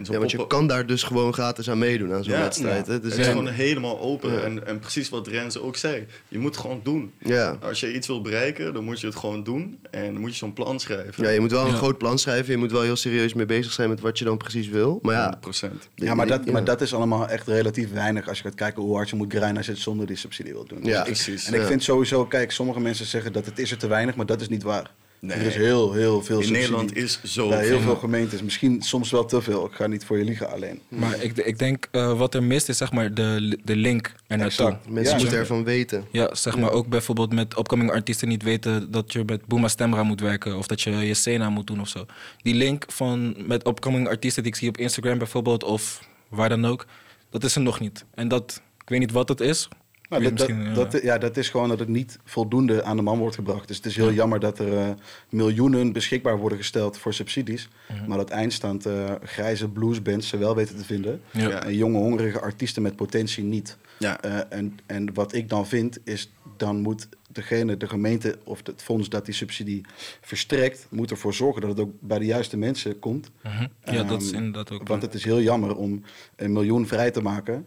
Ja, 0.03 0.17
want 0.17 0.31
je 0.31 0.47
kan 0.47 0.67
daar 0.67 0.85
dus 0.85 1.03
gewoon 1.03 1.33
gratis 1.33 1.69
aan 1.69 1.77
meedoen 1.77 2.13
aan 2.13 2.23
zo'n 2.23 2.33
Ja, 2.33 2.39
wedstrijd. 2.39 2.85
ja. 2.85 2.91
Hè? 2.91 2.99
Dus 2.99 3.11
het 3.11 3.19
is 3.19 3.25
ja. 3.25 3.31
gewoon 3.31 3.47
helemaal 3.47 3.99
open. 3.99 4.31
Ja. 4.33 4.39
En, 4.39 4.67
en 4.67 4.79
precies 4.79 5.09
wat 5.09 5.27
Renze 5.27 5.61
ook 5.61 5.75
zei. 5.75 6.05
Je 6.27 6.39
moet 6.39 6.57
gewoon 6.57 6.79
doen. 6.83 7.13
Ja. 7.19 7.57
Als 7.61 7.79
je 7.79 7.93
iets 7.93 8.07
wil 8.07 8.21
bereiken, 8.21 8.73
dan 8.73 8.83
moet 8.83 8.99
je 8.99 9.07
het 9.07 9.15
gewoon 9.15 9.43
doen. 9.43 9.79
En 9.91 10.11
dan 10.13 10.21
moet 10.21 10.29
je 10.31 10.35
zo'n 10.37 10.53
plan 10.53 10.79
schrijven. 10.79 11.23
ja, 11.23 11.29
je 11.29 11.39
moet 11.39 11.51
wel 11.51 11.67
een 11.67 11.75
groot 11.75 11.97
plan 11.97 12.19
schrijven. 12.19 12.51
Je 12.51 12.57
moet 12.57 12.71
wel 12.71 12.81
heel 12.81 12.95
serieus 12.95 13.33
mee 13.33 13.45
bezig 13.45 13.71
zijn 13.71 13.89
met 13.89 13.99
wat 13.99 14.19
je 14.19 14.25
dan 14.25 14.37
precies 14.37 14.67
wil. 14.67 14.99
Maar 15.01 15.13
ja, 15.13 15.39
100%. 15.69 15.71
Ja, 15.95 16.15
maar 16.15 16.27
dat, 16.27 16.41
ja. 16.45 16.51
maar 16.51 16.63
dat 16.63 16.81
is 16.81 16.93
allemaal 16.93 17.27
echt 17.27 17.47
relatief 17.47 17.91
weinig 17.91 18.27
als 18.27 18.37
je 18.37 18.43
gaat 18.43 18.55
kijken 18.55 18.83
hoe 18.83 18.95
hard 18.95 19.09
je 19.09 19.15
moet 19.15 19.29
grinden 19.33 19.57
als 19.57 19.65
je 19.65 19.71
het 19.71 19.81
zonder 19.81 20.05
die 20.07 20.17
subsidie 20.17 20.53
wil 20.53 20.65
doen. 20.65 20.79
Ja, 20.83 21.03
Dus 21.03 21.23
precies. 21.23 21.45
En 21.47 21.53
ik 21.53 21.61
vind 21.61 21.83
sowieso, 21.83 22.25
kijk, 22.25 22.51
sommige 22.51 22.79
mensen 22.79 23.05
zeggen 23.05 23.33
dat 23.33 23.45
het 23.45 23.59
is 23.59 23.71
er 23.71 23.77
te 23.77 23.87
weinig, 23.87 24.15
maar 24.15 24.25
dat 24.25 24.41
is 24.41 24.49
niet 24.49 24.63
waar. 24.63 24.91
Nee. 25.19 25.37
Er 25.37 25.45
is 25.45 25.55
heel, 25.55 25.93
heel 25.93 26.21
veel 26.23 26.37
In 26.37 26.43
subsidie. 26.45 26.61
Nederland 26.69 26.95
is 26.95 27.19
zo 27.23 27.47
Bij 27.49 27.65
heel 27.65 27.79
veel. 27.79 27.95
gemeentes. 27.95 28.41
Misschien 28.41 28.81
soms 28.81 29.11
wel 29.11 29.25
te 29.25 29.41
veel. 29.41 29.65
Ik 29.65 29.71
ga 29.71 29.87
niet 29.87 30.05
voor 30.05 30.17
je 30.17 30.23
liegen 30.23 30.51
alleen. 30.51 30.79
Maar 30.87 31.23
ik, 31.23 31.37
ik 31.37 31.59
denk 31.59 31.87
eh, 31.91 32.17
wat 32.17 32.33
er 32.33 32.43
mist 32.43 32.69
is 32.69 32.77
zeg 32.77 32.91
maar 32.91 33.13
de, 33.13 33.59
de 33.63 33.75
link 33.75 34.13
er 34.27 34.37
naartoe. 34.37 34.65
Exact. 34.65 34.89
mensen 34.89 35.15
Ja. 35.15 35.19
moeten 35.21 35.37
ervan 35.39 35.63
weten. 35.63 36.05
Ja, 36.11 36.35
zeg 36.35 36.57
maar 36.57 36.71
ook 36.71 36.87
bijvoorbeeld 36.87 37.33
met 37.33 37.57
upcoming 37.57 37.91
artiesten 37.91 38.27
niet 38.27 38.43
weten 38.43 38.91
dat 38.91 39.13
je 39.13 39.23
met 39.25 39.45
Booma 39.45 39.67
Stemra 39.67 40.03
moet 40.03 40.19
werken 40.21 40.57
of 40.57 40.67
dat 40.67 40.81
je 40.81 40.91
je 40.91 41.13
Sena 41.13 41.49
moet 41.49 41.67
doen 41.67 41.81
of 41.81 41.87
zo. 41.87 42.05
Die 42.41 42.55
link 42.55 42.83
van 42.87 43.35
met 43.47 43.67
upcoming 43.67 44.07
artiesten 44.07 44.43
die 44.43 44.51
ik 44.51 44.57
zie 44.57 44.69
op 44.69 44.77
Instagram 44.77 45.17
bijvoorbeeld 45.17 45.63
of 45.63 46.07
waar 46.29 46.49
dan 46.49 46.65
ook, 46.65 46.85
dat 47.29 47.43
is 47.43 47.55
er 47.55 47.61
nog 47.61 47.79
niet. 47.79 48.05
En 48.13 48.27
dat, 48.27 48.61
ik 48.83 48.89
weet 48.89 48.99
niet 48.99 49.11
wat 49.11 49.29
het 49.29 49.39
is. 49.39 49.67
Nou, 50.09 50.23
dat, 50.23 50.37
dat, 50.37 50.47
misschien, 50.47 50.69
ja. 50.69 50.73
dat, 50.73 51.01
ja, 51.01 51.17
dat 51.17 51.37
is 51.37 51.49
gewoon 51.49 51.69
dat 51.69 51.79
het 51.79 51.87
niet 51.87 52.19
voldoende 52.23 52.83
aan 52.83 52.95
de 52.95 53.01
man 53.01 53.19
wordt 53.19 53.35
gebracht. 53.35 53.67
Dus 53.67 53.77
het 53.77 53.85
is 53.85 53.95
heel 53.95 54.13
jammer 54.13 54.39
dat 54.39 54.59
er 54.59 54.77
eh, 54.77 54.89
miljoenen 55.29 55.91
beschikbaar 55.91 56.37
worden 56.37 56.57
gesteld 56.57 56.97
voor 56.97 57.13
subsidies. 57.13 57.69
Mhm. 57.87 58.07
Maar 58.07 58.17
dat 58.17 58.29
eindstand 58.29 58.85
eh, 58.85 59.11
grijze 59.23 59.67
bluesbands 59.67 60.27
ze 60.27 60.37
wel 60.37 60.55
weten 60.55 60.77
te 60.77 60.85
vinden. 60.85 61.21
Ja. 61.31 61.63
En 61.63 61.75
jonge, 61.75 61.97
hongerige 61.97 62.39
artiesten 62.39 62.81
met 62.81 62.95
potentie 62.95 63.43
niet. 63.43 63.77
Ja. 63.99 64.21
Eh, 64.21 64.57
en, 64.57 64.79
en 64.85 65.13
wat 65.13 65.33
ik 65.33 65.49
dan 65.49 65.67
vind, 65.67 65.99
is 66.03 66.31
dan 66.57 66.81
moet 66.81 67.07
degene, 67.27 67.77
de 67.77 67.87
gemeente 67.87 68.37
of 68.43 68.59
het 68.63 68.83
fonds 68.83 69.09
dat 69.09 69.25
die 69.25 69.33
subsidie 69.33 69.85
verstrekt, 70.21 70.87
moet 70.89 71.11
ervoor 71.11 71.33
zorgen 71.33 71.61
dat 71.61 71.69
het 71.69 71.79
ook 71.79 71.91
bij 71.99 72.19
de 72.19 72.25
juiste 72.25 72.57
mensen 72.57 72.99
komt. 72.99 73.29
Mhm. 73.43 73.67
Ja, 73.83 74.03
dat 74.03 74.21
is 74.21 74.31
Ehm, 74.31 74.43
inderdaad 74.43 74.71
ook. 74.71 74.87
Want 74.87 75.01
het 75.01 75.13
is 75.13 75.23
heel 75.23 75.41
jammer 75.41 75.75
om 75.75 76.03
een 76.35 76.51
miljoen 76.51 76.87
vrij 76.87 77.11
te 77.11 77.21
maken 77.21 77.65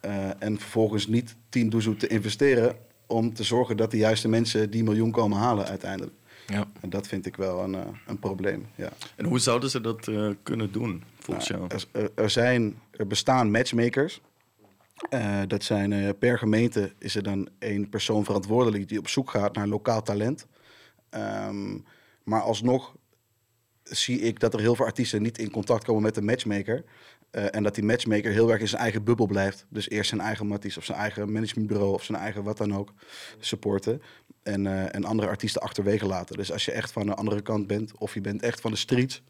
eh, 0.00 0.42
en 0.42 0.58
vervolgens 0.58 1.06
niet 1.06 1.36
10 1.48 1.70
doezoe 1.70 1.96
te 1.96 2.06
investeren 2.06 2.76
om 3.06 3.34
te 3.34 3.42
zorgen 3.44 3.76
dat 3.76 3.90
de 3.90 3.96
juiste 3.96 4.28
mensen 4.28 4.70
die 4.70 4.82
miljoen 4.84 5.10
komen 5.10 5.38
halen 5.38 5.66
uiteindelijk. 5.66 6.14
ja. 6.46 6.68
En 6.80 6.90
dat 6.90 7.06
vind 7.06 7.26
ik 7.26 7.36
wel 7.36 7.62
een, 7.62 7.74
eh, 7.74 7.86
een 8.06 8.18
probleem. 8.18 8.66
Ja. 8.74 8.88
En 9.16 9.24
hoe 9.24 9.38
zouden 9.38 9.70
ze 9.70 9.80
dat 9.80 10.08
eh, 10.08 10.28
kunnen 10.42 10.72
doen, 10.72 11.02
volgens 11.18 11.48
Nou, 11.48 11.66
jou? 11.92 12.08
er, 12.14 12.30
zijn, 12.30 12.78
er 12.90 13.06
bestaan 13.06 13.50
matchmakers. 13.50 14.20
Eh, 15.08 15.40
dat 15.46 15.64
zijn 15.64 15.92
eh, 15.92 16.08
per 16.18 16.38
gemeente 16.38 16.92
is 16.98 17.14
er 17.14 17.22
dan 17.22 17.48
één 17.58 17.88
persoon 17.88 18.24
verantwoordelijk 18.24 18.88
die 18.88 18.98
op 18.98 19.08
zoek 19.08 19.30
gaat 19.30 19.54
naar 19.54 19.66
lokaal 19.66 20.02
talent. 20.02 20.46
Ehm, 21.10 21.78
maar 22.24 22.40
alsnog 22.40 22.94
zie 23.82 24.20
ik 24.20 24.40
dat 24.40 24.54
er 24.54 24.60
heel 24.60 24.74
veel 24.74 24.84
artiesten 24.84 25.22
niet 25.22 25.38
in 25.38 25.50
contact 25.50 25.84
komen 25.84 26.02
met 26.02 26.14
de 26.14 26.22
matchmaker. 26.22 26.84
Eh, 27.30 27.54
en 27.54 27.62
dat 27.62 27.74
die 27.74 27.84
matchmaker 27.84 28.32
heel 28.32 28.50
erg 28.50 28.60
in 28.60 28.68
zijn 28.68 28.82
eigen 28.82 29.04
bubbel 29.04 29.26
blijft. 29.26 29.66
Dus 29.68 29.90
eerst 29.90 30.08
zijn 30.08 30.20
eigen 30.20 30.46
matties 30.46 30.76
of 30.76 30.84
zijn 30.84 30.98
eigen 30.98 31.32
managementbureau 31.32 31.92
of 31.92 32.04
zijn 32.04 32.18
eigen 32.18 32.42
wat 32.42 32.56
dan 32.56 32.76
ook 32.76 32.92
supporten. 33.38 34.02
En, 34.42 34.66
eh, 34.66 34.94
en 34.94 35.04
andere 35.04 35.28
artiesten 35.28 35.62
achterwege 35.62 36.06
laten. 36.06 36.36
Dus 36.36 36.52
als 36.52 36.64
je 36.64 36.72
echt 36.72 36.92
van 36.92 37.06
de 37.06 37.14
andere 37.14 37.42
kant 37.42 37.66
bent 37.66 37.98
of 37.98 38.14
je 38.14 38.20
bent 38.20 38.42
echt 38.42 38.60
van 38.60 38.70
de 38.70 38.76
streets, 38.76 39.22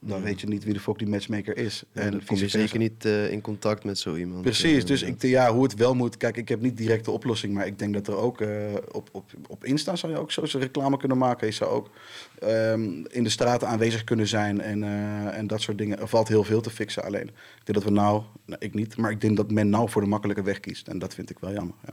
dan 0.00 0.22
weet 0.22 0.40
je 0.40 0.46
niet 0.46 0.64
wie 0.64 0.72
de 0.72 0.80
fuck 0.80 0.98
die 0.98 1.08
matchmaker 1.08 1.56
is. 1.56 1.82
En 1.92 2.02
en 2.02 2.10
dan 2.10 2.24
kom 2.24 2.36
je 2.36 2.48
zeker 2.48 2.78
niet 2.78 3.04
eh, 3.04 3.30
in 3.30 3.40
contact 3.40 3.84
met 3.84 3.98
zo 3.98 4.14
iemand. 4.14 4.42
Precies, 4.42 4.82
Eh, 4.82 4.86
dus 4.86 5.02
ik, 5.02 5.22
ja, 5.22 5.52
hoe 5.52 5.62
het 5.62 5.74
wel 5.74 5.94
moet. 5.94 6.16
Kijk, 6.16 6.36
ik 6.36 6.48
heb 6.48 6.60
niet 6.60 6.76
direct 6.76 7.04
de 7.04 7.10
oplossing, 7.10 7.54
maar 7.54 7.66
ik 7.66 7.78
denk 7.78 7.94
dat 7.94 8.06
er 8.06 8.16
ook 8.16 8.40
eh, 8.40 8.74
op, 8.92 9.08
op, 9.12 9.30
op 9.48 9.64
Insta 9.64 9.96
zou 9.96 10.12
je 10.12 10.18
ook 10.18 10.32
zo 10.32 10.44
zijn 10.44 10.62
reclame 10.62 10.96
kunnen 10.96 11.18
maken. 11.18 11.46
Je 11.46 11.52
zou 11.52 11.70
ook 11.70 11.90
ehm, 12.38 13.04
in 13.08 13.22
de 13.22 13.28
straten 13.28 13.68
aanwezig 13.68 14.04
kunnen 14.04 14.26
zijn 14.26 14.60
en, 14.60 14.82
eh, 14.82 15.38
en 15.38 15.46
dat 15.46 15.60
soort 15.60 15.78
dingen. 15.78 15.98
Er 15.98 16.08
valt 16.08 16.28
heel 16.28 16.44
veel 16.44 16.60
te 16.60 16.70
fixen 16.70 17.04
alleen. 17.04 17.28
Ik 17.28 17.64
denk 17.64 17.78
dat 17.78 17.84
we 17.84 17.90
nou, 17.90 18.22
nou, 18.44 18.60
ik 18.60 18.74
niet, 18.74 18.96
maar 18.96 19.10
ik 19.10 19.20
denk 19.20 19.36
dat 19.36 19.50
men 19.50 19.68
nou 19.68 19.90
voor 19.90 20.02
de 20.02 20.08
makkelijke 20.08 20.42
weg 20.42 20.60
kiest. 20.60 20.88
En 20.88 20.98
dat 20.98 21.14
vind 21.14 21.30
ik 21.30 21.38
wel 21.38 21.52
jammer. 21.52 21.74
Ja. 21.84 21.92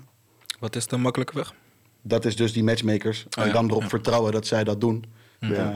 Wat 0.59 0.75
is 0.75 0.87
de 0.87 0.97
makkelijke 0.97 1.35
weg? 1.35 1.53
Dat 2.01 2.25
is 2.25 2.35
dus 2.35 2.53
die 2.53 2.63
matchmakers. 2.63 3.25
Oh 3.37 3.43
en 3.43 3.47
ja, 3.47 3.53
dan 3.53 3.69
erop 3.69 3.81
ja. 3.81 3.87
vertrouwen 3.87 4.31
dat 4.31 4.47
zij 4.47 4.63
dat 4.63 4.81
doen. 4.81 5.05
Eh, 5.39 5.69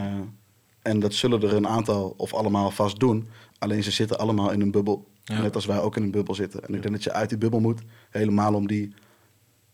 en 0.88 1.00
dat 1.00 1.14
zullen 1.14 1.42
er 1.42 1.54
een 1.54 1.68
aantal 1.68 2.14
of 2.18 2.34
allemaal 2.34 2.72
vast 2.72 3.00
doen. 3.00 3.28
Alleen 3.60 3.84
ze 3.84 3.92
zitten 3.92 4.20
allemaal 4.20 4.52
in 4.52 4.62
een 4.62 4.72
bubbel. 4.72 5.08
Ja. 5.24 5.42
Net 5.42 5.56
als 5.56 5.66
wij 5.66 5.80
ook 5.80 5.96
in 5.96 6.04
een 6.04 6.12
bubbel 6.12 6.36
zitten. 6.36 6.62
En 6.68 6.74
ik 6.74 6.82
denk 6.82 6.94
dat 6.94 7.04
je 7.04 7.12
uit 7.14 7.30
die 7.30 7.38
bubbel 7.38 7.60
moet. 7.60 7.82
Helemaal 8.10 8.54
om 8.54 8.68
die 8.68 8.94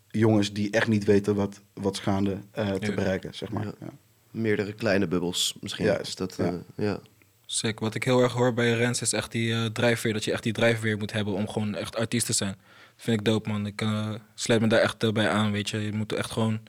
jongens 0.08 0.54
die 0.54 0.72
echt 0.72 0.88
niet 0.88 1.04
weten 1.06 1.36
wat, 1.36 1.62
wat 1.74 1.98
gaande 1.98 2.38
eh, 2.52 2.72
te 2.72 2.86
Ja. 2.90 2.94
bereiken, 2.96 3.34
zeg 3.34 3.52
maar. 3.52 3.66
Ja. 3.66 3.74
Ja. 3.80 3.90
Meerdere 4.32 4.74
kleine 4.74 5.08
bubbels 5.08 5.56
misschien. 5.62 5.86
Juist, 5.86 6.08
is 6.08 6.16
dat, 6.16 6.36
ja. 6.38 6.46
eh, 6.46 6.86
ja. 6.86 7.00
Sick. 7.46 7.80
Wat 7.80 7.96
ik 7.96 8.04
heel 8.04 8.22
erg 8.22 8.34
hoor 8.34 8.54
bij 8.54 8.74
Rens 8.74 9.02
is 9.02 9.14
echt 9.14 9.32
die 9.32 9.54
eh 9.54 9.66
drijfveer. 9.66 10.14
Dat 10.14 10.24
je 10.24 10.32
echt 10.32 10.44
die 10.44 10.54
drijfveer 10.54 10.98
moet 10.98 11.12
hebben 11.12 11.34
om 11.34 11.48
gewoon 11.50 11.76
echt 11.76 11.96
artiest 11.96 12.26
te 12.26 12.34
zijn. 12.34 12.56
Dat 12.96 13.04
vind 13.06 13.20
ik 13.20 13.26
dope, 13.26 13.50
man. 13.50 13.66
Ik 13.66 13.82
eh, 13.82 14.14
sluit 14.36 14.62
me 14.62 14.68
daar 14.68 14.80
echt 14.80 15.14
bij 15.14 15.30
aan, 15.30 15.52
weet 15.52 15.70
je. 15.70 15.78
Je 15.80 15.94
moet 15.94 16.14
echt 16.14 16.32
gewoon... 16.32 16.60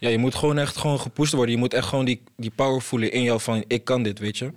Ja, 0.00 0.08
je 0.08 0.18
moet 0.18 0.34
gewoon 0.34 0.58
echt 0.58 0.76
gewoon 0.76 1.00
gepusht 1.00 1.32
worden. 1.32 1.54
Je 1.54 1.60
moet 1.60 1.74
echt 1.74 1.88
gewoon 1.88 2.04
die, 2.04 2.22
die 2.36 2.50
power 2.50 2.82
voelen 2.82 3.12
in 3.12 3.22
jou 3.22 3.40
van... 3.40 3.64
Ik 3.66 3.84
kan 3.84 4.02
dit, 4.02 4.18
weet 4.18 4.38
je. 4.38 4.52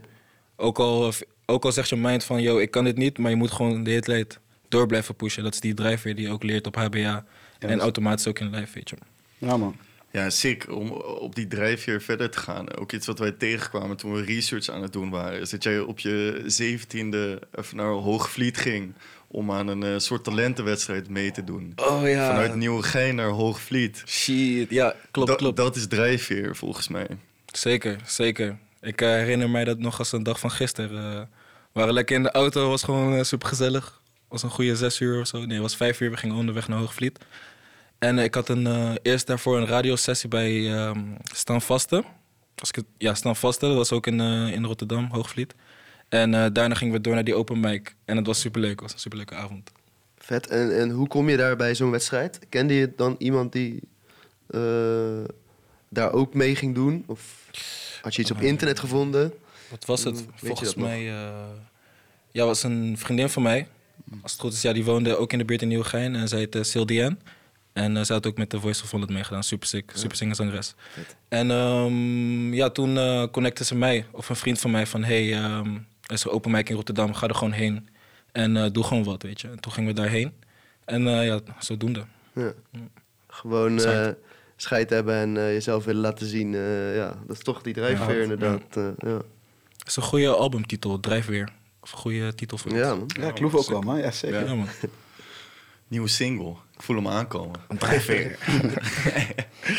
Ook 0.55 0.79
al, 0.79 1.13
ook 1.45 1.65
al 1.65 1.71
zegt 1.71 1.89
je 1.89 1.95
mind 1.95 2.23
van... 2.23 2.41
Yo, 2.41 2.57
ik 2.57 2.71
kan 2.71 2.83
dit 2.83 2.97
niet. 2.97 3.17
Maar 3.17 3.29
je 3.29 3.37
moet 3.37 3.51
gewoon 3.51 3.83
de 3.83 3.89
hele 3.89 4.01
tijd 4.01 4.39
door 4.67 4.87
blijven 4.87 5.15
pushen. 5.15 5.43
Dat 5.43 5.53
is 5.53 5.59
die 5.59 5.73
drijfveer 5.73 6.15
die 6.15 6.25
je 6.25 6.31
ook 6.31 6.43
leert 6.43 6.67
op 6.67 6.75
HBA. 6.75 7.25
en 7.59 7.79
automatisch 7.79 8.27
ook 8.27 8.39
in 8.39 8.49
live, 8.49 8.73
weet 8.73 8.89
je. 8.89 8.95
Ja, 9.37 9.57
man. 9.57 9.75
Ja, 10.11 10.29
sick. 10.29 10.71
Om 10.71 10.89
op 10.91 11.35
die 11.35 11.47
drijfveer 11.47 12.01
verder 12.01 12.29
te 12.29 12.39
gaan. 12.39 12.75
Ook 12.75 12.91
iets 12.91 13.07
wat 13.07 13.19
wij 13.19 13.31
tegenkwamen 13.31 13.97
toen 13.97 14.13
we 14.13 14.23
research 14.23 14.69
aan 14.69 14.81
het 14.81 14.93
doen 14.93 15.09
waren. 15.09 15.39
Is 15.39 15.49
dat 15.49 15.63
jij 15.63 15.79
op 15.79 15.99
je 15.99 16.43
zeventiende 16.45 17.41
even 17.55 17.77
naar 17.77 17.91
Hoogvliet 17.91 18.57
ging... 18.57 18.93
om 19.33 19.51
aan 19.51 19.67
een 19.67 19.83
eh, 19.83 19.97
soort 19.97 20.23
talentenwedstrijd 20.23 21.09
mee 21.09 21.31
te 21.31 21.43
doen. 21.43 21.71
Oh 21.75 22.07
ja. 22.07 22.27
Vanuit 22.27 22.55
Nieuwegein 22.55 23.15
naar 23.15 23.27
Hoogvliet. 23.29 24.03
Shit, 24.07 24.69
ja, 24.69 24.95
klopt, 25.11 25.27
Dat- 25.29 25.37
klopt. 25.37 25.57
Dat 25.57 25.75
is 25.75 25.87
drijfveer, 25.87 26.55
volgens 26.55 26.87
mij. 26.87 27.07
Zeker, 27.45 27.97
zeker. 28.05 28.57
Ik 28.81 29.01
eh, 29.01 29.07
herinner 29.09 29.49
mij 29.49 29.63
dat 29.63 29.79
nog 29.79 29.99
als 29.99 30.11
een 30.11 30.23
dag 30.23 30.39
van 30.39 30.51
gisteren. 30.51 31.13
Eh, 31.13 31.19
we 31.71 31.79
waren 31.79 31.93
lekker 31.93 32.15
in 32.15 32.23
de 32.23 32.31
auto, 32.31 32.69
was 32.69 32.83
gewoon 32.83 33.25
super 33.25 33.47
gezellig. 33.47 34.01
was 34.27 34.43
een 34.43 34.49
goede 34.49 34.75
zes 34.75 34.99
uur 34.99 35.19
of 35.19 35.27
zo. 35.27 35.37
Nee, 35.37 35.47
het 35.51 35.61
was 35.61 35.75
vijf 35.75 35.99
uur. 36.01 36.11
We 36.11 36.17
gingen 36.17 36.35
onderweg 36.35 36.67
naar 36.67 36.79
Hoogvliet. 36.79 37.19
En 37.99 38.19
ik 38.19 38.33
had 38.35 38.49
een, 38.49 38.97
eerst 39.01 39.27
daarvoor 39.27 39.57
een 39.57 39.65
radiosessie 39.67 40.29
bij 40.29 40.73
ehm 40.73 40.99
Stan 41.33 41.61
Vaste. 41.61 42.03
Als 42.55 42.69
ik 42.69 42.75
het, 42.75 42.85
ja, 42.97 43.13
Stan 43.13 43.35
Vaste, 43.35 43.65
dat 43.65 43.75
was 43.75 43.91
ook 43.91 44.07
in, 44.07 44.19
in 44.51 44.63
Rotterdam, 44.65 45.07
Hoogvliet. 45.11 45.55
En 46.13 46.33
eh, 46.33 46.45
daarna 46.53 46.75
gingen 46.75 46.93
we 46.93 47.01
door 47.01 47.13
naar 47.13 47.23
die 47.23 47.35
open 47.35 47.59
mic. 47.59 47.95
En 48.05 48.17
het 48.17 48.25
was 48.25 48.39
superleuk, 48.39 48.71
het 48.71 48.81
was 48.81 48.93
een 48.93 48.99
superleuke 48.99 49.35
avond. 49.35 49.71
Vet. 50.17 50.47
En, 50.47 50.79
en 50.79 50.89
hoe 50.89 51.07
kom 51.07 51.29
je 51.29 51.37
daar 51.37 51.55
bij 51.55 51.75
zo'n 51.75 51.91
wedstrijd? 51.91 52.39
Kende 52.49 52.73
je 52.73 52.93
dan 52.95 53.15
iemand 53.17 53.51
die 53.51 53.79
eh, 54.47 55.23
daar 55.89 56.11
ook 56.11 56.33
mee 56.33 56.55
ging 56.55 56.75
doen? 56.75 57.03
Of 57.07 57.49
had 58.01 58.15
je 58.15 58.21
iets 58.21 58.31
op 58.31 58.41
internet 58.41 58.79
gevonden? 58.79 59.33
Wat 59.69 59.85
was 59.85 60.03
het? 60.03 60.25
Volgens 60.35 60.75
mij... 60.75 60.99
eh, 61.09 61.29
ja, 62.31 62.45
was 62.45 62.63
een 62.63 62.97
vriendin 62.97 63.29
van 63.29 63.43
mij. 63.43 63.67
Als 64.21 64.31
het 64.31 64.41
goed 64.41 64.53
is, 64.53 64.61
ja, 64.61 64.73
die 64.73 64.85
woonde 64.85 65.17
ook 65.17 65.31
in 65.31 65.37
de 65.37 65.45
buurt 65.45 65.61
in 65.61 65.67
Nieuwegein. 65.67 66.15
En 66.15 66.27
zij 66.27 66.39
heette 66.39 66.63
Sildiane. 66.63 67.17
En 67.73 67.95
uh, 67.95 68.03
ze 68.03 68.13
had 68.13 68.27
ook 68.27 68.37
met 68.37 68.49
de 68.49 68.59
Voice 68.59 68.83
of 68.83 68.91
Holland 68.91 69.11
meegedaan. 69.11 69.43
Super 69.43 69.67
sick, 69.67 69.91
super 69.93 70.17
singer 70.17 70.35
zangeres. 70.35 70.73
En 71.27 71.49
um, 71.49 72.53
ja, 72.53 72.69
toen 72.69 72.95
uh, 72.95 73.23
connecte 73.31 73.63
ze 73.63 73.75
mij, 73.75 74.05
of 74.11 74.29
een 74.29 74.35
vriend 74.35 74.59
van 74.59 74.71
mij, 74.71 74.87
van... 74.87 75.03
hey, 75.03 75.43
um, 75.43 75.85
is 76.11 76.23
een 76.23 76.31
open 76.31 76.51
mic 76.51 76.69
in 76.69 76.75
Rotterdam, 76.75 77.13
ga 77.13 77.27
er 77.27 77.35
gewoon 77.35 77.53
heen. 77.53 77.89
En 78.31 78.55
uh, 78.55 78.65
doe 78.71 78.83
gewoon 78.83 79.03
wat, 79.03 79.23
weet 79.23 79.41
je. 79.41 79.49
En 79.49 79.59
toen 79.59 79.71
gingen 79.71 79.89
we 79.89 80.01
daarheen. 80.01 80.33
En 80.85 81.01
uh, 81.01 81.25
ja, 81.25 81.39
zodoende. 81.59 82.05
Ja. 82.33 82.53
Gewoon 83.27 83.79
uh, 83.79 84.07
scheid 84.55 84.89
hebben 84.89 85.15
en 85.15 85.35
uh, 85.35 85.51
jezelf 85.53 85.85
willen 85.85 86.01
laten 86.01 86.27
zien. 86.27 86.53
Uh, 86.53 86.95
ja, 86.95 87.15
dat 87.27 87.35
is 87.35 87.43
toch 87.43 87.61
die 87.61 87.73
drijfveer 87.73 88.15
ja, 88.15 88.21
inderdaad. 88.21 88.61
Ja. 88.71 88.93
ja. 88.97 89.21
Dat 89.77 89.87
is 89.87 89.95
een 89.95 90.03
goede 90.03 90.35
albumtitel, 90.35 90.99
Drijfveer. 90.99 91.49
Of 91.79 91.91
een 91.91 91.97
goede 91.97 92.35
titel 92.35 92.57
voor 92.57 92.75
Ja, 92.75 92.95
man. 92.95 93.09
Ja, 93.19 93.31
Kloef 93.31 93.55
ook 93.55 93.69
wel, 93.69 93.81
man. 93.81 93.97
Ja, 93.97 94.11
zeker. 94.11 94.45
Ja, 94.45 94.55
man. 94.55 94.67
Nieuwe 95.87 96.07
single. 96.07 96.55
Ik 96.75 96.81
voel 96.81 96.95
hem 96.95 97.07
aankomen. 97.07 97.59
Drijfveer. 97.77 98.37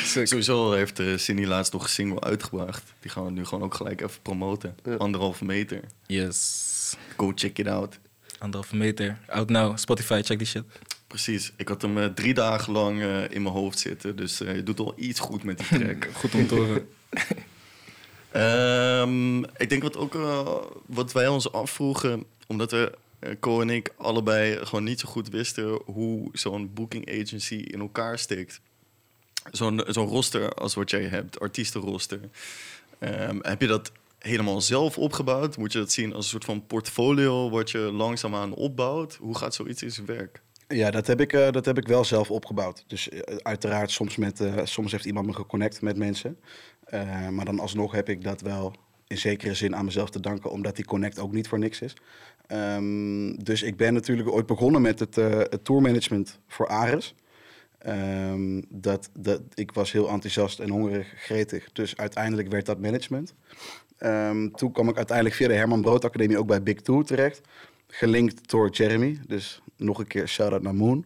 Sowieso 0.29 0.73
heeft 0.73 1.01
uh, 1.01 1.17
Cindy 1.17 1.45
laatst 1.45 1.73
nog 1.73 1.83
een 1.83 1.89
single 1.89 2.21
uitgebracht. 2.21 2.83
Die 3.01 3.11
gaan 3.11 3.25
we 3.25 3.31
nu 3.31 3.45
gewoon 3.45 3.65
ook 3.65 3.75
gelijk 3.75 4.01
even 4.01 4.23
promoten. 4.23 4.77
Ja. 4.85 4.95
Anderhalve 4.95 5.45
meter. 5.45 5.81
Yes. 6.07 6.97
Go 7.17 7.33
check 7.35 7.59
it 7.59 7.69
out. 7.69 7.99
Anderhalve 8.39 8.77
meter. 8.77 9.19
Out 9.27 9.51
now. 9.51 9.79
Spotify, 9.79 10.23
check 10.25 10.39
die 10.39 10.47
shit. 10.47 10.65
Precies. 11.07 11.53
Ik 11.57 11.69
had 11.69 11.83
hem 11.83 11.99
uh, 11.99 12.05
drie 12.05 12.35
dagen 12.35 12.73
lang 12.73 13.01
uh, 13.01 13.31
in 13.31 13.43
mijn 13.43 13.55
hoofd 13.55 13.79
zitten. 13.79 14.17
Dus 14.17 14.39
je 14.39 14.63
doet 14.63 14.81
al 14.81 14.93
iets 14.97 15.21
goed 15.21 15.45
met 15.45 15.59
die 15.59 15.79
track. 15.79 16.09
goed 16.21 16.35
om 16.35 16.47
te 16.47 16.55
horen. 16.55 16.89
Ehm, 18.35 19.43
ik 19.43 19.69
denk 19.69 19.83
wat 19.83 19.97
ook 19.97 20.15
eh, 20.15 20.49
wat 20.87 21.13
wij 21.13 21.29
ons 21.29 21.53
afvroegen, 21.53 22.25
omdat 22.47 22.71
we 22.71 22.91
eh, 22.91 22.99
Co 23.41 23.61
en 23.61 23.71
ik 23.71 23.93
allebei 23.97 24.67
gewoon 24.67 24.85
niet 24.85 25.01
zo 25.01 25.09
goed 25.09 25.29
wisten 25.29 25.81
hoe 25.85 26.29
zo'n 26.33 26.71
booking 26.75 27.09
agency 27.21 27.55
in 27.55 27.81
elkaar 27.81 28.19
steekt. 28.19 28.61
Zo'n 29.53 29.83
zo'n 29.87 30.09
roster 30.09 30.55
als 30.55 30.75
wat 30.75 30.91
jij 30.91 31.05
hebt, 31.05 31.41
artiestenroster. 31.41 32.21
Ehm, 32.99 33.39
heb 33.41 33.61
je 33.61 33.67
dat 33.67 33.93
helemaal 34.19 34.61
zelf 34.61 34.99
opgebouwd? 34.99 35.57
Moet 35.57 35.73
je 35.73 35.79
dat 35.79 35.93
zien 35.93 36.13
als 36.13 36.25
een 36.25 36.31
soort 36.31 36.45
van 36.45 36.67
portfolio 36.67 37.51
wat 37.51 37.71
je 37.71 37.79
langzaamaan 37.79 38.55
opbouwt? 38.55 39.15
Hoe 39.15 39.37
gaat 39.37 39.55
zoiets 39.55 39.83
in 39.83 39.91
zijn 39.91 40.07
werk? 40.07 40.43
Ja, 40.69 40.91
dat 40.91 41.07
heb 41.07 41.21
ik, 41.21 41.33
eh, 41.33 41.51
dat 41.51 41.65
heb 41.65 41.79
ik 41.79 41.87
wel 41.87 42.05
zelf 42.05 42.31
opgebouwd. 42.31 42.85
Dus 42.87 43.09
eh, 43.09 43.37
uiteraard, 43.37 43.91
soms, 43.91 44.17
met, 44.17 44.41
eh, 44.41 44.65
soms 44.65 44.93
heeft 44.93 45.05
iemand 45.05 45.27
me 45.27 45.33
geconnect 45.33 45.81
met 45.81 45.97
mensen. 45.97 46.39
Eh, 46.85 47.29
maar 47.29 47.45
dan 47.45 47.59
alsnog 47.59 47.93
heb 47.93 48.09
ik 48.09 48.25
dat 48.25 48.41
wel 48.41 48.75
in 49.07 49.19
zekere 49.19 49.55
zin 49.55 49.77
aan 49.77 49.85
mezelf 49.85 50.11
te 50.11 50.21
danken, 50.21 50.51
omdat 50.51 50.77
die 50.77 50.85
connect 50.85 51.19
ook 51.19 51.33
niet 51.33 51.49
voor 51.49 51.59
niks 51.59 51.81
is. 51.81 51.95
Ehm, 52.47 53.35
dus 53.35 53.63
ik 53.63 53.77
ben 53.77 53.95
natuurlijk 53.95 54.29
ooit 54.29 54.47
begonnen 54.47 54.83
met 54.83 54.99
het, 54.99 55.19
eh, 55.19 55.39
het 55.39 55.65
tourmanagement 55.65 56.39
voor 56.49 56.69
Ares. 56.69 57.15
Ehm, 57.79 58.63
dat, 58.69 59.11
dat, 59.19 59.41
ik 59.55 59.73
was 59.73 59.93
heel 59.93 60.09
enthousiast 60.09 60.61
en 60.61 60.71
hongerig, 60.71 61.13
gretig. 61.17 61.73
Dus 61.73 61.97
uiteindelijk 61.97 62.49
werd 62.49 62.67
dat 62.67 62.81
management. 62.81 63.35
Ehm, 63.99 64.49
toen 64.51 64.73
kwam 64.73 64.89
ik 64.89 64.97
uiteindelijk 64.97 65.37
via 65.37 65.49
de 65.49 65.55
Herman 65.55 65.83
Brood 65.83 66.05
Academie 66.05 66.39
ook 66.39 66.47
bij 66.47 66.63
Big 66.63 66.81
Two 66.81 67.03
terecht. 67.03 67.41
Gelinkt 67.89 68.51
door 68.51 68.71
Jeremy. 68.71 69.19
Dus 69.27 69.63
nog 69.77 69.99
een 69.99 70.07
keer 70.07 70.29
shout-out 70.29 70.63
naar 70.63 70.75
Moon. 70.75 71.05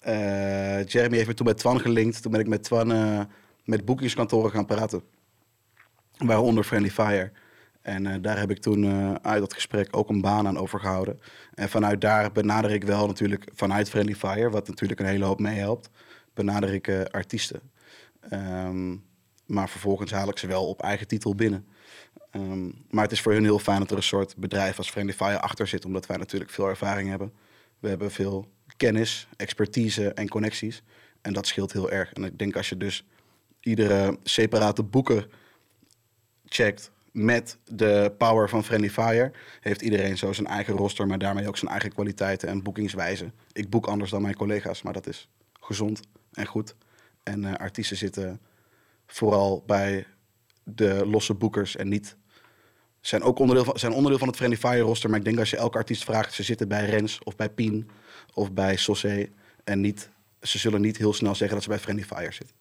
Eh, 0.00 0.86
Jeremy 0.86 1.16
heeft 1.16 1.28
me 1.28 1.34
toen 1.34 1.46
met 1.46 1.58
Twan 1.58 1.80
gelinkt. 1.80 2.22
Toen 2.22 2.32
ben 2.32 2.40
ik 2.40 2.48
met 2.48 2.62
Twan 2.62 2.92
eh, 2.92 3.20
met 3.64 3.84
boekingskantoren 3.84 4.50
gaan 4.50 4.66
praten. 4.66 5.02
Waaronder 6.16 6.64
Friendly 6.64 6.90
Fire. 6.90 7.32
En 7.82 8.06
eh, 8.06 8.14
daar 8.20 8.38
heb 8.38 8.50
ik 8.50 8.58
toen 8.58 8.84
eh, 8.84 9.14
uit 9.22 9.40
dat 9.40 9.54
gesprek 9.54 9.96
ook 9.96 10.08
een 10.08 10.20
baan 10.20 10.46
aan 10.46 10.58
overgehouden. 10.58 11.20
En 11.54 11.68
vanuit 11.68 12.00
daar 12.00 12.32
benader 12.32 12.70
ik 12.70 12.84
wel 12.84 13.06
natuurlijk 13.06 13.48
vanuit 13.54 13.90
Friendly 13.90 14.14
Fire, 14.14 14.50
wat 14.50 14.68
natuurlijk 14.68 15.00
een 15.00 15.06
hele 15.06 15.24
hoop 15.24 15.40
meehelpt, 15.40 15.90
benader 16.34 16.74
ik 16.74 16.88
eh, 16.88 17.04
artiesten. 17.04 17.60
Ehm, 18.20 18.96
maar 19.46 19.68
vervolgens 19.68 20.10
haal 20.10 20.28
ik 20.28 20.38
ze 20.38 20.46
wel 20.46 20.68
op 20.68 20.82
eigen 20.82 21.06
titel 21.06 21.34
binnen. 21.34 21.66
Ehm, 22.30 22.68
maar 22.90 23.02
het 23.02 23.12
is 23.12 23.20
voor 23.20 23.32
hun 23.32 23.44
heel 23.44 23.58
fijn 23.58 23.78
dat 23.78 23.90
er 23.90 23.96
een 23.96 24.02
soort 24.02 24.36
bedrijf 24.36 24.78
als 24.78 24.90
Friendly 24.90 25.14
Fire 25.14 25.40
achter 25.40 25.66
zit, 25.66 25.84
omdat 25.84 26.06
wij 26.06 26.16
natuurlijk 26.16 26.50
veel 26.50 26.68
ervaring 26.68 27.08
hebben. 27.08 27.32
We 27.78 27.88
hebben 27.88 28.10
veel 28.10 28.48
kennis, 28.76 29.28
expertise 29.36 30.12
en 30.12 30.28
connecties. 30.28 30.82
En 31.22 31.32
dat 31.32 31.46
scheelt 31.46 31.72
heel 31.72 31.90
erg. 31.90 32.12
En 32.12 32.24
ik 32.24 32.38
denk 32.38 32.56
als 32.56 32.68
je 32.68 32.76
dus 32.76 33.04
iedere 33.60 34.18
separate 34.22 34.82
boeker 34.82 35.28
checkt 36.46 36.90
met 37.12 37.58
de 37.64 38.14
power 38.18 38.48
van 38.48 38.64
Friendly 38.64 38.90
Fire, 38.90 39.32
heeft 39.60 39.82
iedereen 39.82 40.18
zo 40.18 40.32
zijn 40.32 40.46
eigen 40.46 40.74
roster, 40.74 41.06
maar 41.06 41.18
daarmee 41.18 41.48
ook 41.48 41.56
zijn 41.56 41.70
eigen 41.70 41.92
kwaliteiten 41.92 42.48
en 42.48 42.62
boekingswijze. 42.62 43.32
Ik 43.52 43.70
boek 43.70 43.86
anders 43.86 44.10
dan 44.10 44.22
mijn 44.22 44.36
collega's, 44.36 44.82
maar 44.82 44.92
dat 44.92 45.06
is 45.06 45.28
gezond 45.60 46.00
en 46.32 46.46
goed. 46.46 46.74
En 47.22 47.44
eh, 47.44 47.54
artiesten 47.54 47.96
zitten 47.96 48.40
vooral 49.06 49.62
bij 49.66 50.06
de 50.64 51.06
losse 51.06 51.34
boekers 51.34 51.76
en 51.76 51.88
niet. 51.88 52.16
Zijn 53.00 53.22
ook 53.22 53.38
onderdeel 53.38 53.64
van, 53.64 53.78
zijn 53.78 53.92
onderdeel 53.92 54.18
van 54.18 54.28
het 54.28 54.36
Friendly 54.36 54.58
Fire 54.58 54.80
roster, 54.80 55.10
maar 55.10 55.18
ik 55.18 55.24
denk 55.24 55.38
als 55.38 55.50
je 55.50 55.56
elke 55.56 55.78
artiest 55.78 56.04
vraagt, 56.04 56.34
ze 56.34 56.42
zitten 56.42 56.68
bij 56.68 56.84
Rens 56.84 57.18
of 57.22 57.36
bij 57.36 57.50
Pien 57.50 57.90
of 58.34 58.52
bij 58.52 58.76
Sossé 58.76 59.28
en 59.64 59.80
niet, 59.80 60.10
ze 60.42 60.58
zullen 60.58 60.80
niet 60.80 60.96
heel 60.96 61.12
snel 61.12 61.34
zeggen 61.34 61.54
dat 61.54 61.62
ze 61.62 61.68
bij 61.68 61.78
Friendly 61.78 62.04
Fire 62.04 62.32
zitten. 62.32 62.59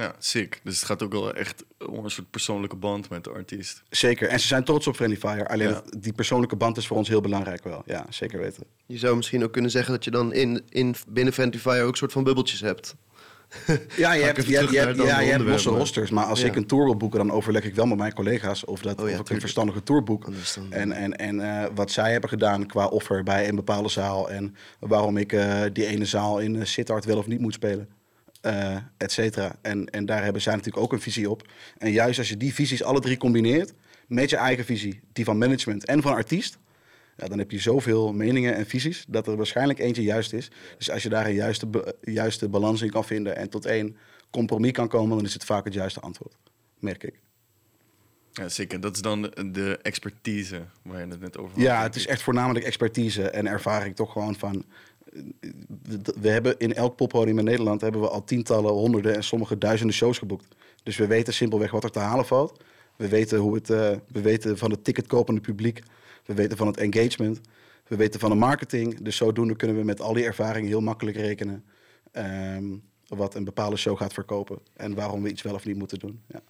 Ja, 0.00 0.14
sick. 0.18 0.60
Dus 0.64 0.76
het 0.76 0.84
gaat 0.84 1.02
ook 1.02 1.12
wel 1.12 1.34
echt 1.34 1.64
om 1.88 2.04
een 2.04 2.10
soort 2.10 2.30
persoonlijke 2.30 2.76
band 2.76 3.08
met 3.10 3.24
de 3.24 3.30
artiest. 3.30 3.82
Zeker. 3.90 4.28
En 4.28 4.40
ze 4.40 4.46
zijn 4.46 4.64
trots 4.64 4.86
op 4.86 4.94
Friendly 4.94 5.18
Fire. 5.18 5.48
Alleen 5.48 5.68
Ja. 5.68 5.82
die 5.98 6.12
persoonlijke 6.12 6.56
band 6.56 6.76
is 6.76 6.86
voor 6.86 6.96
ons 6.96 7.08
heel 7.08 7.20
belangrijk 7.20 7.64
wel. 7.64 7.82
Ja, 7.86 8.06
zeker 8.08 8.38
weten. 8.40 8.64
Je 8.86 8.98
zou 8.98 9.16
misschien 9.16 9.44
ook 9.44 9.52
kunnen 9.52 9.70
zeggen 9.70 9.92
dat 9.92 10.04
je 10.04 10.10
dan 10.10 10.32
in, 10.32 10.62
in, 10.68 10.94
binnen 11.08 11.32
Fantify 11.32 11.80
ook 11.82 11.90
een 11.90 11.96
soort 11.96 12.12
van 12.12 12.24
bubbeltjes 12.24 12.60
hebt. 12.60 12.94
Ja, 13.96 14.12
je 14.12 14.22
hebt, 14.22 14.46
je 14.46 14.56
hebt, 14.56 14.70
je 14.70 14.78
hebt, 14.78 14.96
ja, 14.96 15.20
je 15.20 15.30
hebt 15.30 15.44
losse 15.44 15.70
rosters. 15.70 16.10
Maar 16.10 16.24
als 16.24 16.40
Ja. 16.40 16.46
ik 16.46 16.56
een 16.56 16.66
tour 16.66 16.84
wil 16.84 16.96
boeken, 16.96 17.18
dan 17.18 17.30
overleg 17.30 17.64
ik 17.64 17.74
wel 17.74 17.86
met 17.86 17.98
mijn 17.98 18.12
collega's 18.14 18.64
of, 18.64 18.80
dat, 18.80 19.00
Oh 19.00 19.08
ja, 19.08 19.14
of 19.14 19.20
ik 19.20 19.30
een 19.30 19.40
verstandige 19.40 19.82
tour 19.82 20.02
boek. 20.02 20.28
En, 20.70 20.92
en, 20.92 21.16
en 21.16 21.40
eh, 21.40 21.68
wat 21.74 21.90
zij 21.90 22.12
hebben 22.12 22.30
gedaan 22.30 22.66
qua 22.66 22.86
offer 22.86 23.22
bij 23.22 23.48
een 23.48 23.54
bepaalde 23.54 23.88
zaal. 23.88 24.30
En 24.30 24.56
waarom 24.80 25.16
ik 25.16 25.32
eh, 25.32 25.60
die 25.72 25.86
ene 25.86 26.04
zaal 26.04 26.38
in 26.38 26.54
uh, 26.54 26.64
Sittard 26.64 27.04
wel 27.04 27.18
of 27.18 27.26
niet 27.26 27.40
moet 27.40 27.54
spelen. 27.54 27.88
Eh 28.40 28.76
et 28.96 29.12
cetera. 29.12 29.56
En, 29.62 29.86
en 29.86 30.06
daar 30.06 30.22
hebben 30.24 30.42
zij 30.42 30.54
natuurlijk 30.54 30.82
ook 30.84 30.92
een 30.92 31.00
visie 31.00 31.30
op. 31.30 31.48
En 31.78 31.90
juist 31.92 32.18
als 32.18 32.28
je 32.28 32.36
die 32.36 32.54
visies 32.54 32.82
alle 32.82 33.00
drie 33.00 33.16
combineert 33.16 33.72
met 34.06 34.30
je 34.30 34.36
eigen 34.36 34.64
visie, 34.64 35.00
die 35.12 35.24
van 35.24 35.38
management 35.38 35.84
en 35.84 36.02
van 36.02 36.12
artiest, 36.12 36.58
ja, 37.16 37.26
dan 37.28 37.38
heb 37.38 37.50
je 37.50 37.58
zoveel 37.58 38.12
meningen 38.12 38.54
en 38.54 38.66
visies 38.66 39.04
dat 39.08 39.26
er 39.26 39.36
waarschijnlijk 39.36 39.78
eentje 39.78 40.02
juist 40.02 40.32
is. 40.32 40.50
Dus 40.78 40.90
als 40.90 41.02
je 41.02 41.08
daar 41.08 41.26
een 41.26 41.34
juiste, 41.34 41.94
juiste 42.00 42.48
balans 42.48 42.82
in 42.82 42.90
kan 42.90 43.04
vinden 43.04 43.36
en 43.36 43.50
tot 43.50 43.64
één 43.66 43.96
compromis 44.30 44.72
kan 44.72 44.88
komen, 44.88 45.16
dan 45.16 45.26
is 45.26 45.32
het 45.32 45.44
vaak 45.44 45.64
het 45.64 45.74
juiste 45.74 46.00
antwoord. 46.00 46.36
Merk 46.78 47.04
ik. 47.04 47.14
Ja, 48.32 48.48
zeker. 48.48 48.80
Dat 48.80 48.94
is 48.94 49.02
dan 49.02 49.22
de- 49.52 49.78
expertise 49.82 50.62
waar 50.82 51.00
je 51.00 51.06
het 51.06 51.20
net 51.20 51.38
over 51.38 51.52
had. 51.54 51.62
Ja, 51.62 51.82
het 51.82 51.96
is 51.96 52.06
echt 52.06 52.22
voornamelijk 52.22 52.64
expertise 52.64 53.30
en 53.30 53.46
ervaring 53.46 53.96
toch 53.96 54.12
gewoon 54.12 54.34
van. 54.36 54.64
We 56.20 56.28
hebben 56.28 56.58
in 56.58 56.74
elk 56.74 56.96
poppodium 56.96 57.38
in 57.38 57.44
Nederland 57.44 57.80
hebben 57.80 58.00
we 58.00 58.08
al 58.08 58.24
tientallen, 58.24 58.72
honderden 58.72 59.14
en 59.14 59.24
sommige 59.24 59.58
duizenden 59.58 59.94
shows 59.96 60.18
geboekt. 60.18 60.56
Dus 60.82 60.96
we 60.96 61.06
weten 61.06 61.34
simpelweg 61.34 61.70
wat 61.70 61.84
er 61.84 61.90
te 61.90 61.98
halen 61.98 62.26
valt. 62.26 62.62
We 62.96 63.08
weten, 63.08 63.38
hoe 63.38 63.54
het, 63.54 63.70
eh, 63.70 63.96
we 64.08 64.20
weten 64.20 64.58
van 64.58 64.70
het 64.70 64.84
ticketkopende 64.84 65.40
publiek. 65.40 65.82
We 66.24 66.34
weten 66.34 66.56
van 66.56 66.66
het 66.66 66.76
engagement. 66.76 67.40
We 67.86 67.96
weten 67.96 68.20
van 68.20 68.30
de 68.30 68.36
marketing. 68.36 69.02
Dus 69.02 69.16
zodoende 69.16 69.56
kunnen 69.56 69.76
we 69.76 69.84
met 69.84 70.00
al 70.00 70.12
die 70.12 70.24
ervaring 70.24 70.66
heel 70.66 70.80
makkelijk 70.80 71.16
rekenen. 71.16 71.64
ehm, 72.12 72.76
wat 73.08 73.34
een 73.34 73.44
bepaalde 73.44 73.76
show 73.76 73.96
gaat 73.96 74.12
verkopen. 74.12 74.58
En 74.76 74.94
waarom 74.94 75.22
we 75.22 75.28
iets 75.28 75.42
wel 75.42 75.54
of 75.54 75.64
niet 75.64 75.76
moeten 75.76 75.98
doen. 75.98 76.20
Ja. 76.26 76.40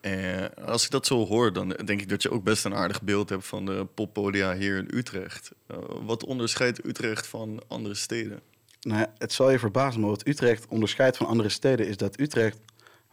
Eh, 0.00 0.44
als 0.64 0.84
ik 0.84 0.90
dat 0.90 1.06
zo 1.06 1.26
hoor, 1.26 1.52
dan 1.52 1.68
denk 1.68 2.00
ik 2.00 2.08
dat 2.08 2.22
je 2.22 2.30
ook 2.30 2.44
best 2.44 2.64
een 2.64 2.74
aardig 2.74 3.02
beeld 3.02 3.28
hebt 3.28 3.46
van 3.46 3.66
de 3.66 3.86
poppodia 3.94 4.54
hier 4.54 4.76
in 4.76 4.88
Utrecht. 4.94 5.50
Eh, 5.66 5.76
wat 6.02 6.24
onderscheidt 6.24 6.84
Utrecht 6.84 7.26
van 7.26 7.62
andere 7.68 7.94
steden? 7.94 8.40
Nou, 8.80 9.00
ja, 9.00 9.12
het 9.18 9.32
zal 9.32 9.50
je 9.50 9.58
verbazen, 9.58 10.00
maar 10.00 10.10
wat 10.10 10.26
Utrecht 10.26 10.66
onderscheidt 10.68 11.16
van 11.16 11.26
andere 11.26 11.48
steden 11.48 11.86
is 11.86 11.96
dat 11.96 12.20
Utrecht, 12.20 12.58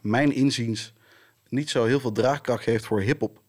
mijn 0.00 0.32
inziens, 0.34 0.92
niet 1.48 1.70
zo 1.70 1.84
heel 1.84 2.00
veel 2.00 2.12
draagkracht 2.12 2.64
heeft 2.64 2.84
voor 2.84 3.00
hip-hop. 3.00 3.40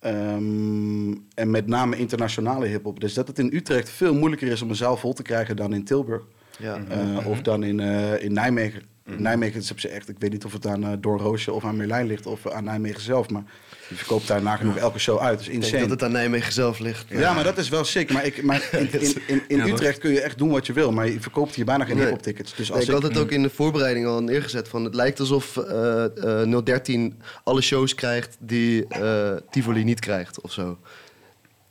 Ehm, 0.00 1.12
en 1.34 1.50
met 1.50 1.66
name 1.66 1.96
internationale 1.96 2.66
hip-hop. 2.66 3.00
Dus 3.00 3.14
dat 3.14 3.28
het 3.28 3.38
in 3.38 3.50
Utrecht 3.54 3.90
veel 3.90 4.14
moeilijker 4.14 4.48
is 4.48 4.62
om 4.62 4.68
een 4.68 4.74
zaal 4.74 4.96
vol 4.96 5.12
te 5.12 5.22
krijgen 5.22 5.56
dan 5.56 5.72
in 5.74 5.84
Tilburg. 5.84 6.22
Ja. 6.58 6.84
Eh, 6.88 7.26
Of 7.26 7.42
dan 7.42 7.62
in, 7.62 7.80
eh, 7.80 8.22
in 8.22 8.32
Nijmegen. 8.32 8.82
Nijmegen 9.04 9.60
is 9.60 9.70
op 9.70 9.80
zich 9.80 9.90
echt, 9.90 10.08
ik 10.08 10.16
weet 10.18 10.30
niet 10.32 10.44
of 10.44 10.52
het 10.52 10.66
aan 10.66 10.84
uh, 10.84 10.92
Door 11.00 11.18
Roosje 11.18 11.52
of 11.52 11.64
aan 11.64 11.76
Merlijn 11.76 12.06
ligt 12.06 12.26
of 12.26 12.48
aan 12.50 12.64
Nijmegen 12.64 13.00
zelf. 13.02 13.28
Maar 13.28 13.42
die 13.88 13.96
verkoopt 13.96 14.26
daar 14.26 14.42
nagenoeg 14.42 14.76
elke 14.76 14.98
show 14.98 15.18
uit. 15.20 15.38
Dus 15.38 15.46
Ik 15.46 15.52
denk 15.52 15.64
insane. 15.64 15.82
dat 15.82 15.90
het 15.90 16.02
aan 16.02 16.12
Nijmegen 16.12 16.52
zelf 16.52 16.78
ligt. 16.78 17.04
Ja, 17.08 17.32
maar 17.32 17.44
dat 17.44 17.58
is 17.58 17.68
wel 17.68 17.84
sick. 17.84 18.12
Maar, 18.12 18.24
ik, 18.24 18.42
maar 18.42 18.68
in, 18.72 18.92
in, 19.00 19.14
in, 19.26 19.42
in 19.46 19.60
Utrecht 19.60 19.98
kun 19.98 20.10
je 20.12 20.20
echt 20.20 20.38
doen 20.38 20.50
wat 20.50 20.66
je 20.66 20.72
wil. 20.72 20.92
Maar 20.92 21.08
je 21.08 21.20
verkoopt 21.20 21.54
hier 21.54 21.64
bijna 21.64 21.84
geen 21.84 21.94
Nee. 21.96 22.04
hip-hop 22.04 22.22
tickets. 22.22 22.54
Dus 22.54 22.68
Nee, 22.68 22.76
als 22.78 22.86
ik 22.86 22.92
had 22.92 23.02
het 23.02 23.18
ook 23.18 23.30
in 23.30 23.42
de 23.42 23.50
voorbereiding 23.50 24.06
al 24.06 24.22
neergezet. 24.22 24.68
Van, 24.68 24.84
het 24.84 24.94
lijkt 24.94 25.20
alsof 25.20 25.56
eh, 25.56 26.04
eh, 26.42 26.64
013 26.64 27.20
alle 27.44 27.60
shows 27.60 27.94
krijgt 27.94 28.36
die 28.40 28.86
eh, 28.88 29.32
Tivoli 29.50 29.84
niet 29.84 30.00
krijgt 30.00 30.40
of 30.40 30.52
zo. 30.52 30.78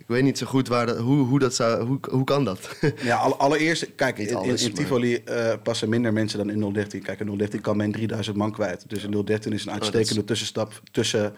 Ik 0.01 0.07
weet 0.07 0.23
niet 0.23 0.37
zo 0.37 0.45
goed 0.45 0.67
waar 0.67 0.85
dat, 0.85 0.97
hoe, 0.97 1.25
hoe, 1.25 1.39
dat 1.39 1.55
zou, 1.55 1.85
hoe, 1.85 1.99
hoe 2.09 2.23
kan 2.23 2.43
dat? 2.45 2.69
Ja, 3.01 3.15
alle- 3.17 3.35
allereerst, 3.35 3.95
kijk, 3.95 4.17
in, 4.17 4.27
in, 4.27 4.35
alles, 4.35 4.61
in 4.63 4.71
maar- 4.71 4.81
Tivoli 4.81 5.15
eh, 5.15 5.53
passen 5.63 5.89
minder 5.89 6.13
mensen 6.13 6.37
dan 6.37 6.49
in 6.49 6.73
013. 6.73 7.01
Kijk, 7.01 7.19
in 7.19 7.37
013 7.37 7.61
kan 7.61 7.77
men 7.77 7.91
3000 7.91 8.35
man 8.35 8.51
kwijt. 8.51 8.83
Dus 8.87 9.03
in 9.03 9.11
013 9.25 9.53
is 9.53 9.65
een 9.65 9.71
uitstekende 9.71 10.13
Oh, 10.13 10.19
is- 10.19 10.25
tussenstap 10.25 10.81
tussen 10.91 11.33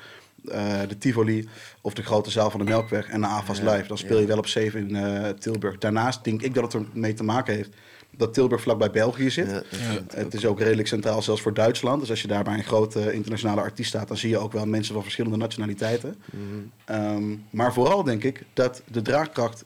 eh, 0.48 0.80
de 0.88 0.98
Tivoli 0.98 1.48
of 1.82 1.94
de 1.94 2.04
grote 2.04 2.32
zaal 2.32 2.50
van 2.50 2.60
de 2.60 2.66
Melkweg 2.66 3.08
en 3.10 3.22
de 3.22 3.28
AFAS 3.28 3.58
Ja, 3.60 3.72
Live. 3.76 3.88
Dan 3.88 3.98
speel 3.98 4.16
ja. 4.16 4.22
je 4.22 4.28
wel 4.28 4.38
op 4.38 4.48
safe 4.48 4.78
in 4.78 4.96
eh, 4.96 5.30
Tilburg. 5.30 5.78
Daarnaast 5.78 6.24
denk 6.24 6.42
ik 6.42 6.54
dat 6.54 6.74
het 6.74 6.84
ermee 6.94 7.14
te 7.14 7.24
maken 7.24 7.54
heeft 7.56 7.70
dat 8.18 8.34
Tilburg 8.34 8.62
vlakbij 8.62 8.92
België 8.92 9.30
zit. 9.30 9.50
Ja, 9.50 9.64
Het 10.08 10.34
is 10.34 10.46
ook 10.46 10.60
redelijk 10.60 10.88
centraal, 10.88 11.22
zelfs 11.22 11.42
voor 11.42 11.54
Duitsland. 11.54 12.00
Dus 12.00 12.10
als 12.10 12.22
je 12.22 12.28
daar 12.28 12.44
bij 12.44 12.54
een 12.54 12.64
grote 12.64 13.14
internationale 13.14 13.62
artiest 13.62 13.90
staat, 13.90 14.08
dan 14.08 14.18
zie 14.18 14.30
je 14.30 14.38
ook 14.38 14.52
wel 14.52 14.66
mensen 14.66 14.94
van 14.94 15.04
verschillende 15.04 15.38
nationaliteiten. 15.38 16.16
Mhm. 16.26 16.42
Ehm, 16.86 17.36
maar 17.50 17.74
vooral 17.74 18.04
denk 18.04 18.24
ik 18.24 18.44
dat 18.54 18.82
de 18.92 19.02
draagkracht 19.02 19.66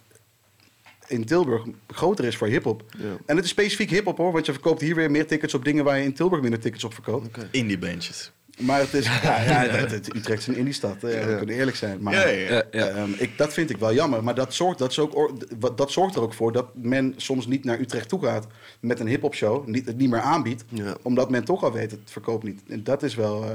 in 1.08 1.26
Tilburg 1.26 1.64
groter 1.88 2.26
is 2.26 2.38
voor 2.38 2.48
hip-hop. 2.48 2.84
Ja. 2.98 3.18
En 3.26 3.36
het 3.36 3.46
is 3.46 3.52
specifiek 3.52 3.90
hip-hop 3.90 4.18
hoor, 4.18 4.32
want 4.32 4.46
je 4.46 4.52
verkoopt 4.52 4.82
hier 4.82 4.96
weer 4.96 5.12
meer 5.12 5.28
tickets 5.28 5.54
op 5.54 5.66
dingen 5.66 5.84
waar 5.84 5.98
je 5.98 6.04
in 6.04 6.14
Tilburg 6.14 6.42
minder 6.42 6.60
tickets 6.60 6.84
op 6.84 6.94
verkoopt. 6.94 7.38
Indie 7.52 7.78
bandjes. 7.78 8.32
Maar 8.58 8.80
het 8.80 8.94
is, 8.94 9.06
ja, 9.24 9.42
ja, 9.42 9.62
het, 9.70 10.16
Utrecht 10.16 10.40
is 10.42 10.48
een 10.48 10.56
indie-stad, 10.56 10.96
eh, 10.96 11.24
we 11.24 11.30
Ja. 11.30 11.38
kunnen 11.38 11.56
eerlijk 11.56 11.78
zijn. 11.78 12.02
Maar, 12.02 12.14
Ja, 12.14 12.28
ja, 12.28 12.38
ja. 12.38 12.54
Ja, 12.54 12.64
ja. 12.72 12.88
Ehm, 12.88 13.10
ik, 13.18 13.38
dat 13.38 13.54
vind 13.54 13.70
ik 13.70 13.78
wel 13.78 13.94
jammer. 13.94 14.24
Maar 14.24 14.36
dat 14.36 14.54
zorgt, 14.54 14.80
dat, 14.80 14.92
is 14.92 15.00
ook, 15.00 15.32
dat 15.78 15.92
zorgt 15.92 16.16
er 16.16 16.22
ook 16.22 16.34
voor 16.34 16.52
dat 16.52 16.68
men 16.76 17.14
soms 17.18 17.48
niet 17.48 17.64
naar 17.64 17.80
Utrecht 17.80 18.10
toe 18.10 18.24
gaat 18.24 18.48
met 18.80 19.00
een 19.00 19.08
hip-hop 19.08 19.36
show. 19.36 19.68
Niet, 19.68 19.86
het 19.86 19.98
niet 19.98 20.10
meer 20.10 20.20
aanbiedt. 20.22 20.64
Ja. 20.70 20.98
Omdat 21.02 21.30
men 21.30 21.44
toch 21.44 21.64
al 21.64 21.72
weet, 21.72 21.92
het 21.92 22.00
verkoopt 22.06 22.44
niet. 22.44 22.62
En 22.68 22.84
dat 22.84 23.04
is 23.04 23.16
wel. 23.16 23.44
eh, 23.44 23.50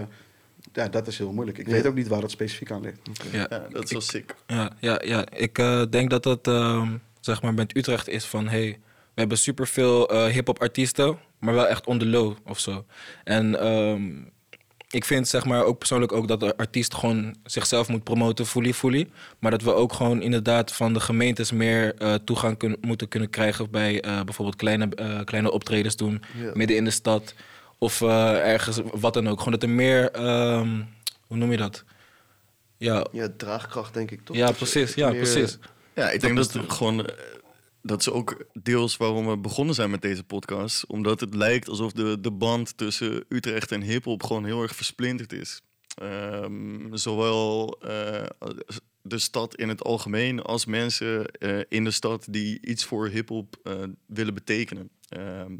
ja, 0.72 0.88
dat 0.88 1.07
is 1.07 1.18
heel 1.18 1.32
moeilijk. 1.32 1.59
Ik 1.59 1.66
Ja. 1.66 1.72
weet 1.72 1.86
ook 1.86 1.94
niet 1.94 2.09
waar 2.09 2.20
dat 2.20 2.30
specifiek 2.30 2.70
aan 2.70 2.80
ligt. 2.82 2.98
Ja, 3.32 3.46
Ja, 3.50 3.66
dat 3.70 3.84
is 3.84 3.90
wel 3.92 4.00
sick. 4.00 4.34
ja, 4.46 4.70
ja, 4.80 5.00
ja. 5.05 5.24
ik 5.36 5.59
eh, 5.59 5.82
denk 5.90 6.11
dat 6.11 6.22
dat 6.22 6.46
ehm, 6.46 6.88
zeg 7.20 7.42
maar 7.42 7.55
met 7.55 7.76
Utrecht 7.76 8.09
is 8.09 8.24
van 8.24 8.48
hey, 8.48 8.78
we 9.14 9.20
hebben 9.20 9.38
superveel 9.38 10.09
eh 10.11 10.24
hip-hop 10.32 10.61
artiesten, 10.61 11.18
maar 11.38 11.55
wel 11.55 11.66
echt 11.68 11.86
on 11.86 11.98
the 11.98 12.07
low 12.07 12.36
of 12.46 12.59
zo. 12.59 12.84
En 13.24 13.61
ehm, 13.61 14.03
ik 14.93 15.05
vind 15.05 15.28
zeg 15.28 15.45
maar 15.45 15.64
ook 15.64 15.78
persoonlijk 15.78 16.12
ook 16.12 16.28
dat 16.28 16.40
de 16.40 16.57
artiest 16.57 16.95
gewoon 16.95 17.34
zichzelf 17.45 17.88
moet 17.88 18.05
promoten, 18.05 18.47
fully, 18.47 18.72
fully. 18.72 19.09
Maar 19.38 19.51
dat 19.51 19.62
we 19.62 19.72
ook 19.74 19.93
gewoon 19.93 20.22
inderdaad 20.22 20.72
van 20.72 20.93
de 20.93 21.01
gemeentes 21.01 21.53
meer 21.53 21.95
eh, 21.95 22.14
toegang 22.14 22.57
kun- 22.59 22.76
moeten 22.80 23.09
kunnen 23.09 23.30
krijgen 23.30 23.70
bij 23.70 24.01
eh, 24.01 24.22
bijvoorbeeld 24.22 24.57
kleine, 24.57 24.88
eh, 24.95 25.20
kleine 25.24 25.51
optredens 25.53 25.97
doen, 25.97 26.22
Ja. 26.43 26.51
midden 26.55 26.76
in 26.76 26.84
de 26.84 26.90
stad. 26.90 27.34
Of 27.78 28.01
eh, 28.01 28.49
ergens, 28.53 28.80
wat 28.95 29.14
dan 29.14 29.28
ook. 29.28 29.38
Gewoon 29.38 29.53
dat 29.53 29.62
er 29.62 29.68
meer, 29.74 30.11
ehm, 30.11 30.68
hoe 31.26 31.36
noem 31.36 31.51
je 31.51 31.57
dat? 31.57 31.84
Ja, 32.76 33.07
Ja, 33.12 33.28
draagkracht 33.36 33.95
denk 33.95 34.11
ik 34.11 34.20
toch? 34.24 34.36
ja 34.36 34.47
Dat 34.47 34.57
precies. 34.57 34.95
Ja, 34.95 35.09
meer- 35.11 35.16
precies. 35.22 35.59
Ja, 35.95 36.11
ik 36.11 36.20
denk 36.20 36.36
dat 36.36 36.53
het 36.53 36.72
gewoon. 36.72 37.07
Dat 37.83 38.01
is 38.01 38.11
ook 38.11 38.45
deels 38.53 38.97
waarom 38.97 39.26
we 39.26 39.39
begonnen 39.39 39.74
zijn 39.74 39.91
met 39.91 40.03
deze 40.03 40.24
podcast. 40.24 40.87
Omdat 40.87 41.20
het 41.20 41.35
lijkt 41.35 41.68
alsof 41.68 41.93
de, 41.93 42.20
de 42.20 42.30
band 42.30 42.76
tussen 42.76 43.24
Utrecht 43.28 43.72
en 43.72 43.83
hip-hop 43.83 44.22
gewoon 44.22 44.45
heel 44.45 44.62
erg 44.62 44.76
versplinterd 44.76 45.33
is. 45.33 45.62
Ehm, 45.95 46.97
zowel 46.97 47.78
eh, 47.80 48.26
de 49.03 49.18
stad 49.18 49.57
in 49.57 49.68
het 49.68 49.83
algemeen 49.83 50.43
als 50.43 50.64
mensen 50.64 51.26
eh, 51.26 51.59
in 51.68 51.85
de 51.85 51.91
stad 51.91 52.26
die 52.30 52.66
iets 52.66 52.85
voor 52.85 53.09
hip-hop 53.09 53.57
eh, 53.62 53.74
willen 54.07 54.35
betekenen. 54.35 54.91
Ehm, 55.09 55.57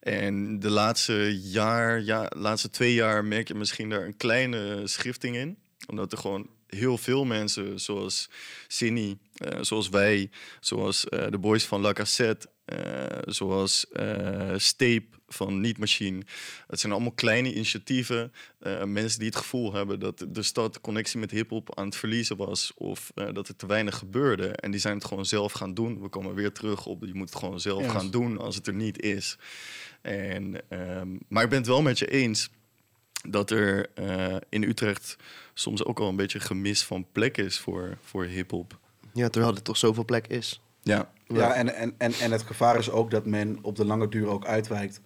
en 0.00 0.58
de 0.60 0.70
laatste 0.70 1.40
jaar, 1.42 2.02
ja, 2.02 2.30
laatste 2.36 2.70
twee 2.70 2.94
jaar 2.94 3.24
merk 3.24 3.48
je 3.48 3.54
misschien 3.54 3.88
daar 3.88 4.04
een 4.04 4.16
kleine 4.16 4.80
schifting 4.84 5.36
in. 5.36 5.58
Omdat 5.86 6.12
er 6.12 6.18
gewoon 6.18 6.48
heel 6.66 6.98
veel 6.98 7.24
mensen, 7.24 7.80
zoals 7.80 8.30
Cindy, 8.68 9.16
zoals 9.60 9.88
wij, 9.88 10.30
zoals 10.60 11.08
eh, 11.08 11.26
de 11.30 11.38
boys 11.38 11.64
van 11.66 11.80
La 11.80 11.92
Cassette, 11.92 12.48
eh, 12.64 13.18
zoals 13.24 13.90
eh 13.92 14.52
Steep 14.56 15.20
van 15.28 15.60
Niet 15.60 15.78
Machine. 15.78 16.22
Het 16.66 16.80
zijn 16.80 16.92
allemaal 16.92 17.12
kleine 17.12 17.52
initiatieven. 17.54 18.32
eh, 18.58 18.84
mensen 18.84 19.18
die 19.18 19.28
het 19.28 19.36
gevoel 19.36 19.72
hebben 19.72 20.00
dat 20.00 20.26
de 20.28 20.42
stad 20.42 20.80
connectie 20.80 21.18
met 21.18 21.30
hip-hop 21.30 21.78
aan 21.78 21.84
het 21.84 21.96
verliezen 21.96 22.36
was. 22.36 22.72
Of 22.74 23.10
eh, 23.14 23.28
dat 23.32 23.48
er 23.48 23.56
te 23.56 23.66
weinig 23.66 23.98
gebeurde. 23.98 24.48
En 24.48 24.70
die 24.70 24.80
zijn 24.80 24.94
het 24.94 25.04
gewoon 25.04 25.26
zelf 25.26 25.52
gaan 25.52 25.74
doen. 25.74 26.00
We 26.02 26.08
komen 26.08 26.34
weer 26.34 26.52
terug 26.52 26.86
op. 26.86 27.04
Je 27.04 27.14
moet 27.14 27.28
het 27.30 27.38
gewoon 27.38 27.60
zelf 27.60 27.86
gaan 27.86 28.10
doen 28.10 28.38
als 28.38 28.54
het 28.56 28.66
er 28.66 28.74
niet 28.74 29.02
is. 29.02 29.36
En, 30.02 30.60
ehm, 30.68 31.08
maar 31.28 31.42
ik 31.42 31.48
ben 31.48 31.58
het 31.58 31.66
wel 31.66 31.82
met 31.82 31.98
je 31.98 32.06
eens 32.10 32.50
dat 33.28 33.50
er 33.50 33.90
eh, 33.94 34.36
in 34.48 34.62
Utrecht 34.62 35.16
soms 35.54 35.84
ook 35.84 35.98
wel 35.98 36.08
een 36.08 36.16
beetje 36.16 36.40
gemis 36.40 36.82
van 36.84 37.06
plek 37.12 37.36
is 37.36 37.58
voor, 37.58 37.98
voor 38.04 38.24
hip-hop. 38.24 38.80
Ja, 39.12 39.28
terwijl 39.28 39.54
er 39.54 39.62
toch 39.62 39.76
zoveel 39.76 40.04
plek 40.04 40.26
is. 40.26 40.62
Ja. 40.82 41.10
Ja, 41.26 41.52
en, 41.54 41.74
en, 41.74 41.94
en, 41.98 42.12
en 42.12 42.30
het 42.32 42.42
gevaar 42.42 42.78
is 42.78 42.90
ook 42.90 43.10
dat 43.10 43.26
men 43.26 43.58
op 43.62 43.76
de 43.76 43.84
lange 43.84 44.08
duur 44.08 44.26
ook 44.28 44.44
uitwijkt. 44.46 45.00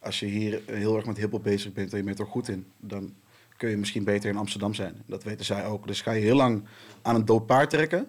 Als 0.00 0.20
je 0.20 0.26
hier 0.26 0.62
heel 0.66 0.96
erg 0.96 1.06
met 1.06 1.16
hiphop 1.16 1.42
bezig 1.42 1.72
bent 1.72 1.92
en 1.92 1.98
je 1.98 2.04
bent 2.04 2.18
er 2.18 2.26
goed 2.26 2.48
in, 2.48 2.66
dan 2.76 3.14
kun 3.56 3.70
je 3.70 3.76
misschien 3.76 4.04
beter 4.04 4.30
in 4.30 4.36
Amsterdam 4.36 4.74
zijn. 4.74 5.02
Dat 5.06 5.22
weten 5.24 5.44
zij 5.44 5.66
ook. 5.66 5.86
Dus 5.86 6.00
ga 6.00 6.12
je 6.12 6.20
heel 6.22 6.36
lang 6.36 6.64
aan 7.02 7.14
een 7.14 7.24
dood 7.24 7.46
paard 7.46 7.70
trekken, 7.70 8.06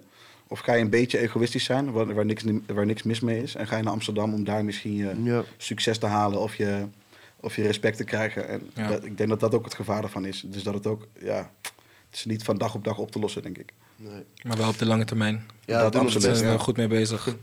of 0.48 0.60
ga 0.60 0.74
je 0.74 0.82
een 0.82 0.90
beetje 0.90 1.18
egoïstisch 1.18 1.64
zijn, 1.64 1.92
waar, 1.92 2.14
waar, 2.14 2.26
niks, 2.26 2.44
waar 2.66 2.86
niks 2.86 3.04
mis 3.04 3.20
mee 3.20 3.42
is, 3.42 3.56
en 3.56 3.68
ga 3.68 3.78
je 3.78 3.84
naar 3.84 3.94
Amsterdam 3.94 4.34
om 4.34 4.44
daar 4.44 4.66
misschien 4.66 4.96
je 4.96 5.24
Ja. 5.24 5.44
succes 5.58 5.98
te 5.98 6.06
halen 6.06 6.40
of 6.40 6.56
je, 6.56 6.88
of 7.40 7.56
je 7.56 7.62
respect 7.62 7.98
te 7.98 8.04
krijgen. 8.04 8.48
En 8.48 8.70
Ja. 8.74 8.88
dat, 8.88 9.04
ik 9.04 9.18
denk 9.18 9.30
dat 9.30 9.40
dat 9.40 9.54
ook 9.54 9.66
het 9.66 9.74
gevaar 9.74 10.04
ervan 10.04 10.26
is. 10.26 10.44
Dus 10.48 10.64
dat 10.64 10.74
het 10.74 10.88
ook, 10.88 11.08
ja, 11.20 11.52
het 12.10 12.16
is 12.18 12.26
niet 12.26 12.44
van 12.44 12.58
dag 12.58 12.76
op 12.76 12.84
dag 12.84 12.98
op 12.98 13.12
te 13.12 13.20
lossen, 13.20 13.42
denk 13.42 13.58
ik. 13.58 13.74
Nee. 14.00 14.24
Maar 14.43 14.58
wel 14.58 14.70
op 14.70 14.78
de 14.78 14.86
lange 14.86 15.06
termijn. 15.06 15.45
Ja, 15.66 15.82
Dat 15.82 15.93
doen 15.93 16.10
zijn 16.22 16.52
we 16.52 16.60
goed 16.60 16.78
mee 16.78 16.88
bezig. 16.88 17.36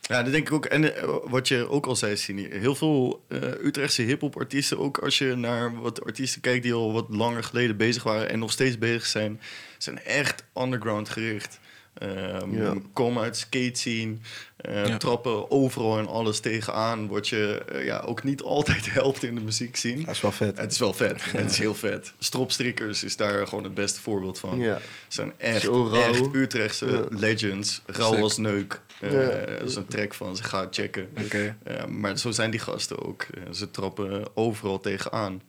Ja, 0.00 0.22
dat 0.22 0.32
denk 0.32 0.46
ik 0.46 0.52
ook. 0.52 0.66
En 0.66 0.96
eh, 0.96 1.08
wat 1.24 1.48
je 1.48 1.68
ook 1.68 1.86
al 1.86 1.96
zei, 1.96 2.16
Sini, 2.16 2.48
heel 2.50 2.74
veel 2.74 3.24
eh, 3.28 3.40
Utrechtse 3.64 4.02
hip-hop 4.02 4.36
artiesten, 4.36 4.78
ook 4.78 4.98
als 4.98 5.18
je 5.18 5.34
naar 5.34 5.80
wat 5.80 6.04
artiesten 6.04 6.40
kijkt 6.40 6.62
die 6.62 6.72
al 6.72 6.92
wat 6.92 7.06
langer 7.08 7.44
geleden 7.44 7.76
bezig 7.76 8.02
waren 8.02 8.30
en 8.30 8.38
nog 8.38 8.52
steeds 8.52 8.78
bezig 8.78 9.06
zijn, 9.06 9.40
zijn 9.78 9.98
echt 9.98 10.44
underground 10.56 11.08
gericht. 11.08 11.58
Ehm, 11.98 12.56
Ja. 12.62 12.74
Komen 12.92 13.22
uit 13.22 13.36
skate 13.36 13.70
scene, 13.78 14.16
eh, 14.56 14.86
Ja. 14.86 14.96
trappen 14.96 15.50
overal 15.50 15.98
en 15.98 16.06
alles 16.06 16.40
tegenaan, 16.40 17.08
wat 17.08 17.28
je 17.28 17.62
eh, 17.72 17.84
ja, 17.84 17.98
ook 18.00 18.22
niet 18.24 18.42
altijd 18.56 18.92
helpt 18.92 19.22
in 19.22 19.34
de 19.34 19.40
muziek 19.40 19.76
zien. 19.76 20.04
Dat 20.04 20.14
is 20.14 20.20
wel 20.20 20.32
vet. 20.32 20.58
Het 20.58 20.72
is 20.72 20.78
wel 20.78 20.92
vet. 20.92 21.32
Het 21.32 21.50
is 21.50 21.58
heel 21.58 21.74
vet. 21.74 22.12
Stropstrikkers 22.18 23.04
is 23.04 23.16
daar 23.16 23.46
gewoon 23.46 23.64
het 23.64 23.74
beste 23.74 24.00
voorbeeld 24.00 24.38
van. 24.38 24.58
Ja. 24.58 24.72
Het 24.74 24.82
zijn 25.08 25.32
echt, 25.36 25.62
Zo 25.62 25.90
echt 25.92 26.34
Utrechtse 26.34 26.86
Ja. 26.86 27.04
legends. 27.10 27.82
Rauw 27.86 28.22
als 28.22 28.36
neuk. 28.36 28.80
Eh, 29.00 29.12
Ja. 29.12 29.46
Dat 29.58 29.68
is 29.68 29.74
een 29.74 29.86
track 29.86 30.14
van 30.14 30.36
ze. 30.36 30.42
Ga 30.42 30.66
checken. 30.70 31.08
Oké. 31.24 31.56
Eh, 31.64 31.84
maar 31.84 32.18
zo 32.18 32.30
zijn 32.30 32.50
die 32.50 32.60
gasten 32.60 33.04
ook. 33.06 33.26
Ze 33.52 33.70
trappen 33.70 34.36
overal 34.36 34.80
tegenaan. 34.80 35.42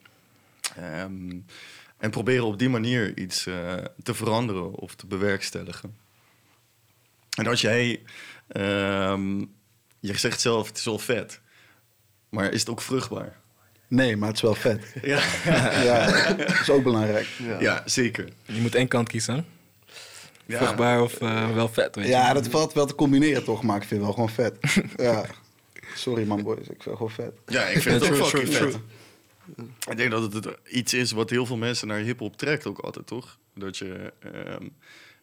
Ehm, 0.76 1.30
en 1.98 2.10
proberen 2.10 2.44
op 2.44 2.58
die 2.58 2.68
manier 2.68 3.18
iets 3.18 3.46
eh, 3.46 3.74
te 4.02 4.14
veranderen 4.14 4.72
of 4.74 4.94
te 4.94 5.06
bewerkstelligen. 5.06 5.96
En 7.36 7.46
als 7.46 7.60
jij... 7.60 8.02
ehm, 8.48 9.38
je 10.00 10.18
zegt 10.18 10.40
zelf, 10.40 10.66
het 10.66 10.78
is 10.78 10.84
wel 10.84 10.98
vet. 10.98 11.40
Maar 12.28 12.52
is 12.52 12.60
het 12.60 12.70
ook 12.70 12.80
vruchtbaar? 12.80 13.40
Nee, 13.88 14.16
maar 14.16 14.28
het 14.28 14.36
is 14.36 14.42
wel 14.42 14.54
vet. 14.54 14.84
Ja, 15.02 15.22
ja, 15.90 16.32
dat 16.32 16.60
is 16.60 16.70
ook 16.70 16.82
belangrijk. 16.82 17.26
Ja. 17.36 17.60
ja 17.60 17.82
zeker. 17.84 18.28
Je 18.44 18.60
moet 18.60 18.74
één 18.74 18.88
kant 18.88 19.08
kiezen. 19.08 19.46
Ja. 20.46 20.56
Vruchtbaar 20.56 21.02
of 21.02 21.20
eh, 21.20 21.54
wel 21.54 21.68
vet, 21.68 21.94
weet 21.94 22.04
je. 22.04 22.10
Ja, 22.10 22.32
dat 22.32 22.48
valt 22.48 22.72
wel 22.72 22.86
te 22.86 22.94
combineren 22.94 23.44
toch, 23.44 23.62
maar 23.62 23.76
ik 23.76 23.84
vind 23.84 23.90
het 23.90 24.00
wel 24.00 24.12
gewoon 24.12 24.30
vet. 24.30 24.58
ja. 25.06 25.24
Sorry 25.94 26.26
man 26.26 26.42
boys, 26.42 26.58
ik 26.58 26.66
vind 26.66 26.84
het 26.84 26.96
gewoon 26.96 27.10
vet. 27.10 27.32
Ja, 27.46 27.62
ik 27.66 27.82
vind 27.82 28.00
het 28.00 28.10
ook 28.10 28.26
fucking 28.26 28.54
true, 28.54 28.70
vet. 28.70 28.80
Ik 29.88 29.96
denk 29.96 30.10
dat 30.10 30.32
het 30.32 30.48
iets 30.70 30.94
is 30.94 31.12
wat 31.12 31.30
heel 31.30 31.46
veel 31.46 31.56
mensen 31.56 31.88
naar 31.88 31.98
hip-hop 31.98 32.36
trekt 32.36 32.66
ook 32.66 32.78
altijd, 32.78 33.06
toch? 33.06 33.38
Dat 33.54 33.76
je 33.76 34.12
ehm, 34.18 34.68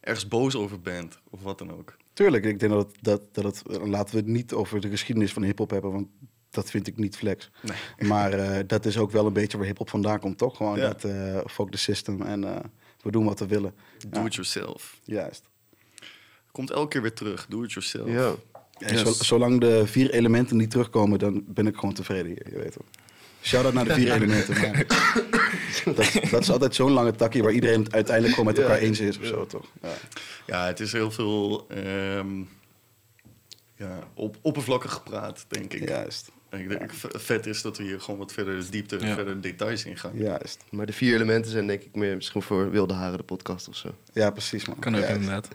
ergens 0.07 0.27
boos 0.27 0.55
over 0.55 0.79
bent 0.81 1.19
of 1.29 1.41
wat 1.41 1.57
dan 1.57 1.71
ook. 1.71 1.95
Tuurlijk, 2.13 2.45
ik 2.45 2.59
denk 2.59 2.71
dat 2.71 2.95
dat, 3.01 3.21
dat 3.31 3.43
het, 3.43 3.63
laten 3.87 4.13
we 4.15 4.19
het 4.21 4.29
niet 4.29 4.53
over 4.53 4.81
de 4.81 4.89
geschiedenis 4.89 5.33
van 5.33 5.43
hip-hop 5.43 5.69
hebben, 5.69 5.91
want 5.91 6.07
dat 6.49 6.69
vind 6.69 6.87
ik 6.87 6.97
niet 6.97 7.17
flex. 7.17 7.49
Nee. 7.61 7.77
Maar 8.09 8.31
eh, 8.33 8.63
dat 8.67 8.85
is 8.85 8.97
ook 8.97 9.11
wel 9.11 9.25
een 9.25 9.33
beetje 9.33 9.57
waar 9.57 9.65
hip-hop 9.65 9.89
vandaan 9.89 10.19
komt, 10.19 10.37
toch? 10.37 10.57
Gewoon 10.57 10.77
Ja. 10.77 10.87
dat 10.87 11.03
eh 11.03 11.39
fuck 11.45 11.69
the 11.71 11.77
system 11.77 12.21
en 12.21 12.43
eh, 12.43 12.59
we 13.01 13.11
doen 13.11 13.25
wat 13.25 13.39
we 13.39 13.47
willen. 13.47 13.73
Do 14.09 14.19
Ja. 14.19 14.25
it 14.25 14.33
yourself. 14.33 14.99
Juist. 15.03 15.43
Komt 16.51 16.71
elke 16.71 16.87
keer 16.87 17.01
weer 17.01 17.13
terug. 17.13 17.45
Do 17.49 17.63
it 17.63 17.71
yourself. 17.71 18.09
Ja. 18.09 18.33
En 18.77 18.93
Yes. 18.97 19.17
zo- 19.17 19.23
zolang 19.23 19.59
de 19.61 19.87
vier 19.87 20.09
elementen 20.11 20.57
niet 20.57 20.69
terugkomen, 20.71 21.19
dan 21.19 21.43
ben 21.47 21.67
ik 21.67 21.75
gewoon 21.75 21.93
tevreden 21.93 22.25
hier, 22.25 22.49
je 22.51 22.57
weet 22.57 22.75
wel. 22.75 22.87
Shout-out 23.47 23.73
naar 23.73 23.85
de 23.85 23.93
vier 23.93 24.11
elementen. 24.17 24.61
man. 24.61 24.73
dat, 25.95 26.29
dat 26.31 26.41
is 26.41 26.49
altijd 26.51 26.75
zo'n 26.75 26.91
lange 26.91 27.11
takkie 27.15 27.43
waar 27.43 27.51
iedereen 27.51 27.83
het 27.83 27.93
uiteindelijk 27.93 28.35
gewoon 28.35 28.53
met 28.53 28.59
elkaar 28.63 28.77
eens 28.77 28.99
is 28.99 29.17
of 29.19 29.25
zo, 29.25 29.45
toch? 29.45 29.65
Ja. 29.81 29.89
Ja, 30.47 30.65
het 30.65 30.79
is 30.79 30.91
heel 30.91 31.11
veel 31.11 31.65
ehm, 31.69 32.39
ja, 33.75 33.99
op, 34.13 34.37
oppervlakkig 34.41 34.91
gepraat, 34.93 35.45
denk 35.47 35.73
ik. 35.73 35.87
Juist. 35.89 36.31
En 36.49 36.59
ik 36.59 36.69
denk 36.69 36.91
vet 37.15 37.45
is 37.45 37.61
dat 37.61 37.77
we 37.77 37.83
hier 37.83 38.01
gewoon 38.01 38.19
wat 38.19 38.31
verder 38.33 38.59
de 38.63 38.69
diepte, 38.69 38.97
Ja. 38.99 39.13
verder 39.13 39.41
details 39.41 39.85
in 39.85 39.97
gaan. 39.97 40.11
Juist. 40.17 40.63
Maar 40.71 40.85
de 40.85 40.93
vier 40.93 41.13
elementen 41.15 41.51
zijn 41.51 41.67
denk 41.67 41.81
ik 41.81 41.95
meer 41.95 42.15
misschien 42.15 42.41
voor 42.41 42.71
Wilde 42.71 42.93
Haren 42.93 43.17
de 43.17 43.23
podcast 43.23 43.67
of 43.67 43.75
zo. 43.75 43.95
Ja, 44.13 44.29
precies 44.31 44.65
man. 44.65 44.79
Kan 44.79 44.95
ook 44.95 45.01
Juist. 45.01 45.15
inderdaad. 45.15 45.47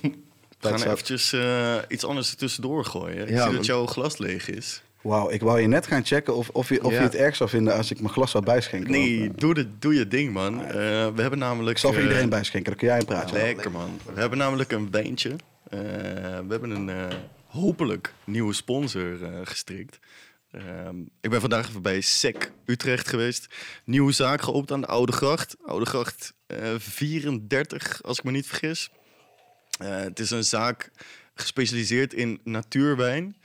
We 0.00 0.12
Dat 0.58 0.80
gaan 0.80 0.90
eventjes 0.92 1.32
eh, 1.32 1.76
iets 1.88 2.04
anders 2.04 2.30
er 2.30 2.36
tussendoor 2.36 2.84
gooien. 2.84 3.22
Ik 3.22 3.28
Ja, 3.28 3.36
zie 3.36 3.44
man. 3.46 3.54
dat 3.54 3.66
jouw 3.66 3.86
glas 3.86 4.18
leeg 4.18 4.48
is. 4.48 4.82
Wauw, 5.04 5.30
ik 5.30 5.40
wou 5.40 5.60
je 5.60 5.66
net 5.66 5.86
gaan 5.86 6.04
checken 6.04 6.34
of, 6.36 6.48
of, 6.48 6.68
je, 6.68 6.84
of 6.84 6.92
Ja. 6.92 6.98
je 6.98 7.02
het 7.04 7.14
erg 7.14 7.36
zou 7.36 7.50
vinden 7.50 7.74
als 7.74 7.90
ik 7.90 8.00
mijn 8.00 8.12
glas 8.12 8.30
zou 8.30 8.44
bijschenken. 8.44 8.90
Nee, 8.90 9.18
Want, 9.20 9.30
eh, 9.32 9.36
doe, 9.38 9.54
de, 9.54 9.78
doe 9.78 9.94
je 9.94 10.08
ding, 10.08 10.32
man. 10.32 10.64
Eh, 10.64 10.72
we 11.14 11.20
hebben 11.20 11.38
namelijk... 11.38 11.70
ik 11.70 11.78
zal 11.78 11.90
voor 11.90 12.00
eh, 12.00 12.06
iedereen 12.06 12.28
bijschenken, 12.28 12.70
dan 12.70 12.78
kun 12.78 12.88
jij 12.88 12.98
een 12.98 13.04
praatje. 13.04 13.36
Lekker, 13.36 13.70
man. 13.70 14.00
We 14.14 14.20
hebben 14.20 14.38
namelijk 14.38 14.72
een 14.72 14.90
wijntje. 14.90 15.36
We 15.70 16.46
hebben 16.48 16.70
een 16.70 17.12
hopelijk 17.46 18.12
nieuwe 18.24 18.52
sponsor 18.52 19.18
gestrikt. 19.44 19.98
Ehm, 20.54 21.00
ik 21.20 21.30
ben 21.30 21.40
vandaag 21.40 21.68
even 21.68 21.82
bij 21.82 22.00
SEC 22.00 22.52
Utrecht 22.64 23.08
geweest. 23.08 23.46
Nieuwe 23.84 24.12
zaak 24.12 24.42
geopend 24.42 24.72
aan 24.72 24.80
de 24.80 24.86
Oude 24.86 25.12
Gracht. 25.12 25.56
Oude 25.66 25.86
Gracht 25.86 26.34
eh, 26.46 26.74
34, 26.78 28.02
als 28.02 28.18
ik 28.18 28.24
me 28.24 28.30
niet 28.30 28.46
vergis. 28.46 28.90
Het 29.78 30.18
is 30.18 30.30
een 30.30 30.44
zaak 30.44 30.90
gespecialiseerd 31.34 32.14
in 32.14 32.40
natuurwijn. 32.44 33.36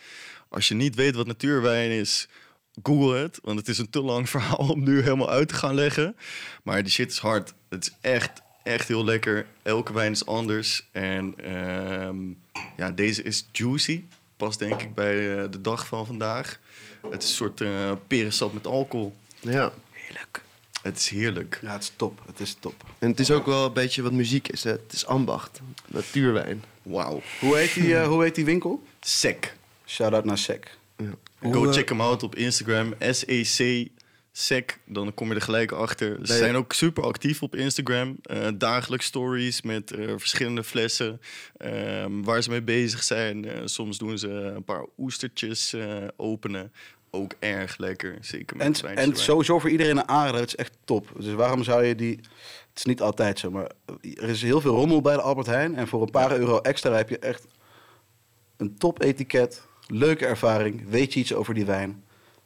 Als 0.49 0.67
je 0.67 0.75
niet 0.75 0.95
weet 0.95 1.15
wat 1.15 1.27
natuurwijn 1.27 1.91
is, 1.91 2.27
google 2.83 3.17
het. 3.17 3.39
Want 3.43 3.59
het 3.59 3.67
is 3.67 3.77
een 3.77 3.89
te 3.89 4.01
lang 4.01 4.29
verhaal 4.35 4.69
om 4.69 4.83
nu 4.83 5.01
helemaal 5.01 5.29
uit 5.29 5.47
te 5.47 5.53
gaan 5.53 5.75
leggen. 5.75 6.15
Maar 6.63 6.83
die 6.83 6.91
shit 6.91 7.11
is 7.11 7.17
hard. 7.17 7.53
Het 7.69 7.85
is 7.85 7.93
echt, 8.01 8.41
echt 8.63 8.87
heel 8.87 9.05
lekker. 9.05 9.45
Elke 9.63 9.93
wijn 9.93 10.11
is 10.11 10.25
anders. 10.25 10.87
En 10.91 11.33
ehm, 11.37 12.17
ja, 12.77 12.91
deze 12.91 13.23
is 13.23 13.47
juicy. 13.51 14.03
Past 14.37 14.59
denk 14.59 14.81
ik 14.81 14.93
bij 14.93 15.37
eh, 15.37 15.51
de 15.51 15.61
dag 15.61 15.87
van 15.87 16.05
vandaag. 16.05 16.59
Het 17.09 17.23
is 17.23 17.29
een 17.29 17.35
soort 17.35 17.61
eh 17.61 17.91
perensap 18.07 18.53
met 18.53 18.67
alcohol. 18.67 19.15
Ja. 19.39 19.71
Heerlijk. 19.91 20.41
Het 20.81 20.97
is 20.97 21.09
heerlijk. 21.09 21.59
Ja, 21.61 21.71
het 21.71 21.83
is 21.83 21.91
top. 21.95 22.21
Het 22.25 22.39
is 22.39 22.55
top. 22.59 22.83
En 22.99 23.09
het 23.09 23.19
is 23.19 23.31
ook 23.31 23.45
wel 23.45 23.65
een 23.65 23.73
beetje 23.73 24.01
wat 24.01 24.11
muziek 24.11 24.47
is. 24.47 24.63
Hè? 24.63 24.71
Het 24.71 24.93
is 24.93 25.05
ambacht, 25.05 25.61
natuurwijn. 25.87 26.63
Wauw. 26.81 27.21
Hoe 27.39 27.57
heet 27.57 27.73
die, 27.73 27.97
eh, 27.97 28.07
hoe 28.07 28.23
heet 28.23 28.35
die 28.35 28.45
winkel? 28.45 28.83
Sec. 29.01 29.57
Shout-out 29.89 30.25
naar 30.25 30.37
Sec. 30.37 30.77
Go 31.41 31.65
eh, 31.65 31.71
check 31.71 31.89
hem 31.89 32.01
out 32.01 32.23
op 32.23 32.35
Instagram. 32.35 32.93
SEC 32.99 33.87
Sec. 34.31 34.79
Dan 34.85 35.13
kom 35.13 35.29
je 35.29 35.35
er 35.35 35.41
gelijk 35.41 35.71
achter. 35.71 36.17
Ze 36.23 36.33
zijn 36.33 36.55
ook 36.55 36.73
super 36.73 37.03
actief 37.03 37.43
op 37.43 37.55
Instagram. 37.55 38.17
Eh, 38.21 38.47
dagelijks 38.55 39.05
stories 39.05 39.61
met 39.61 39.91
eh, 39.91 40.13
verschillende 40.17 40.63
flessen. 40.63 41.21
ehm, 41.57 42.21
waar 42.21 42.41
ze 42.43 42.49
mee 42.49 42.61
bezig 42.61 43.03
zijn. 43.03 43.45
Eh, 43.45 43.61
soms 43.65 43.97
doen 43.97 44.17
ze 44.17 44.29
een 44.29 44.63
paar 44.63 44.85
oestertjes 44.97 45.73
eh, 45.73 46.07
openen. 46.17 46.71
Ook 47.11 47.33
erg 47.39 47.77
lekker. 47.77 48.17
Zeker 48.21 48.57
met 48.57 48.83
En, 48.83 48.95
en 48.95 49.15
sowieso 49.15 49.59
voor 49.59 49.69
iedereen 49.69 49.97
een 49.97 50.07
aanrader. 50.07 50.39
Het 50.39 50.49
is 50.49 50.55
echt 50.55 50.77
top. 50.85 51.11
Dus 51.17 51.33
waarom 51.33 51.63
zou 51.63 51.83
je 51.83 51.95
die... 51.95 52.15
Het 52.69 52.77
is 52.77 52.85
niet 52.85 53.01
altijd 53.01 53.39
zo, 53.39 53.51
maar 53.51 53.71
er 54.01 54.29
is 54.29 54.41
heel 54.41 54.61
veel 54.61 54.75
rommel 54.75 55.01
bij 55.01 55.15
de 55.15 55.21
Albert 55.21 55.47
Heijn. 55.47 55.75
En 55.75 55.87
voor 55.87 56.01
een 56.01 56.11
paar 56.11 56.37
euro 56.37 56.59
extra 56.59 56.91
heb 56.93 57.09
je 57.09 57.19
echt 57.19 57.45
een 58.57 58.77
top 58.77 59.01
etiket. 59.01 59.67
Leuke 59.91 60.25
ervaring. 60.25 60.89
Weet 60.89 61.13
je 61.13 61.19
iets 61.19 61.33
over 61.33 61.53
die 61.53 61.65
wijn? 61.65 62.03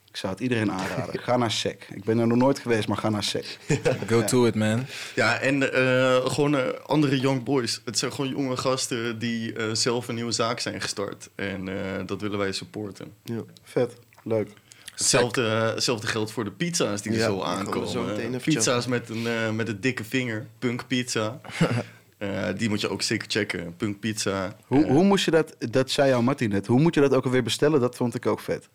Ik 0.08 0.16
zou 0.20 0.32
het 0.32 0.42
iedereen 0.42 0.72
aanraden. 0.72 1.20
Ga 1.22 1.36
naar 1.36 1.50
Sec. 1.50 1.86
Ik 1.94 2.04
ben 2.04 2.18
er 2.18 2.26
nog 2.26 2.38
nooit 2.38 2.58
geweest, 2.58 2.88
maar 2.88 2.96
ga 2.96 3.08
naar 3.08 3.22
Sec. 3.22 3.58
Go 4.08 4.24
to 4.24 4.46
it, 4.46 4.54
man. 4.54 4.86
Ja, 5.14 5.38
en 5.38 5.72
eh, 5.72 6.26
gewoon 6.30 6.56
eh, 6.56 6.66
andere 6.86 7.20
young 7.20 7.42
boys. 7.44 7.80
Het 7.84 7.98
zijn 7.98 8.12
gewoon 8.12 8.30
jonge 8.30 8.56
gasten 8.56 9.18
die 9.18 9.52
eh, 9.52 9.66
zelf 9.72 10.08
een 10.08 10.14
nieuwe 10.14 10.32
zaak 10.32 10.60
zijn 10.60 10.80
gestart. 10.80 11.28
En 11.34 11.68
eh, 11.68 12.06
dat 12.06 12.20
willen 12.20 12.38
wij 12.38 12.52
supporten. 12.52 13.12
Ja. 13.24 13.42
Vet. 13.62 13.94
Leuk. 14.22 14.50
Hetzelfde, 14.90 15.42
hetzelfde 15.42 16.06
geldt 16.06 16.30
voor 16.30 16.44
de 16.44 16.50
pizza's 16.52 17.02
die 17.02 17.12
er 17.12 17.18
Ja, 17.18 17.24
zo 17.24 17.40
aankomen. 17.42 17.88
zo 17.88 18.02
meteen 18.02 18.34
even 18.34 18.52
pizza's 18.54 18.86
met 18.86 19.08
een, 19.08 19.56
met 19.56 19.68
een 19.68 19.80
dikke 19.80 20.04
vinger. 20.04 20.46
Punk 20.58 20.86
pizza. 20.86 21.40
Eh, 22.18 22.48
die 22.56 22.68
moet 22.68 22.80
je 22.80 22.88
ook 22.88 23.02
zeker 23.02 23.30
checken. 23.30 23.76
Punk 23.76 24.00
pizza. 24.00 24.56
Hoe, 24.66 24.84
Eh, 24.84 24.90
hoe 24.90 25.04
moest 25.04 25.24
je 25.24 25.30
dat... 25.30 25.56
Dat 25.58 25.90
zei 25.90 26.08
jou 26.08 26.22
Martin 26.22 26.50
net. 26.50 26.66
Hoe 26.66 26.80
moet 26.80 26.94
je 26.94 27.00
dat 27.00 27.14
ook 27.14 27.24
alweer 27.24 27.42
bestellen? 27.42 27.80
Dat 27.80 27.96
vond 27.96 28.14
ik 28.14 28.26
ook 28.26 28.40
vet. 28.40 28.68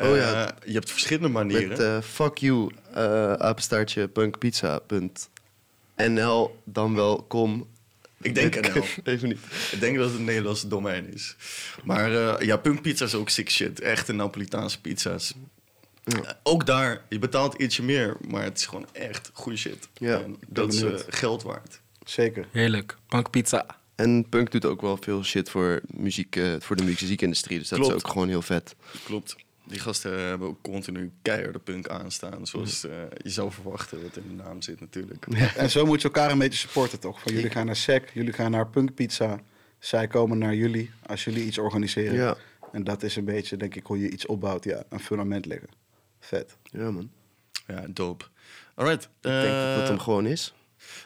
Oh 0.00 0.16
ja. 0.16 0.46
eh, 0.46 0.52
je 0.66 0.72
hebt 0.72 0.90
verschillende 0.90 1.28
manieren. 1.28 1.68
Met 1.68 1.80
eh, 1.80 2.00
fuck 2.00 2.38
you, 2.38 2.70
uh, 2.96 3.32
apenstaartje, 3.32 4.08
punkpizza.nl, 4.08 6.60
dan 6.64 6.94
wel 6.94 7.24
com. 7.28 7.66
Ik 8.20 8.34
denk 8.34 8.74
NL. 8.74 8.82
Even 9.12 9.28
niet. 9.28 9.38
Ik 9.72 9.80
denk 9.80 9.96
dat 9.96 10.08
het 10.10 10.18
een 10.18 10.24
Nederlandse 10.24 10.68
domein 10.68 11.12
is. 11.14 11.36
Maar 11.84 12.14
eh, 12.14 12.46
ja, 12.46 12.56
punkpizza 12.56 13.04
is 13.04 13.14
ook 13.14 13.28
sick 13.28 13.50
shit. 13.50 13.80
Echte 13.80 14.12
Napolitaanse 14.12 14.80
pizza's. 14.80 15.34
Ja. 16.04 16.22
Eh, 16.22 16.30
ook 16.42 16.66
daar, 16.66 17.02
je 17.08 17.18
betaalt 17.18 17.54
ietsje 17.54 17.82
meer, 17.82 18.16
maar 18.28 18.42
het 18.44 18.58
is 18.58 18.66
gewoon 18.66 18.86
echt 18.92 19.30
goede 19.32 19.58
shit. 19.58 19.88
Ja, 19.94 20.20
en 20.22 20.36
dat 20.48 20.72
is 20.72 20.82
eh, 20.82 20.90
geld 21.08 21.42
waard. 21.42 21.80
Zeker. 22.12 22.48
Heerlijk. 22.50 22.96
Punk 23.08 23.30
pizza. 23.30 23.66
En 23.94 24.28
punk 24.28 24.50
doet 24.50 24.64
ook 24.64 24.80
wel 24.80 24.96
veel 24.96 25.24
shit 25.24 25.50
voor, 25.50 25.80
muziek, 25.86 26.36
eh, 26.36 26.54
voor 26.58 26.76
de 26.76 26.82
muziekindustrie. 26.84 27.58
Dus 27.58 27.68
dat 27.68 27.78
Klopt. 27.78 27.94
is 27.94 28.04
ook 28.04 28.10
gewoon 28.10 28.28
heel 28.28 28.42
vet. 28.42 28.76
Klopt. 29.04 29.36
Die 29.66 29.78
gasten 29.78 30.18
hebben 30.18 30.48
ook 30.48 30.62
continu 30.62 31.12
keiharde 31.22 31.58
punk 31.58 31.88
aanstaan. 31.88 32.46
Zoals 32.46 32.84
eh, 32.84 32.92
je 33.22 33.30
zou 33.30 33.52
verwachten, 33.52 34.02
wat 34.02 34.16
in 34.16 34.24
de 34.28 34.42
naam 34.42 34.62
zit 34.62 34.80
natuurlijk. 34.80 35.26
En 35.56 35.70
zo 35.70 35.86
moet 35.86 36.02
je 36.02 36.08
elkaar 36.08 36.30
een 36.30 36.38
beetje 36.38 36.58
supporten, 36.58 37.00
toch? 37.00 37.20
Van 37.20 37.32
jullie 37.32 37.50
gaan 37.50 37.66
naar 37.66 37.76
Sec, 37.76 38.10
jullie 38.14 38.32
gaan 38.32 38.50
naar 38.50 38.66
Punk 38.68 38.94
Pizza. 38.94 39.40
Zij 39.78 40.06
komen 40.06 40.38
naar 40.38 40.54
jullie 40.54 40.90
als 41.06 41.24
jullie 41.24 41.44
iets 41.44 41.58
organiseren. 41.58 42.14
Ja, 42.14 42.36
En 42.72 42.84
dat 42.84 43.02
is 43.02 43.16
een 43.16 43.24
beetje, 43.24 43.56
denk 43.56 43.74
ik, 43.74 43.86
hoe 43.86 44.00
je 44.00 44.10
iets 44.10 44.26
opbouwt. 44.26 44.64
Ja, 44.64 44.82
een 44.88 45.00
fundament 45.00 45.46
leggen. 45.46 45.68
Vet. 46.20 46.56
ja 46.62 46.90
man. 46.90 47.10
Ja, 47.66 47.84
dope. 47.90 48.24
Alright. 48.74 49.04
Ik 49.04 49.10
denk 49.20 49.42
dat 49.44 49.52
eh, 49.52 49.76
dat 49.76 49.88
hem 49.88 49.98
gewoon 49.98 50.26
is. 50.26 50.54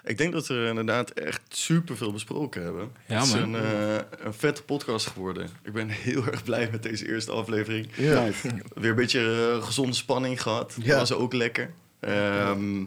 Ik 0.05 0.19
denk 0.19 0.33
dat 0.33 0.47
we 0.47 0.67
inderdaad 0.69 1.11
echt 1.11 1.41
super 1.49 1.97
veel 1.97 2.13
besproken 2.13 2.63
hebben. 2.63 2.91
Ja, 3.07 3.17
het 3.19 3.27
is 3.27 3.33
een, 3.33 3.55
eh, 3.55 3.95
een 4.19 4.35
vette 4.35 4.63
podcast 4.63 5.07
geworden. 5.07 5.49
Ik 5.63 5.73
ben 5.73 5.89
heel 6.09 6.27
erg 6.27 6.45
blij 6.45 6.69
met 6.71 6.83
deze 6.83 7.09
eerste 7.09 7.31
aflevering. 7.33 7.89
Ja. 7.97 8.25
Nice. 8.25 8.49
Weer 8.75 8.91
een 8.91 8.97
beetje 8.97 9.51
eh, 9.57 9.65
gezonde 9.65 9.95
spanning 9.95 10.43
gehad. 10.43 10.73
Dat 10.77 10.85
Ja. 10.85 10.99
was 10.99 11.13
ook 11.13 11.33
lekker. 11.33 11.71
Ehm, 12.01 12.79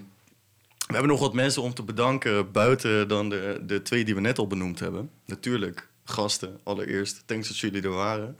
we 0.87 0.95
hebben 0.95 1.11
nog 1.11 1.19
wat 1.19 1.33
mensen 1.33 1.61
om 1.61 1.73
te 1.73 1.83
bedanken 1.83 2.51
buiten 2.51 3.07
dan 3.07 3.29
de, 3.29 3.59
de 3.65 3.81
twee 3.81 4.05
die 4.05 4.15
we 4.15 4.21
net 4.21 4.37
al 4.37 4.47
benoemd 4.47 4.79
hebben. 4.79 5.09
Natuurlijk, 5.25 5.87
gasten 6.03 6.59
allereerst. 6.63 7.23
Thanks 7.25 7.47
dat 7.47 7.57
jullie 7.57 7.81
er 7.81 7.89
waren. 7.89 8.37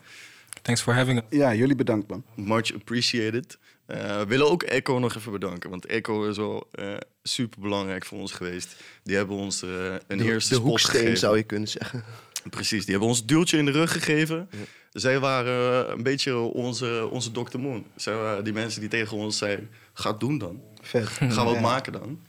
Thanks 0.62 0.82
for 0.82 0.93
having 0.93 1.18
us. 1.20 1.24
Ja, 1.38 1.53
jullie 1.53 1.76
bedankt, 1.76 2.10
man. 2.10 2.24
Much 2.36 2.74
appreciated. 2.74 3.57
Eh, 3.89 4.17
we 4.17 4.25
willen 4.27 4.49
ook 4.49 4.63
Echo 4.63 4.99
nog 4.99 5.15
even 5.15 5.31
bedanken. 5.31 5.69
Want 5.69 5.85
Echo 5.85 6.29
is 6.29 6.37
wel 6.37 6.67
eh, 6.71 6.93
super 7.23 7.59
belangrijk 7.59 8.05
voor 8.05 8.19
ons 8.19 8.31
geweest. 8.31 8.75
Die 9.03 9.15
hebben 9.15 9.35
ons 9.35 9.63
eh, 9.63 9.69
een 10.07 10.17
De, 10.17 10.23
eerste 10.23 10.53
de 10.53 10.59
spot 10.59 10.81
gegeven. 10.81 11.17
zou 11.17 11.37
je 11.37 11.43
kunnen 11.43 11.67
zeggen. 11.69 12.03
Precies, 12.49 12.81
die 12.81 12.89
hebben 12.91 13.09
ons 13.09 13.19
een 13.19 13.25
duwtje 13.27 13.57
in 13.57 13.65
de 13.65 13.71
rug 13.71 13.91
gegeven. 13.91 14.49
Zij 14.91 15.19
waren 15.19 15.85
eh, 15.87 15.93
een 15.95 16.03
beetje 16.03 16.37
onze, 16.37 17.07
onze 17.11 17.31
Dr. 17.31 17.57
Moon. 17.59 17.85
Zij 17.95 18.15
waren 18.15 18.43
die 18.43 18.53
mensen 18.53 18.79
die 18.81 18.89
tegen 18.89 19.17
ons 19.17 19.37
zeiden, 19.37 19.69
ga 19.93 20.09
het 20.11 20.19
doen 20.19 20.37
dan. 20.37 20.61
Vet. 20.81 21.07
Ga 21.07 21.43
wat 21.45 21.53
Ja. 21.53 21.59
maken 21.59 21.91
dan. 21.91 22.19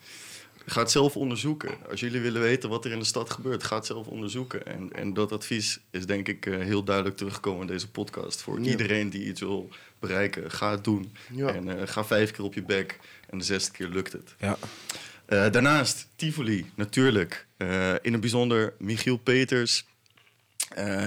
Ga 0.66 0.80
het 0.80 0.90
zelf 0.90 1.16
onderzoeken. 1.16 1.70
Als 1.90 2.00
jullie 2.00 2.20
willen 2.20 2.40
weten 2.40 2.68
wat 2.70 2.84
er 2.84 2.90
in 2.90 2.98
de 2.98 3.04
stad 3.04 3.30
gebeurt, 3.30 3.64
ga 3.64 3.76
het 3.76 3.86
zelf 3.86 4.06
onderzoeken. 4.06 4.66
En, 4.66 4.92
en 4.92 5.14
dat 5.14 5.32
advies 5.32 5.80
is 5.90 6.06
denk 6.06 6.28
ik 6.28 6.46
eh, 6.46 6.58
heel 6.58 6.84
duidelijk 6.84 7.16
teruggekomen 7.16 7.60
in 7.60 7.66
deze 7.66 7.90
podcast. 7.90 8.42
Voor 8.42 8.60
Ja. 8.60 8.70
iedereen 8.70 9.10
die 9.10 9.24
iets 9.26 9.40
wil 9.40 9.68
bereiken, 9.98 10.50
ga 10.50 10.70
het 10.70 10.84
doen. 10.84 11.12
Ja. 11.32 11.54
En 11.54 11.78
eh, 11.80 11.86
ga 11.88 12.04
vijf 12.04 12.30
keer 12.30 12.44
op 12.44 12.54
je 12.54 12.62
bek 12.62 12.98
en 13.28 13.38
de 13.38 13.44
zesde 13.44 13.72
keer 13.72 13.88
lukt 13.88 14.12
het. 14.12 14.34
Ja. 14.38 14.56
Eh, 15.26 15.50
daarnaast 15.50 16.08
Tivoli, 16.16 16.70
natuurlijk. 16.74 17.46
In 18.02 18.12
het 18.12 18.20
bijzonder 18.20 18.74
Michiel 18.78 19.16
Peters. 19.16 19.84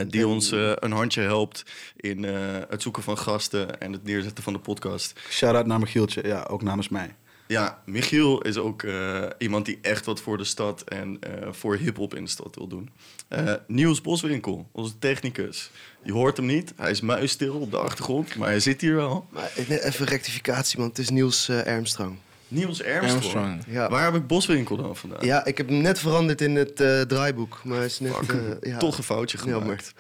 die 0.08 0.28
ons 0.28 0.51
een 0.51 0.91
handje 0.91 1.22
helpt 1.22 1.64
in 1.95 2.24
het 2.24 2.82
zoeken 2.82 3.04
van 3.04 3.18
gasten 3.18 3.80
en 3.82 3.91
het 3.91 4.04
neerzetten 4.04 4.43
van 4.43 4.54
de 4.54 4.60
podcast. 4.60 5.20
Shout-out 5.30 5.66
naar 5.66 5.80
Michieltje. 5.80 6.28
Ja, 6.28 6.43
ook 6.43 6.62
namens 6.62 6.89
mij. 6.89 7.16
Ja, 7.48 7.82
Michiel 7.86 8.41
is 8.41 8.58
ook 8.58 8.84
eh, 8.84 9.26
iemand 9.38 9.66
die 9.66 9.80
echt 9.82 10.06
wat 10.06 10.22
voor 10.22 10.38
de 10.38 10.44
stad 10.44 10.82
en 10.82 11.18
eh, 11.20 11.48
voor 11.52 11.76
hip-hop 11.76 12.16
in 12.16 12.24
de 12.24 12.30
stad 12.30 12.56
wil 12.56 12.68
doen. 12.68 12.89
Eh, 13.28 13.54
Niels 13.68 14.02
Boswinkel, 14.02 14.70
onze 14.72 15.00
technicus. 15.00 15.72
Je 16.04 16.12
hoort 16.12 16.38
hem 16.38 16.46
niet, 16.46 16.74
hij 16.76 16.91
is 16.91 17.02
muisstil 17.02 17.56
op 17.56 17.72
de 17.72 17.78
achtergrond, 17.78 18.36
maar 18.36 18.48
hij 18.48 18.60
zit 18.60 18.82
hier 18.82 18.96
wel. 18.96 19.28
Maar 19.30 19.52
even 19.56 20.06
rectificatie, 20.06 20.80
man. 20.80 20.88
Het 20.88 20.98
is 20.98 21.10
Niels 21.10 21.50
Armstrong. 21.50 22.18
Niels 22.54 22.84
Armstrong. 22.84 23.12
Armstrong. 23.12 23.64
Ja. 23.68 23.89
Waar 23.89 24.04
heb 24.04 24.16
ik 24.16 24.28
Boswinkel 24.28 24.76
dan 24.78 24.96
vandaan? 24.96 25.26
Ja, 25.26 25.46
ik 25.46 25.58
heb 25.58 25.68
hem 25.68 25.82
net 25.82 26.00
veranderd 26.00 26.41
in 26.41 26.56
het 26.56 26.82
eh, 26.82 27.02
draaiboek. 27.02 27.62
Maar 27.64 27.78
hij 27.78 27.86
is 27.86 28.00
net... 28.00 28.16
Fuck, 28.16 28.32
eh, 28.32 28.72
ja. 28.72 28.78
Toch 28.78 28.98
een 28.98 29.04
foutje 29.04 29.38
gemaakt. 29.38 29.94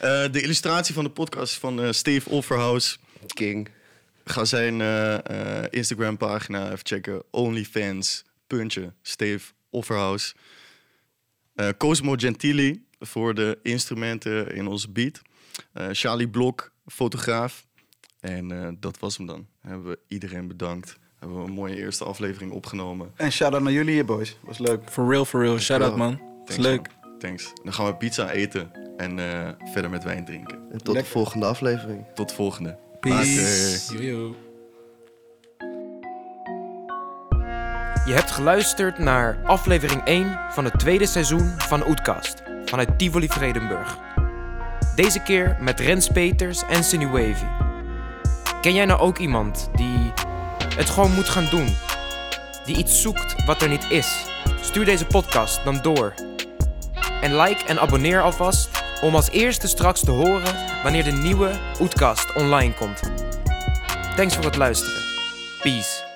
Eh, 0.00 0.32
de 0.32 0.40
illustratie 0.42 0.94
van 0.94 1.04
de 1.04 1.10
podcast 1.10 1.54
van 1.54 1.82
eh, 1.82 1.92
Steve 1.92 2.30
Offerhouse. 2.30 2.96
King. 3.26 3.68
Ga 4.24 4.44
zijn 4.44 4.80
eh, 4.80 5.60
eh, 5.62 5.66
Instagram 5.70 6.16
pagina 6.16 6.64
even 6.64 6.78
checken. 6.86 7.22
OnlyFans, 7.30 8.24
puntje, 8.46 8.92
Steve 9.02 9.52
Offerhouse. 9.70 10.34
Eh, 11.54 11.68
Cosmo 11.78 12.14
Gentili 12.16 12.84
voor 12.98 13.34
de 13.34 13.58
instrumenten 13.62 14.54
in 14.54 14.66
onze 14.66 14.90
beat. 14.90 15.20
Eh, 15.72 15.86
Charlie 15.92 16.28
Blok, 16.28 16.72
fotograaf. 16.86 17.66
En 18.20 18.50
eh, 18.62 18.68
dat 18.78 18.98
was 18.98 19.16
hem 19.16 19.26
dan. 19.26 19.46
Hebben 19.60 19.88
we 19.90 19.98
iedereen 20.08 20.48
bedankt. 20.48 20.98
Hebben 21.18 21.38
we 21.42 21.44
een 21.48 21.52
mooie 21.54 21.76
eerste 21.76 22.04
aflevering 22.04 22.52
opgenomen. 22.52 23.12
En 23.16 23.32
shout-out 23.32 23.62
naar 23.62 23.72
jullie 23.72 23.92
hier, 23.94 24.04
boys. 24.04 24.36
Was 24.40 24.58
leuk. 24.58 24.90
For 24.90 25.08
real, 25.08 25.24
for 25.24 25.40
real. 25.40 25.58
Shout 25.58 25.82
out, 25.82 25.96
man. 25.96 26.12
Is 26.12 26.18
Thanks, 26.44 26.56
leuk. 26.56 26.88
man. 27.02 27.18
Thanks. 27.18 27.52
Dan 27.64 27.72
gaan 27.72 27.86
we 27.86 27.94
pizza 27.94 28.30
eten 28.30 28.70
en 28.96 29.18
eh, 29.18 29.48
verder 29.72 29.90
met 29.90 30.04
wijn 30.04 30.24
drinken. 30.24 30.58
En 30.72 30.82
tot 30.82 30.94
de 30.94 31.04
volgende 31.04 31.46
aflevering. 31.46 32.04
Tot 32.14 32.28
de 32.28 32.34
volgende. 32.34 32.78
Peace. 33.00 33.88
Later. 33.90 34.04
Yo, 34.04 34.16
yo. 34.16 34.34
Je 38.04 38.12
hebt 38.12 38.30
geluisterd 38.30 38.98
naar 38.98 39.38
aflevering 39.44 40.04
1 40.04 40.38
van 40.50 40.64
het 40.64 40.78
tweede 40.78 41.06
seizoen 41.06 41.54
van 41.58 41.88
Oetkast 41.88 42.42
vanuit 42.64 42.98
Tivoli 42.98 43.28
Vredenburg. 43.28 43.98
Deze 44.94 45.22
keer 45.22 45.56
met 45.60 45.80
Rens 45.80 46.08
Peters 46.08 46.62
en 46.62 46.84
Sunny 46.84 47.06
Wavy. 47.06 47.44
Ken 48.60 48.74
jij 48.74 48.84
nou 48.84 49.00
ook 49.00 49.18
iemand 49.18 49.70
die 49.74 50.12
het 50.76 50.90
gewoon 50.90 51.14
moet 51.14 51.28
gaan 51.28 51.46
doen? 51.50 51.76
Die 52.64 52.76
iets 52.76 53.02
zoekt 53.02 53.44
wat 53.44 53.62
er 53.62 53.68
niet 53.68 53.90
is? 53.90 54.24
Stuur 54.60 54.84
deze 54.84 55.06
podcast 55.06 55.64
dan 55.64 55.78
door. 55.82 56.14
En 57.20 57.36
like 57.36 57.64
en 57.64 57.80
abonneer 57.80 58.22
alvast 58.22 58.79
om 59.00 59.14
als 59.14 59.30
eerste 59.30 59.68
straks 59.68 60.00
te 60.00 60.10
horen 60.10 60.54
wanneer 60.82 61.04
de 61.04 61.12
nieuwe 61.12 61.50
Oetkast 61.80 62.34
online 62.34 62.74
komt. 62.74 63.00
Thanks 64.16 64.34
voor 64.34 64.44
het 64.44 64.56
luisteren. 64.56 65.02
Peace. 65.62 66.09